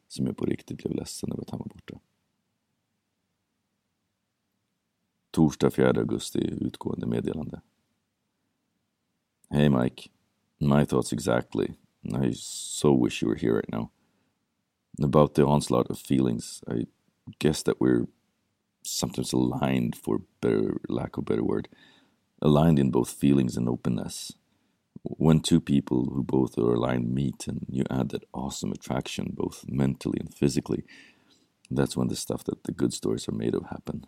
som 0.09 0.27
jag 0.27 0.37
på 0.37 0.45
riktigt 0.45 0.79
blev 0.79 0.95
ledsen 0.95 1.33
över 1.33 1.43
att 1.43 1.51
han 1.51 1.59
var 1.59 1.67
borta. 1.67 2.01
Torsdag 5.31 5.71
4 5.71 5.89
augusti, 5.89 6.39
utgående 6.61 7.07
meddelande. 7.07 7.61
Hey 9.51 9.69
Mike, 9.69 10.09
my 10.59 10.87
thoughts 10.87 11.13
exactly. 11.13 11.69
I 12.05 12.33
so 12.35 13.05
wish 13.05 13.23
you 13.23 13.31
were 13.31 13.41
here 13.41 13.55
right 13.55 13.69
now. 13.69 13.91
about 15.01 15.35
the 15.35 15.47
onslaught 15.47 15.91
of 15.91 15.99
feelings, 15.99 16.63
I 16.69 16.87
guess 17.39 17.63
that 17.63 17.81
we're 17.81 18.07
sometimes 18.93 19.33
aligned, 19.33 19.97
for 19.97 20.23
better 20.41 20.81
lack 20.89 21.17
of 21.17 21.25
better 21.25 21.45
word, 21.45 21.69
aligned 22.41 22.79
in 22.79 22.91
both 22.91 23.11
feelings 23.11 23.57
and 23.57 23.69
openness. 23.69 24.33
When 25.03 25.41
two 25.41 25.61
people 25.61 26.05
who 26.05 26.23
both 26.23 26.59
are 26.59 26.75
aligned 26.75 27.15
meet 27.15 27.49
and 27.49 27.67
you 27.69 27.85
add 27.91 28.11
that 28.11 28.25
awesome 28.33 28.73
attraction, 28.73 29.33
both 29.35 29.65
mentally 29.67 30.21
and 30.21 30.33
physically, 30.33 30.85
that's 31.71 31.97
when 31.97 32.09
the 32.09 32.17
stuff 32.17 32.45
that 32.45 32.65
the 32.65 32.73
good 32.73 32.93
stories 32.93 33.29
are 33.29 33.37
made 33.37 33.55
of 33.55 33.67
happen. 33.67 34.07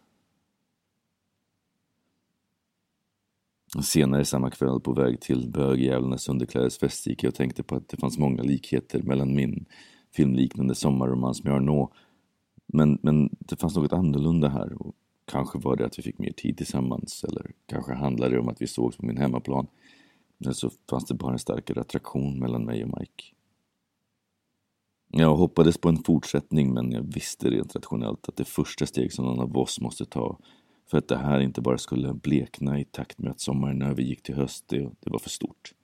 Senare 3.82 4.24
samma 4.24 4.50
kväll 4.50 4.80
på 4.80 4.92
väg 4.92 5.20
till 5.20 5.50
bögjävlarnas 5.50 6.28
underklädesfest 6.28 7.06
gick 7.06 7.22
jag 7.22 7.28
och 7.30 7.34
tänkte 7.34 7.62
på 7.62 7.76
att 7.76 7.88
det 7.88 7.96
fanns 7.96 8.18
många 8.18 8.42
likheter 8.42 9.02
mellan 9.02 9.34
min 9.34 9.66
filmliknande 10.12 10.74
sommarromans 10.74 11.44
med 11.44 11.54
Arnaud. 11.54 11.88
Men, 12.66 12.98
men 13.02 13.30
det 13.38 13.56
fanns 13.56 13.76
något 13.76 13.92
annorlunda 13.92 14.48
här 14.48 14.82
och 14.82 14.94
kanske 15.24 15.58
var 15.58 15.76
det 15.76 15.86
att 15.86 15.98
vi 15.98 16.02
fick 16.02 16.18
mer 16.18 16.32
tid 16.32 16.56
tillsammans 16.56 17.24
eller 17.24 17.52
kanske 17.66 17.94
handlade 17.94 18.34
det 18.34 18.40
om 18.40 18.48
att 18.48 18.62
vi 18.62 18.66
sågs 18.66 18.96
på 18.96 19.06
min 19.06 19.16
hemmaplan. 19.16 19.66
Eller 20.40 20.52
så 20.52 20.70
fanns 20.90 21.04
det 21.04 21.14
bara 21.14 21.32
en 21.32 21.38
starkare 21.38 21.80
attraktion 21.80 22.38
mellan 22.38 22.64
mig 22.64 22.84
och 22.84 22.98
Mike. 23.00 23.24
Jag 25.10 25.36
hoppades 25.36 25.78
på 25.78 25.88
en 25.88 26.02
fortsättning 26.02 26.74
men 26.74 26.92
jag 26.92 27.02
visste 27.02 27.50
rent 27.50 27.76
rationellt 27.76 28.28
att 28.28 28.36
det 28.36 28.44
första 28.44 28.86
steg 28.86 29.12
som 29.12 29.24
någon 29.24 29.40
av 29.40 29.56
oss 29.56 29.80
måste 29.80 30.04
ta 30.04 30.38
för 30.90 30.98
att 30.98 31.08
det 31.08 31.16
här 31.16 31.40
inte 31.40 31.60
bara 31.60 31.78
skulle 31.78 32.14
blekna 32.14 32.80
i 32.80 32.84
takt 32.84 33.18
med 33.18 33.30
att 33.30 33.40
sommaren 33.40 33.82
övergick 33.82 34.22
till 34.22 34.34
höst, 34.34 34.64
det, 34.68 34.78
det 34.78 35.10
var 35.10 35.18
för 35.18 35.30
stort. 35.30 35.74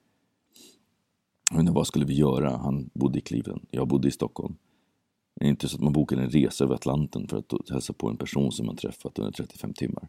Men 1.51 1.73
vad 1.73 1.87
skulle 1.87 2.05
vi 2.05 2.13
göra? 2.13 2.57
Han 2.57 2.89
bodde 2.93 3.19
i 3.19 3.21
Cleveland, 3.21 3.65
jag 3.71 3.87
bodde 3.87 4.07
i 4.07 4.11
Stockholm. 4.11 4.55
Det 5.41 5.47
är 5.47 5.49
inte 5.49 5.69
så 5.69 5.75
att 5.75 5.81
man 5.81 5.93
bokar 5.93 6.17
en 6.17 6.29
resa 6.29 6.63
över 6.63 6.75
Atlanten 6.75 7.27
för 7.27 7.37
att 7.37 7.69
hälsa 7.69 7.93
på 7.93 8.09
en 8.09 8.17
person 8.17 8.51
som 8.51 8.65
man 8.65 8.75
träffat 8.75 9.19
under 9.19 9.31
35 9.31 9.73
timmar. 9.73 10.07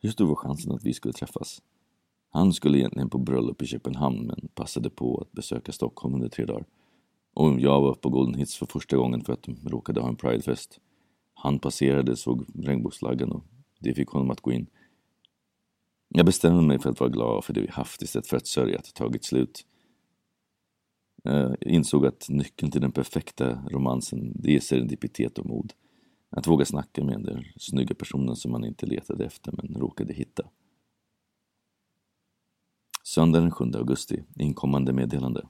Hur 0.00 0.10
stor 0.10 0.26
var 0.26 0.34
chansen 0.34 0.72
att 0.72 0.84
vi 0.84 0.94
skulle 0.94 1.12
träffas? 1.12 1.62
Han 2.30 2.52
skulle 2.52 2.78
egentligen 2.78 3.10
på 3.10 3.18
bröllop 3.18 3.62
i 3.62 3.66
Köpenhamn 3.66 4.26
men 4.26 4.48
passade 4.54 4.90
på 4.90 5.20
att 5.20 5.32
besöka 5.32 5.72
Stockholm 5.72 6.14
under 6.14 6.28
tre 6.28 6.44
dagar. 6.44 6.64
Och 7.34 7.60
jag 7.60 7.80
var 7.80 7.94
på 7.94 8.08
Golden 8.08 8.34
Hits 8.34 8.56
för 8.56 8.66
första 8.66 8.96
gången 8.96 9.24
för 9.24 9.32
att 9.32 9.42
de 9.42 9.56
råkade 9.68 10.00
ha 10.00 10.08
en 10.08 10.16
pridefest. 10.16 10.80
Han 11.34 11.58
passerade, 11.58 12.16
såg 12.16 12.44
regnbågsflaggan 12.54 13.32
och 13.32 13.44
det 13.80 13.94
fick 13.94 14.08
honom 14.08 14.30
att 14.30 14.40
gå 14.40 14.52
in. 14.52 14.66
Jag 16.08 16.26
bestämde 16.26 16.62
mig 16.62 16.78
för 16.78 16.90
att 16.90 17.00
vara 17.00 17.10
glad 17.10 17.44
för 17.44 17.52
det 17.52 17.60
vi 17.60 17.70
haft 17.70 18.02
istället 18.02 18.26
för 18.26 18.36
att 18.36 18.46
sörja 18.46 18.78
att 18.78 18.84
det 18.84 18.92
tagit 18.92 19.24
slut. 19.24 19.66
Jag 21.22 21.56
insåg 21.60 22.06
att 22.06 22.26
nyckeln 22.28 22.70
till 22.70 22.80
den 22.80 22.92
perfekta 22.92 23.64
romansen, 23.70 24.32
det 24.34 24.56
är 24.56 24.60
serendipitet 24.60 25.38
och 25.38 25.46
mod. 25.46 25.72
Att 26.30 26.46
våga 26.46 26.64
snacka 26.64 27.04
med 27.04 27.22
den 27.22 27.44
snygga 27.56 27.94
personen 27.94 28.36
som 28.36 28.52
man 28.52 28.64
inte 28.64 28.86
letade 28.86 29.24
efter 29.24 29.52
men 29.52 29.80
råkade 29.80 30.12
hitta. 30.12 30.50
Söndag 33.04 33.40
den 33.40 33.50
7 33.50 33.64
augusti, 33.74 34.24
inkommande 34.36 34.92
meddelande. 34.92 35.48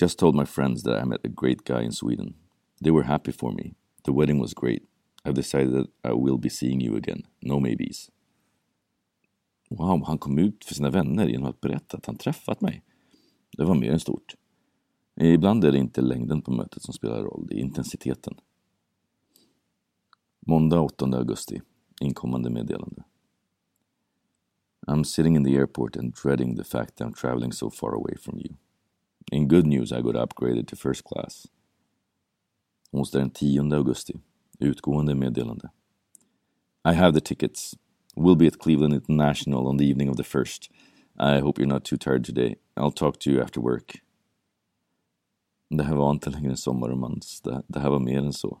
Just 0.00 0.18
told 0.18 0.34
my 0.34 0.46
friends 0.46 0.82
that 0.82 1.02
I 1.02 1.06
met 1.06 1.26
a 1.26 1.28
great 1.28 1.64
guy 1.64 1.84
in 1.84 1.92
Sweden. 1.92 2.34
They 2.82 2.92
were 2.92 3.04
happy 3.04 3.32
for 3.32 3.52
me. 3.52 3.74
The 4.04 4.12
wedding 4.12 4.40
was 4.40 4.54
great. 4.54 4.82
I've 5.24 5.34
decided 5.34 5.72
that 5.72 6.12
I 6.12 6.14
will 6.24 6.38
be 6.38 6.50
seeing 6.50 6.82
you 6.82 6.96
again. 6.96 7.22
No 7.40 7.60
maybes. 7.60 8.10
Wow, 9.70 10.04
han 10.06 10.18
kom 10.18 10.38
ut 10.38 10.64
för 10.64 10.74
sina 10.74 10.90
vänner 10.90 11.28
genom 11.28 11.48
att 11.48 11.60
berätta 11.60 11.96
att 11.96 12.06
han 12.06 12.16
träffat 12.16 12.60
mig. 12.60 12.82
Det 13.56 13.64
var 13.64 13.74
mer 13.74 13.90
än 13.90 14.00
stort. 14.00 14.34
Ibland 15.20 15.64
är 15.64 15.72
det 15.72 15.78
inte 15.78 16.00
längden 16.00 16.42
på 16.42 16.50
mötet 16.50 16.82
som 16.82 16.94
spelar 16.94 17.22
roll, 17.22 17.46
det 17.48 17.54
är 17.54 17.58
intensiteten. 17.58 18.34
Måndag 20.46 20.80
8 20.80 21.04
augusti. 21.04 21.60
Inkommande 22.00 22.50
meddelande. 22.50 23.04
I'm 24.86 25.04
sitting 25.04 25.36
in 25.36 25.44
the 25.44 25.56
airport 25.56 25.96
and 25.96 26.14
dreading 26.22 26.56
the 26.56 26.64
fact 26.64 26.96
that 26.96 27.08
I'm 27.08 27.20
traveling 27.20 27.52
so 27.52 27.70
far 27.70 27.94
away 27.94 28.16
from 28.16 28.38
you. 28.38 28.56
In 29.32 29.48
good 29.48 29.66
news 29.66 29.92
I 29.92 30.00
got 30.02 30.14
upgraded 30.14 30.68
to 30.68 30.76
first 30.76 31.04
class. 31.04 31.46
Onsdag 32.90 33.18
den 33.18 33.30
10 33.30 33.74
augusti. 33.76 34.14
Utgående 34.58 35.14
meddelande. 35.14 35.70
I 36.88 36.92
have 36.92 37.12
the 37.12 37.20
tickets. 37.20 37.74
We'll 38.16 38.36
be 38.36 38.46
at 38.46 38.58
Cleveland 38.58 38.94
International 38.94 39.66
on 39.66 39.78
the 39.78 39.84
evening 39.84 40.10
of 40.10 40.16
the 40.16 40.24
first. 40.24 40.70
I 41.18 41.40
hope 41.40 41.62
you're 41.62 41.72
not 41.72 41.84
too 41.84 41.96
tired 41.96 42.24
today. 42.24 42.56
I'll 42.76 42.92
talk 42.92 43.18
to 43.18 43.30
you 43.30 43.42
after 43.42 43.60
work. 43.60 44.00
Det 45.70 45.84
här 45.84 45.94
var 45.94 46.10
inte 46.10 46.30
längre 46.30 46.50
en 46.50 46.56
sommarromans. 46.56 47.40
Det, 47.40 47.62
det 47.66 47.80
här 47.80 47.90
var 47.90 47.98
mer 47.98 48.18
än 48.18 48.32
så. 48.32 48.58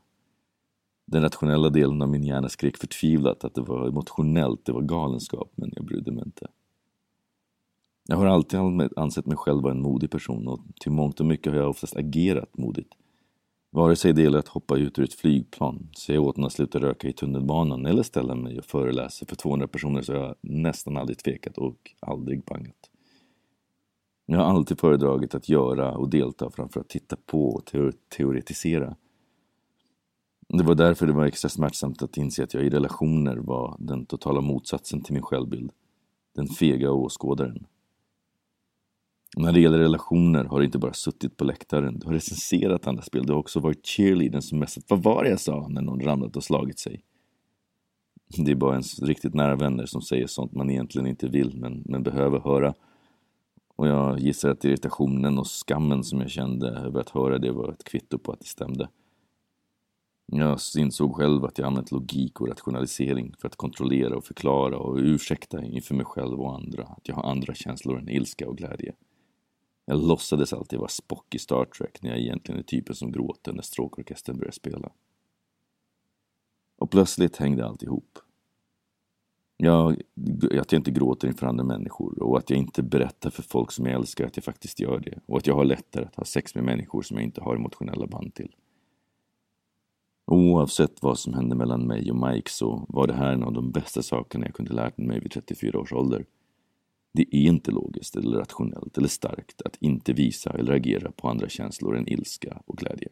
Den 1.06 1.22
rationella 1.22 1.70
delen 1.70 2.02
av 2.02 2.08
min 2.08 2.24
hjärna 2.24 2.48
skrek 2.48 2.76
förtvivlat 2.76 3.44
att 3.44 3.54
det 3.54 3.60
var 3.60 3.88
emotionellt, 3.88 4.64
det 4.64 4.72
var 4.72 4.82
galenskap, 4.82 5.52
men 5.54 5.70
jag 5.72 5.84
brydde 5.84 6.12
mig 6.12 6.24
inte. 6.26 6.46
Jag 8.08 8.16
har 8.16 8.26
alltid 8.26 8.60
ansett 8.96 9.26
mig 9.26 9.36
själv 9.36 9.62
vara 9.62 9.72
en 9.72 9.82
modig 9.82 10.10
person 10.10 10.48
och 10.48 10.60
till 10.80 10.92
mångt 10.92 11.20
och 11.20 11.26
mycket 11.26 11.52
har 11.52 11.60
jag 11.60 11.70
oftast 11.70 11.96
agerat 11.96 12.56
modigt. 12.56 12.94
Vare 13.74 13.96
sig 13.96 14.12
det 14.12 14.22
gäller 14.22 14.38
att 14.38 14.48
hoppa 14.48 14.76
ut 14.76 14.98
ur 14.98 15.04
ett 15.04 15.14
flygplan, 15.14 15.88
säga 15.96 16.20
åt 16.20 16.36
honom 16.36 16.46
att 16.46 16.52
sluta 16.52 16.78
röka 16.78 17.08
i 17.08 17.12
tunnelbanan 17.12 17.86
eller 17.86 18.02
ställa 18.02 18.34
mig 18.34 18.58
och 18.58 18.64
föreläsa 18.64 19.26
för 19.26 19.36
200 19.36 19.68
personer 19.68 20.02
så 20.02 20.12
har 20.12 20.20
jag 20.20 20.34
nästan 20.40 20.96
aldrig 20.96 21.18
tvekat 21.18 21.58
och 21.58 21.90
aldrig 22.00 22.44
bangat. 22.44 22.90
Jag 24.26 24.38
har 24.38 24.44
alltid 24.44 24.80
föredragit 24.80 25.34
att 25.34 25.48
göra 25.48 25.92
och 25.92 26.08
delta 26.08 26.50
framför 26.50 26.80
att 26.80 26.88
titta 26.88 27.16
på 27.26 27.48
och 27.48 27.70
teoretisera. 28.16 28.96
Det 30.48 30.64
var 30.64 30.74
därför 30.74 31.06
det 31.06 31.12
var 31.12 31.26
extra 31.26 31.48
smärtsamt 31.48 32.02
att 32.02 32.16
inse 32.16 32.44
att 32.44 32.54
jag 32.54 32.64
i 32.64 32.70
relationer 32.70 33.36
var 33.36 33.76
den 33.78 34.06
totala 34.06 34.40
motsatsen 34.40 35.00
till 35.00 35.14
min 35.14 35.22
självbild. 35.22 35.72
Den 36.34 36.46
fega 36.46 36.92
åskådaren. 36.92 37.66
När 39.36 39.52
det 39.52 39.60
gäller 39.60 39.78
relationer 39.78 40.44
har 40.44 40.58
du 40.58 40.64
inte 40.64 40.78
bara 40.78 40.92
suttit 40.92 41.36
på 41.36 41.44
läktaren, 41.44 41.98
du 41.98 42.06
har 42.06 42.14
recenserat 42.14 42.86
andra 42.86 43.02
spel, 43.02 43.26
du 43.26 43.32
har 43.32 43.40
också 43.40 43.60
varit 43.60 43.86
cheerleadern 43.86 44.42
som 44.42 44.58
mest 44.58 44.78
vad 44.88 45.02
var 45.02 45.24
det 45.24 45.30
jag 45.30 45.40
sa 45.40 45.68
när 45.68 45.82
någon 45.82 46.00
ramlat 46.00 46.36
och 46.36 46.44
slagit 46.44 46.78
sig? 46.78 47.04
Det 48.36 48.50
är 48.50 48.54
bara 48.54 48.72
ens 48.72 49.02
riktigt 49.02 49.34
nära 49.34 49.56
vänner 49.56 49.86
som 49.86 50.02
säger 50.02 50.26
sånt 50.26 50.52
man 50.52 50.70
egentligen 50.70 51.06
inte 51.06 51.28
vill 51.28 51.56
men, 51.56 51.82
men 51.86 52.02
behöver 52.02 52.40
höra. 52.40 52.74
Och 53.76 53.88
jag 53.88 54.18
gissar 54.18 54.50
att 54.50 54.64
irritationen 54.64 55.38
och 55.38 55.46
skammen 55.46 56.04
som 56.04 56.20
jag 56.20 56.30
kände 56.30 56.68
över 56.68 57.00
att 57.00 57.10
höra 57.10 57.38
det 57.38 57.52
var 57.52 57.72
ett 57.72 57.84
kvitto 57.84 58.18
på 58.18 58.32
att 58.32 58.40
det 58.40 58.46
stämde. 58.46 58.88
Jag 60.26 60.58
insåg 60.78 61.14
själv 61.14 61.44
att 61.44 61.58
jag 61.58 61.66
använt 61.66 61.92
logik 61.92 62.40
och 62.40 62.48
rationalisering 62.48 63.34
för 63.38 63.48
att 63.48 63.56
kontrollera 63.56 64.16
och 64.16 64.24
förklara 64.24 64.78
och 64.78 64.96
ursäkta 64.96 65.64
inför 65.64 65.94
mig 65.94 66.06
själv 66.06 66.40
och 66.40 66.54
andra 66.54 66.82
att 66.82 67.08
jag 67.08 67.14
har 67.14 67.30
andra 67.30 67.54
känslor 67.54 67.98
än 67.98 68.08
ilska 68.08 68.48
och 68.48 68.56
glädje. 68.56 68.94
Jag 69.84 70.00
låtsades 70.00 70.52
alltid 70.52 70.78
vara 70.78 70.88
Spock 70.88 71.34
i 71.34 71.38
Star 71.38 71.64
Trek 71.64 72.02
när 72.02 72.10
jag 72.10 72.18
egentligen 72.18 72.58
är 72.58 72.62
typen 72.64 72.94
som 72.94 73.12
gråter 73.12 73.52
när 73.52 73.62
stråkorkestern 73.62 74.38
börjar 74.38 74.52
spela. 74.52 74.90
Och 76.78 76.90
plötsligt 76.90 77.36
hängde 77.36 77.66
allt 77.66 77.82
ihop. 77.82 78.18
Jag, 79.56 80.02
att 80.60 80.72
jag 80.72 80.78
inte 80.78 80.90
gråter 80.90 81.28
inför 81.28 81.46
andra 81.46 81.64
människor 81.64 82.22
och 82.22 82.38
att 82.38 82.50
jag 82.50 82.58
inte 82.58 82.82
berättar 82.82 83.30
för 83.30 83.42
folk 83.42 83.72
som 83.72 83.86
jag 83.86 83.94
älskar 83.94 84.26
att 84.26 84.36
jag 84.36 84.44
faktiskt 84.44 84.80
gör 84.80 85.00
det 85.00 85.18
och 85.26 85.38
att 85.38 85.46
jag 85.46 85.54
har 85.54 85.64
lättare 85.64 86.04
att 86.04 86.16
ha 86.16 86.24
sex 86.24 86.54
med 86.54 86.64
människor 86.64 87.02
som 87.02 87.16
jag 87.16 87.24
inte 87.24 87.40
har 87.40 87.56
emotionella 87.56 88.06
band 88.06 88.34
till. 88.34 88.54
Oavsett 90.26 91.02
vad 91.02 91.18
som 91.18 91.34
hände 91.34 91.56
mellan 91.56 91.86
mig 91.86 92.10
och 92.10 92.28
Mike 92.28 92.50
så 92.50 92.86
var 92.88 93.06
det 93.06 93.14
här 93.14 93.32
en 93.32 93.42
av 93.42 93.52
de 93.52 93.70
bästa 93.70 94.02
sakerna 94.02 94.46
jag 94.46 94.54
kunde 94.54 94.72
lärt 94.72 94.98
mig 94.98 95.20
vid 95.20 95.32
34 95.32 95.78
års 95.78 95.92
ålder. 95.92 96.24
Det 97.14 97.36
är 97.36 97.48
inte 97.48 97.70
logiskt 97.70 98.16
eller 98.16 98.38
rationellt 98.38 98.98
eller 98.98 99.08
starkt 99.08 99.62
att 99.62 99.76
inte 99.80 100.12
visa 100.12 100.50
eller 100.50 100.72
agera 100.72 101.12
på 101.12 101.28
andra 101.28 101.48
känslor 101.48 101.96
än 101.96 102.08
ilska 102.08 102.62
och 102.66 102.76
glädje. 102.76 103.08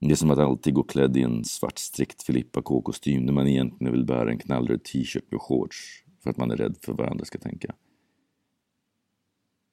Det 0.00 0.10
är 0.10 0.14
som 0.16 0.30
att 0.30 0.38
alltid 0.38 0.74
gå 0.74 0.82
klädd 0.82 1.16
i 1.16 1.22
en 1.22 1.44
svart 1.44 1.78
strikt 1.78 2.22
Filippa 2.22 2.62
K-kostym 2.62 3.22
när 3.22 3.32
man 3.32 3.46
egentligen 3.46 3.92
vill 3.92 4.04
bära 4.04 4.30
en 4.30 4.38
knallröd 4.38 4.84
t-shirt 4.84 5.30
med 5.30 5.40
shorts 5.40 6.04
för 6.22 6.30
att 6.30 6.36
man 6.36 6.50
är 6.50 6.56
rädd 6.56 6.76
för 6.80 6.92
vad 6.92 7.08
andra 7.08 7.24
ska 7.24 7.38
tänka. 7.38 7.74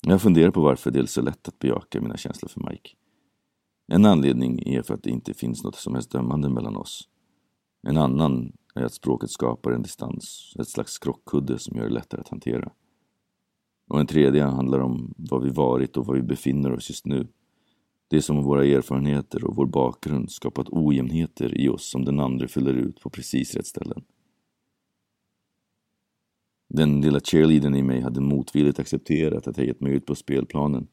Jag 0.01 0.21
funderar 0.21 0.51
på 0.51 0.61
varför 0.61 0.91
det 0.91 0.99
är 0.99 1.05
så 1.05 1.21
lätt 1.21 1.47
att 1.47 1.59
bejaka 1.59 2.01
mina 2.01 2.17
känslor 2.17 2.49
för 2.49 2.69
Mike. 2.69 2.89
En 3.87 4.05
anledning 4.05 4.59
är 4.65 4.81
för 4.81 4.93
att 4.93 5.03
det 5.03 5.09
inte 5.09 5.33
finns 5.33 5.63
något 5.63 5.75
som 5.75 5.93
helst 5.93 6.11
dömande 6.11 6.49
mellan 6.49 6.75
oss. 6.75 7.09
En 7.87 7.97
annan 7.97 8.53
är 8.75 8.83
att 8.83 8.93
språket 8.93 9.29
skapar 9.29 9.71
en 9.71 9.81
distans, 9.81 10.55
ett 10.59 10.67
slags 10.67 10.99
krockkudde 10.99 11.59
som 11.59 11.77
gör 11.77 11.83
det 11.83 11.93
lättare 11.93 12.21
att 12.21 12.29
hantera. 12.29 12.71
Och 13.91 13.99
en 13.99 14.07
tredje 14.07 14.43
handlar 14.43 14.79
om 14.79 15.13
vad 15.17 15.43
vi 15.43 15.49
varit 15.49 15.97
och 15.97 16.05
var 16.05 16.15
vi 16.15 16.21
befinner 16.21 16.71
oss 16.71 16.89
just 16.89 17.05
nu. 17.05 17.27
Det 18.07 18.17
är 18.17 18.21
som 18.21 18.37
om 18.37 18.43
våra 18.43 18.65
erfarenheter 18.65 19.43
och 19.43 19.55
vår 19.55 19.65
bakgrund 19.65 20.31
skapat 20.31 20.69
ojämnheter 20.69 21.61
i 21.61 21.69
oss 21.69 21.89
som 21.89 22.05
den 22.05 22.19
andra 22.19 22.47
fyller 22.47 22.73
ut 22.73 23.01
på 23.01 23.09
precis 23.09 23.55
rätt 23.55 23.65
ställen. 23.65 24.03
Den 26.69 27.01
lilla 27.01 27.19
cheerleadern 27.19 27.75
i 27.75 27.83
mig 27.83 28.01
hade 28.01 28.21
motvilligt 28.21 28.79
accepterat 28.79 29.47
att 29.47 29.57
jag 29.57 29.67
gett 29.67 29.81
mig 29.81 29.93
ut 29.93 30.05
på 30.05 30.15
spelplanen. 30.15 30.87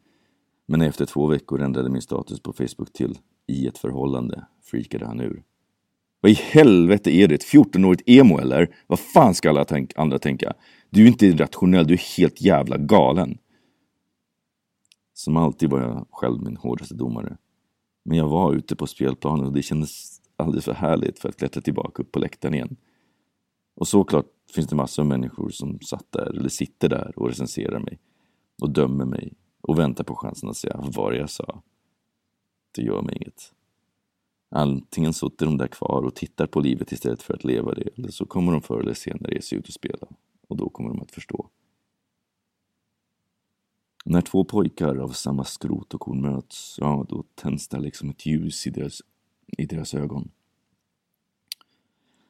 Men 0.66 0.82
efter 0.82 1.07
två 1.07 1.26
veckor 1.26 1.62
ändrade 1.62 1.90
min 1.90 2.03
status 2.03 2.40
på 2.40 2.53
Facebook 2.53 2.92
till 2.92 3.18
i 3.46 3.66
ett 3.66 3.78
förhållande, 3.78 4.46
freakade 4.62 5.07
han 5.07 5.20
ur. 5.20 5.42
Vad 6.20 6.32
i 6.32 6.34
helvete 6.34 7.11
är 7.11 7.28
det? 7.28 7.34
Ett 7.34 7.53
14-årigt 7.53 8.03
emo 8.07 8.38
eller? 8.38 8.74
Vad 8.86 8.99
fan 8.99 9.34
ska 9.34 9.49
alla 9.49 9.64
tänk 9.64 9.92
andra 9.96 10.18
tänka? 10.18 10.53
Du 10.91 11.03
är 11.03 11.07
inte 11.07 11.32
rationell, 11.32 11.86
du 11.86 11.95
är 11.95 12.18
helt 12.18 12.41
jävla 12.41 12.76
galen. 12.76 13.39
Som 15.12 15.36
alltid 15.36 15.70
var 15.70 15.80
jag 15.80 16.07
själv 16.11 16.43
min 16.43 16.57
hårdaste 16.57 16.95
domare. 16.95 17.36
Men 18.05 18.18
jag 18.18 18.28
var 18.28 18.55
ute 18.55 18.76
på 18.76 18.86
spelplanen 18.86 19.47
och 19.47 19.53
det 19.53 19.62
kändes 19.62 20.20
alldeles 20.36 20.64
för 20.64 20.74
härligt 20.74 21.18
för 21.18 21.28
att 21.28 21.36
klättra 21.36 21.62
tillbaka 21.62 22.03
upp 22.03 22.12
på 22.12 22.18
läktaren 22.18 22.55
igen. 22.55 22.76
Och 23.74 23.89
såklart 23.89 24.26
finns 24.55 24.66
det 24.66 24.76
massor 24.76 25.03
av 25.03 25.09
människor 25.09 25.51
som 25.51 25.80
satt 25.80 26.12
där, 26.12 26.26
eller 26.26 26.49
sitter 26.49 26.89
där 26.89 27.12
och 27.16 27.28
recenserar 27.28 27.78
mig. 27.78 27.99
Och 28.62 28.70
dömer 28.70 29.05
mig. 29.05 29.32
Och 29.61 29.78
väntar 29.78 30.05
på 30.05 30.16
chansen 30.16 30.49
att 30.49 30.57
säga 30.57 30.80
vad 30.95 31.16
jag 31.16 31.30
sa. 31.30 31.62
Det 32.74 32.82
gör 32.82 33.03
mig 33.03 33.16
inget. 33.16 33.53
Antingen 34.51 35.12
sitter 35.12 35.47
de 35.47 35.57
där 35.57 35.66
kvar 35.66 36.03
och 36.03 36.14
tittar 36.14 36.47
på 36.47 36.61
livet 36.61 36.93
istället 36.93 37.22
för 37.22 37.34
att 37.34 37.45
leva 37.45 37.74
det. 37.74 37.89
Eller 37.97 38.11
så 38.11 38.26
kommer 38.26 38.53
de 38.53 38.62
förr 38.62 38.80
eller 38.80 38.95
senare 38.95 39.34
ge 39.34 39.43
sig 39.43 39.59
ut 39.59 39.68
och 39.68 39.74
spela. 39.74 40.09
Och 40.59 40.64
då 40.64 40.70
kommer 40.70 40.90
de 40.90 41.00
att 41.00 41.11
förstå. 41.11 41.48
När 44.04 44.20
två 44.20 44.44
pojkar 44.44 44.96
av 44.96 45.09
samma 45.09 45.44
skrot 45.44 45.94
och 45.94 46.00
korn 46.00 46.20
möts, 46.20 46.76
ja 46.78 47.06
då 47.09 47.24
tänds 47.34 47.68
det 47.68 47.80
liksom 47.80 48.11
ett 48.11 48.26
ljus 48.26 48.66
i 48.66 48.70
deras, 48.70 49.02
i 49.59 49.66
deras 49.66 49.94
ögon. 49.94 50.30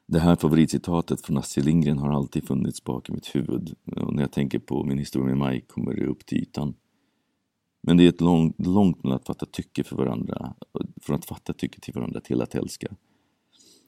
Det 0.06 0.18
här 0.18 0.36
favoritcitatet 0.36 1.20
från 1.20 1.38
Astrid 1.38 1.66
Lindgren 1.66 1.98
har 1.98 2.10
alltid 2.10 2.46
funnits 2.46 2.84
bak 2.84 3.08
i 3.08 3.12
mitt 3.12 3.34
huvud 3.34 3.74
och 3.96 4.14
när 4.14 4.22
jag 4.22 4.32
tänker 4.32 4.58
på 4.58 4.84
min 4.84 4.98
historia 4.98 5.36
med 5.36 5.52
Mike 5.52 5.66
kommer 5.66 5.94
det 5.94 6.06
upp 6.06 6.26
till 6.26 6.38
ytan. 6.38 6.74
Men 7.82 7.96
det 7.96 8.04
är 8.04 8.08
ett 8.08 8.20
långt, 8.20 8.66
långt 8.66 9.02
mellan 9.02 9.16
att 9.16 9.26
fatta 9.26 9.46
tycke 9.46 9.84
för 9.84 9.96
varandra, 9.96 10.54
från 11.00 11.16
att 11.16 11.24
fatta 11.24 11.52
tycke 11.52 11.80
till 11.80 11.94
varandra 11.94 12.20
till 12.20 12.42
att 12.42 12.54
älska. 12.54 12.88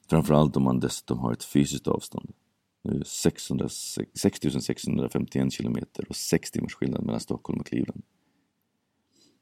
Framförallt 0.09 0.57
om 0.57 0.63
man 0.63 0.79
dessutom 0.79 1.19
har 1.19 1.31
ett 1.33 1.43
fysiskt 1.43 1.87
avstånd. 1.87 2.33
6651 3.03 5.53
kilometer 5.53 6.05
och 6.09 6.15
6 6.15 6.51
timmars 6.51 6.73
skillnad 6.73 7.05
mellan 7.05 7.19
Stockholm 7.19 7.59
och 7.59 7.65
Cleveland. 7.65 8.03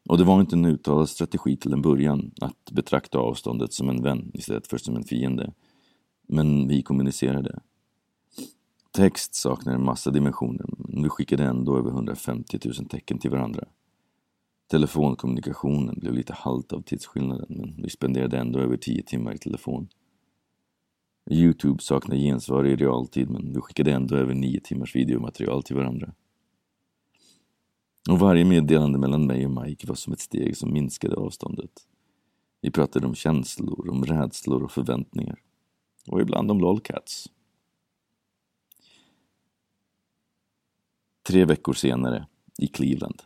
Och 0.10 0.18
det 0.18 0.24
var 0.24 0.42
inte 0.42 0.56
en 0.56 0.66
uttalad 0.66 1.10
strategi 1.10 1.58
till 1.58 1.74
en 1.74 1.82
början 1.82 2.32
att 2.42 2.72
betrakta 2.72 3.18
avståndet 3.18 3.74
som 3.74 3.90
en 3.90 4.04
vän 4.04 4.32
istället 4.34 4.68
för 4.68 4.78
som 4.78 4.96
en 4.96 5.04
fiende. 5.04 5.54
Men 6.28 6.68
vi 6.68 6.82
kommunicerade. 6.82 7.60
Text 8.92 9.36
saknar 9.36 9.74
en 9.74 9.84
massa 9.84 10.12
dimensioner, 10.12 10.66
men 10.78 11.04
vi 11.04 11.10
skickade 11.10 11.44
ändå 11.44 11.78
över 11.78 11.90
150 11.90 12.60
000 12.66 12.76
tecken 12.76 13.20
till 13.20 13.32
varandra. 13.32 13.64
Telefonkommunikationen 14.72 16.00
blev 16.00 16.14
lite 16.14 16.34
halt 16.34 16.74
av 16.74 16.82
tidsskillnaden, 16.82 17.48
men 17.50 17.84
vi 17.84 17.90
spenderade 17.90 18.38
ändå 18.38 18.60
över 18.60 18.78
10 18.78 19.04
timmar 19.04 19.34
i 19.34 19.38
telefon. 19.38 19.88
Youtube 21.30 21.84
saknar 21.84 22.16
gensvar 22.16 22.66
i 22.66 22.76
realtid, 22.76 23.30
men 23.30 23.54
vi 23.54 23.62
skickade 23.62 23.92
ändå 23.92 24.16
över 24.16 24.34
nio 24.34 24.60
timmars 24.60 24.96
videomaterial 24.96 25.64
till 25.64 25.76
varandra. 25.76 26.14
Och 28.10 28.20
varje 28.20 28.46
meddelande 28.46 29.00
mellan 29.00 29.26
mig 29.26 29.46
och 29.46 29.64
Mike 29.64 29.88
var 29.88 29.96
som 29.96 30.14
ett 30.14 30.20
steg 30.20 30.58
som 30.58 30.74
minskade 30.74 31.16
avståndet. 31.16 31.72
Vi 32.62 32.72
pratade 32.72 33.08
om 33.08 33.16
känslor, 33.16 33.90
om 33.90 34.06
rädslor 34.06 34.64
och 34.64 34.72
förväntningar 34.72 35.40
och 36.08 36.22
ibland 36.22 36.52
om 36.52 36.60
lolcats. 36.60 37.30
Tre 41.28 41.46
veckor 41.46 41.74
senare, 41.74 42.28
i 42.58 42.68
Cleveland. 42.68 43.22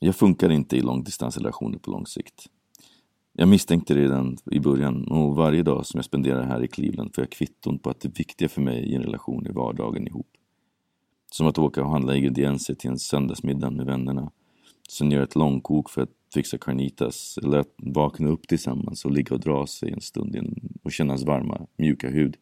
Jag 0.00 0.16
funkar 0.16 0.50
inte 0.50 0.76
i 0.76 0.80
långdistansrelationer 0.80 1.78
på 1.78 1.90
lång 1.90 2.06
sikt. 2.06 2.50
Jag 3.36 3.48
misstänkte 3.48 3.94
det 3.94 4.00
redan 4.00 4.36
i 4.50 4.60
början 4.60 5.04
och 5.04 5.36
varje 5.36 5.62
dag 5.62 5.86
som 5.86 5.98
jag 5.98 6.04
spenderar 6.04 6.42
här 6.42 6.64
i 6.64 6.68
Cleveland 6.68 7.14
får 7.14 7.22
jag 7.22 7.30
kvitton 7.30 7.78
på 7.78 7.90
att 7.90 8.00
det 8.00 8.18
viktiga 8.18 8.48
för 8.48 8.60
mig 8.60 8.78
i 8.84 8.94
en 8.94 9.02
relation 9.02 9.46
är 9.46 9.52
vardagen 9.52 10.06
ihop. 10.06 10.30
Som 11.30 11.46
att 11.46 11.58
åka 11.58 11.82
och 11.82 11.90
handla 11.90 12.16
ingredienser 12.16 12.74
till 12.74 12.90
en 12.90 12.98
söndagsmiddag 12.98 13.70
med 13.70 13.86
vännerna. 13.86 14.30
Sen 14.88 15.10
göra 15.10 15.22
ett 15.24 15.36
långkok 15.36 15.90
för 15.90 16.02
att 16.02 16.10
fixa 16.34 16.58
carnitas 16.58 17.38
eller 17.42 17.58
att 17.58 17.74
vakna 17.76 18.28
upp 18.28 18.48
tillsammans 18.48 19.04
och 19.04 19.10
ligga 19.10 19.34
och 19.34 19.40
dra 19.40 19.66
sig 19.66 19.92
en 19.92 20.00
stund 20.00 20.36
och 20.82 20.92
känna 20.92 21.12
hans 21.12 21.24
varma, 21.24 21.66
mjuka 21.76 22.10
hud 22.10 22.36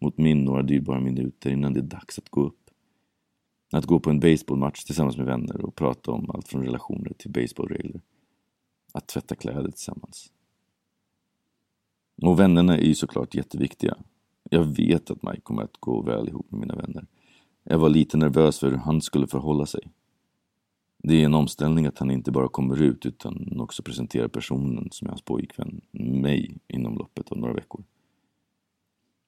mot 0.00 0.18
min 0.18 0.44
några 0.44 0.62
dyrbara 0.62 1.00
minuter 1.00 1.50
innan 1.50 1.72
det 1.72 1.80
är 1.80 1.84
dags 1.84 2.18
att 2.18 2.28
gå 2.28 2.40
upp. 2.40 2.70
Att 3.72 3.86
gå 3.86 4.00
på 4.00 4.10
en 4.10 4.20
baseballmatch 4.20 4.84
tillsammans 4.84 5.16
med 5.16 5.26
vänner 5.26 5.64
och 5.64 5.74
prata 5.74 6.10
om 6.10 6.30
allt 6.30 6.48
från 6.48 6.64
relationer 6.64 7.12
till 7.18 7.30
baseballregler. 7.30 8.00
Att 8.92 9.06
tvätta 9.06 9.34
kläder 9.34 9.70
tillsammans. 9.70 10.32
Och 12.22 12.40
vännerna 12.40 12.76
är 12.76 12.84
ju 12.84 12.94
såklart 12.94 13.34
jätteviktiga. 13.34 13.96
Jag 14.50 14.64
vet 14.64 15.10
att 15.10 15.22
Mike 15.22 15.40
kommer 15.40 15.62
att 15.62 15.76
gå 15.80 16.02
väl 16.02 16.28
ihop 16.28 16.50
med 16.50 16.60
mina 16.60 16.74
vänner. 16.74 17.06
Jag 17.64 17.78
var 17.78 17.88
lite 17.88 18.16
nervös 18.16 18.58
för 18.58 18.70
hur 18.70 18.76
han 18.76 19.00
skulle 19.00 19.26
förhålla 19.26 19.66
sig. 19.66 19.80
Det 20.98 21.20
är 21.20 21.24
en 21.24 21.34
omställning 21.34 21.86
att 21.86 21.98
han 21.98 22.10
inte 22.10 22.30
bara 22.30 22.48
kommer 22.48 22.82
ut 22.82 23.06
utan 23.06 23.60
också 23.60 23.82
presenterar 23.82 24.28
personen 24.28 24.88
som 24.90 25.06
är 25.06 25.10
hans 25.10 25.22
pojkvän, 25.22 25.80
mig, 25.92 26.58
inom 26.68 26.94
loppet 26.98 27.32
av 27.32 27.38
några 27.38 27.54
veckor. 27.54 27.84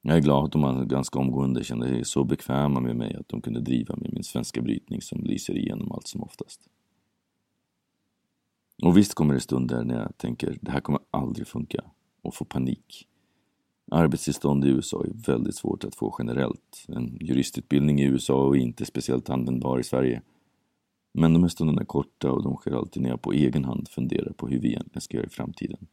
Jag 0.02 0.16
är 0.16 0.20
glad 0.20 0.44
att 0.44 0.52
de 0.52 0.88
ganska 0.88 1.18
omgående 1.18 1.64
kände 1.64 1.88
sig 1.88 2.04
så 2.04 2.24
bekväma 2.24 2.80
med 2.80 2.96
mig 2.96 3.16
att 3.16 3.28
de 3.28 3.40
kunde 3.40 3.60
driva 3.60 3.96
med 3.96 4.12
min 4.12 4.24
svenska 4.24 4.62
brytning 4.62 5.02
som 5.02 5.20
lyser 5.24 5.56
igenom 5.56 5.92
allt 5.92 6.08
som 6.08 6.22
oftast. 6.22 6.60
Och 8.82 8.96
visst 8.96 9.14
kommer 9.14 9.34
det 9.34 9.40
stunder 9.40 9.84
när 9.84 9.98
jag 9.98 10.18
tänker 10.18 10.58
det 10.60 10.70
här 10.70 10.80
kommer 10.80 11.00
aldrig 11.10 11.46
funka 11.46 11.84
och 12.22 12.34
får 12.34 12.46
panik. 12.46 13.08
Arbetstillstånd 13.90 14.64
i 14.64 14.68
USA 14.68 15.04
är 15.04 15.26
väldigt 15.26 15.54
svårt 15.54 15.84
att 15.84 15.94
få 15.94 16.16
generellt. 16.18 16.84
En 16.88 17.18
juristutbildning 17.20 18.00
i 18.00 18.04
USA 18.04 18.54
är 18.54 18.58
inte 18.58 18.84
speciellt 18.84 19.30
användbar 19.30 19.78
i 19.78 19.84
Sverige. 19.84 20.22
Men 21.12 21.32
de 21.32 21.42
här 21.42 21.48
stunderna 21.48 21.80
är 21.80 21.86
korta 21.86 22.32
och 22.32 22.42
de 22.42 22.56
sker 22.56 22.72
alltid 22.72 23.02
när 23.02 23.10
jag 23.10 23.22
på 23.22 23.32
egen 23.32 23.64
hand 23.64 23.88
funderar 23.88 24.32
på 24.32 24.48
hur 24.48 24.58
vi 24.58 24.68
egentligen 24.68 25.00
ska 25.00 25.16
göra 25.16 25.26
i 25.26 25.30
framtiden. 25.30 25.86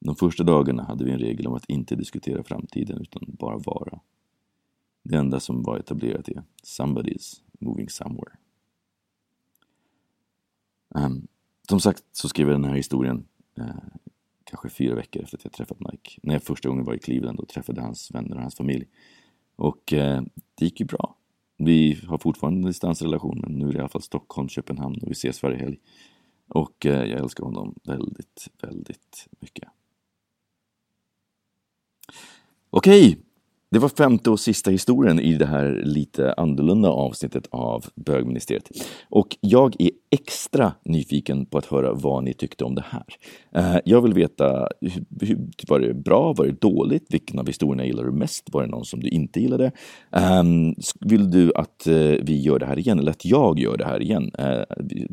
De 0.00 0.16
första 0.16 0.44
dagarna 0.44 0.82
hade 0.84 1.04
vi 1.04 1.10
en 1.10 1.18
regel 1.18 1.46
om 1.46 1.54
att 1.54 1.70
inte 1.70 1.96
diskutera 1.96 2.44
framtiden 2.44 3.00
utan 3.00 3.22
bara 3.38 3.58
vara. 3.58 4.00
Det 5.02 5.16
enda 5.16 5.40
som 5.40 5.62
var 5.62 5.78
etablerat 5.78 6.28
är 6.28 6.42
somebody's 6.64 7.34
moving 7.60 7.88
somewhere. 7.88 8.32
Um, 10.94 11.28
som 11.68 11.80
sagt 11.80 12.04
så 12.12 12.28
skrev 12.28 12.48
jag 12.48 12.54
den 12.54 12.70
här 12.70 12.76
historien 12.76 13.24
eh, 13.58 13.66
kanske 14.44 14.68
fyra 14.68 14.94
veckor 14.94 15.22
efter 15.22 15.36
att 15.36 15.44
jag 15.44 15.52
träffat 15.52 15.80
Mike. 15.80 16.20
När 16.22 16.34
jag 16.34 16.42
första 16.42 16.68
gången 16.68 16.84
var 16.84 16.94
i 16.94 16.98
Cleveland 16.98 17.40
och 17.40 17.48
träffade 17.48 17.80
hans 17.80 18.10
vänner 18.10 18.36
och 18.36 18.42
hans 18.42 18.54
familj. 18.54 18.86
Och 19.56 19.92
eh, 19.92 20.22
det 20.54 20.64
gick 20.64 20.80
ju 20.80 20.86
bra. 20.86 21.16
Vi 21.56 22.00
har 22.06 22.18
fortfarande 22.18 22.58
en 22.58 22.66
distansrelation 22.66 23.40
men 23.40 23.52
nu 23.52 23.68
är 23.68 23.72
det 23.72 23.76
i 23.76 23.80
alla 23.80 23.88
fall 23.88 24.02
Stockholm, 24.02 24.48
Köpenhamn 24.48 24.98
och 25.02 25.08
vi 25.08 25.12
ses 25.12 25.42
varje 25.42 25.58
helg. 25.58 25.78
Och 26.48 26.86
eh, 26.86 27.04
jag 27.04 27.20
älskar 27.20 27.44
honom 27.44 27.74
väldigt, 27.84 28.48
väldigt 28.62 29.28
mycket. 29.40 29.68
Okej, 32.70 33.18
det 33.70 33.78
var 33.78 33.88
femte 33.88 34.30
och 34.30 34.40
sista 34.40 34.70
historien 34.70 35.20
i 35.20 35.34
det 35.34 35.46
här 35.46 35.82
lite 35.84 36.32
annorlunda 36.32 36.88
avsnittet 36.88 37.46
av 37.50 37.84
Bögministeriet. 37.94 38.70
Och 39.08 39.36
jag 39.40 39.80
är 39.80 39.90
extra 40.10 40.72
nyfiken 40.84 41.46
på 41.46 41.58
att 41.58 41.66
höra 41.66 41.92
vad 41.92 42.24
ni 42.24 42.34
tyckte 42.34 42.64
om 42.64 42.74
det 42.74 42.84
här. 42.88 43.04
Eh, 43.54 43.80
jag 43.84 44.02
vill 44.02 44.14
veta, 44.14 44.68
var 45.68 45.80
det 45.80 45.94
bra, 45.94 46.32
var 46.32 46.46
det 46.46 46.60
dåligt, 46.60 47.06
vilken 47.08 47.38
av 47.38 47.46
historierna 47.46 47.84
gillar 47.84 48.04
du 48.04 48.12
mest, 48.12 48.44
var 48.52 48.62
det 48.62 48.68
någon 48.68 48.84
som 48.84 49.00
du 49.00 49.08
inte 49.08 49.40
gillade? 49.40 49.72
Ehm, 50.12 50.74
vill 51.00 51.30
du 51.30 51.52
att 51.54 51.86
eh, 51.86 51.94
vi 52.22 52.40
gör 52.42 52.58
det 52.58 52.66
här 52.66 52.78
igen 52.78 52.98
eller 52.98 53.10
att 53.10 53.24
jag 53.24 53.58
gör 53.58 53.76
det 53.76 53.84
här 53.84 54.02
igen? 54.02 54.30
Eh, 54.38 54.62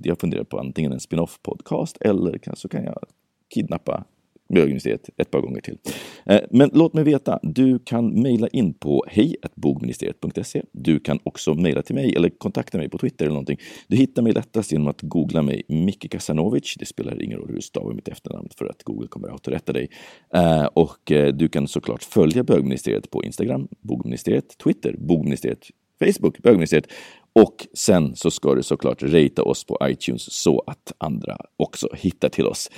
jag 0.04 0.20
funderar 0.20 0.44
på 0.44 0.60
antingen 0.60 0.92
en 0.92 1.00
spin-off 1.00 1.40
podcast 1.42 1.98
eller 2.02 2.40
så 2.56 2.68
kan 2.68 2.84
jag 2.84 2.98
kidnappa 3.54 4.04
bögministeriet 4.54 5.10
ett 5.18 5.32
par 5.32 5.42
gånger 5.42 5.62
till. 5.62 5.78
Eh, 6.26 6.42
men 6.52 6.70
låt 6.74 6.94
mig 6.94 7.04
veta. 7.04 7.40
Du 7.44 7.80
kan 7.80 8.22
mejla 8.22 8.48
in 8.48 8.74
på 8.74 9.06
hejbogministeriet.se. 9.08 10.62
Du 10.72 11.00
kan 11.00 11.20
också 11.24 11.54
mejla 11.54 11.82
till 11.82 11.96
mig 11.96 12.16
eller 12.16 12.30
kontakta 12.30 12.78
mig 12.78 12.90
på 12.90 12.98
Twitter 12.98 13.26
eller 13.26 13.34
någonting. 13.34 13.58
Du 13.88 13.98
hittar 13.98 14.22
mig 14.22 14.34
lättast 14.34 14.72
genom 14.72 14.88
att 14.88 15.02
googla 15.02 15.42
mig 15.42 15.64
Micke 15.68 16.12
Kasanovic. 16.12 16.76
Det 16.80 16.86
spelar 16.86 17.22
ingen 17.22 17.38
roll 17.38 17.48
hur 17.48 17.56
du 17.56 17.62
stavar 17.62 17.94
mitt 17.94 18.08
efternamn 18.08 18.50
för 18.58 18.66
att 18.66 18.84
Google 18.84 19.08
kommer 19.08 19.36
att 19.36 19.48
rätta 19.48 19.74
dig. 19.74 19.90
Eh, 20.34 20.66
och 20.66 21.12
eh, 21.12 21.34
du 21.34 21.48
kan 21.50 21.68
såklart 21.68 22.04
följa 22.04 22.44
bögministeriet 22.44 23.10
på 23.10 23.24
Instagram, 23.24 23.68
bogministeriet, 23.82 24.58
Twitter, 24.58 24.96
bogministeriet, 24.98 25.68
Facebook, 26.00 26.40
bögministeriet 26.40 26.88
och 27.36 27.68
sen 27.74 28.16
så 28.16 28.32
ska 28.32 28.56
du 28.56 28.64
såklart 28.64 29.04
rata 29.04 29.44
oss 29.44 29.64
på 29.64 29.78
iTunes 29.84 30.34
så 30.34 30.64
att 30.68 30.92
andra 30.98 31.38
också 31.58 31.88
hittar 31.94 32.30
till 32.30 32.46
oss. 32.46 32.70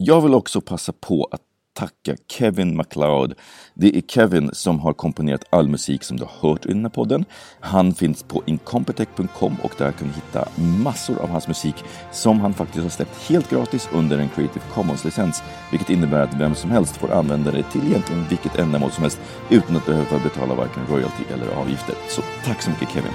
Jag 0.00 0.20
vill 0.20 0.34
också 0.34 0.60
passa 0.60 0.92
på 0.92 1.28
att 1.30 1.40
tacka 1.74 2.16
Kevin 2.32 2.76
MacLeod. 2.76 3.34
Det 3.74 3.96
är 3.96 4.00
Kevin 4.00 4.50
som 4.52 4.80
har 4.80 4.92
komponerat 4.92 5.44
all 5.50 5.68
musik 5.68 6.04
som 6.04 6.16
du 6.16 6.24
har 6.24 6.50
hört 6.50 6.66
i 6.66 6.68
den 6.68 6.82
här 6.82 6.90
podden. 6.90 7.24
Han 7.60 7.94
finns 7.94 8.22
på 8.22 8.42
incompetech.com 8.46 9.56
och 9.62 9.72
där 9.78 9.92
kan 9.92 10.08
du 10.08 10.14
hitta 10.14 10.48
massor 10.82 11.18
av 11.18 11.28
hans 11.28 11.48
musik 11.48 11.74
som 12.12 12.40
han 12.40 12.54
faktiskt 12.54 12.82
har 12.82 12.90
släppt 12.90 13.28
helt 13.28 13.50
gratis 13.50 13.88
under 13.92 14.18
en 14.18 14.28
Creative 14.28 14.64
Commons-licens, 14.74 15.42
vilket 15.70 15.90
innebär 15.90 16.20
att 16.20 16.40
vem 16.40 16.54
som 16.54 16.70
helst 16.70 16.96
får 16.96 17.12
använda 17.12 17.50
det 17.50 17.62
till 17.62 17.86
egentligen 17.86 18.26
vilket 18.28 18.58
ändamål 18.58 18.90
som 18.90 19.02
helst 19.02 19.20
utan 19.50 19.76
att 19.76 19.86
behöva 19.86 20.18
betala 20.18 20.54
varken 20.54 20.86
royalty 20.86 21.24
eller 21.34 21.48
avgifter. 21.48 21.94
Så 22.08 22.22
tack 22.44 22.62
så 22.62 22.70
mycket 22.70 22.90
Kevin! 22.90 23.12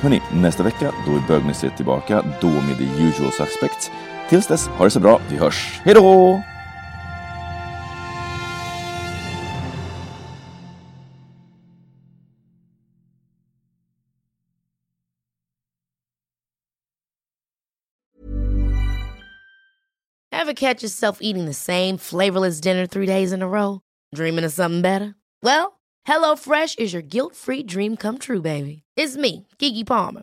Hörni, 0.00 0.20
nästa 0.32 0.62
vecka 0.62 0.92
då 1.06 1.12
är 1.12 1.26
bögmuseet 1.28 1.76
tillbaka, 1.76 2.24
då 2.40 2.48
med 2.48 2.78
the 2.78 3.02
usual 3.02 3.32
suspects. 3.32 3.90
Tills 4.30 4.46
dess, 4.46 4.66
ha 4.66 4.84
det 4.84 4.90
så 4.90 5.00
bra, 5.00 5.20
vi 5.28 5.36
hörs, 5.36 5.80
hejdå! 5.84 6.42
Ever 20.32 20.52
catch 20.54 20.82
yourself 20.82 21.18
eating 21.20 21.46
the 21.46 21.52
same 21.52 21.98
flavorless 21.98 22.60
dinner 22.60 22.86
three 22.86 23.06
days 23.06 23.32
in 23.32 23.42
a 23.42 23.48
row? 23.48 23.80
Dreaming 24.14 24.44
of 24.44 24.52
something 24.52 24.80
better? 24.80 25.16
Well, 25.42 25.80
HelloFresh 26.06 26.78
is 26.78 26.92
your 26.92 27.02
guilt-free 27.02 27.64
dream 27.64 27.96
come 27.96 28.18
true, 28.18 28.40
baby. 28.40 28.82
It's 28.96 29.16
me, 29.16 29.48
Gigi 29.58 29.84
Palmer. 29.84 30.22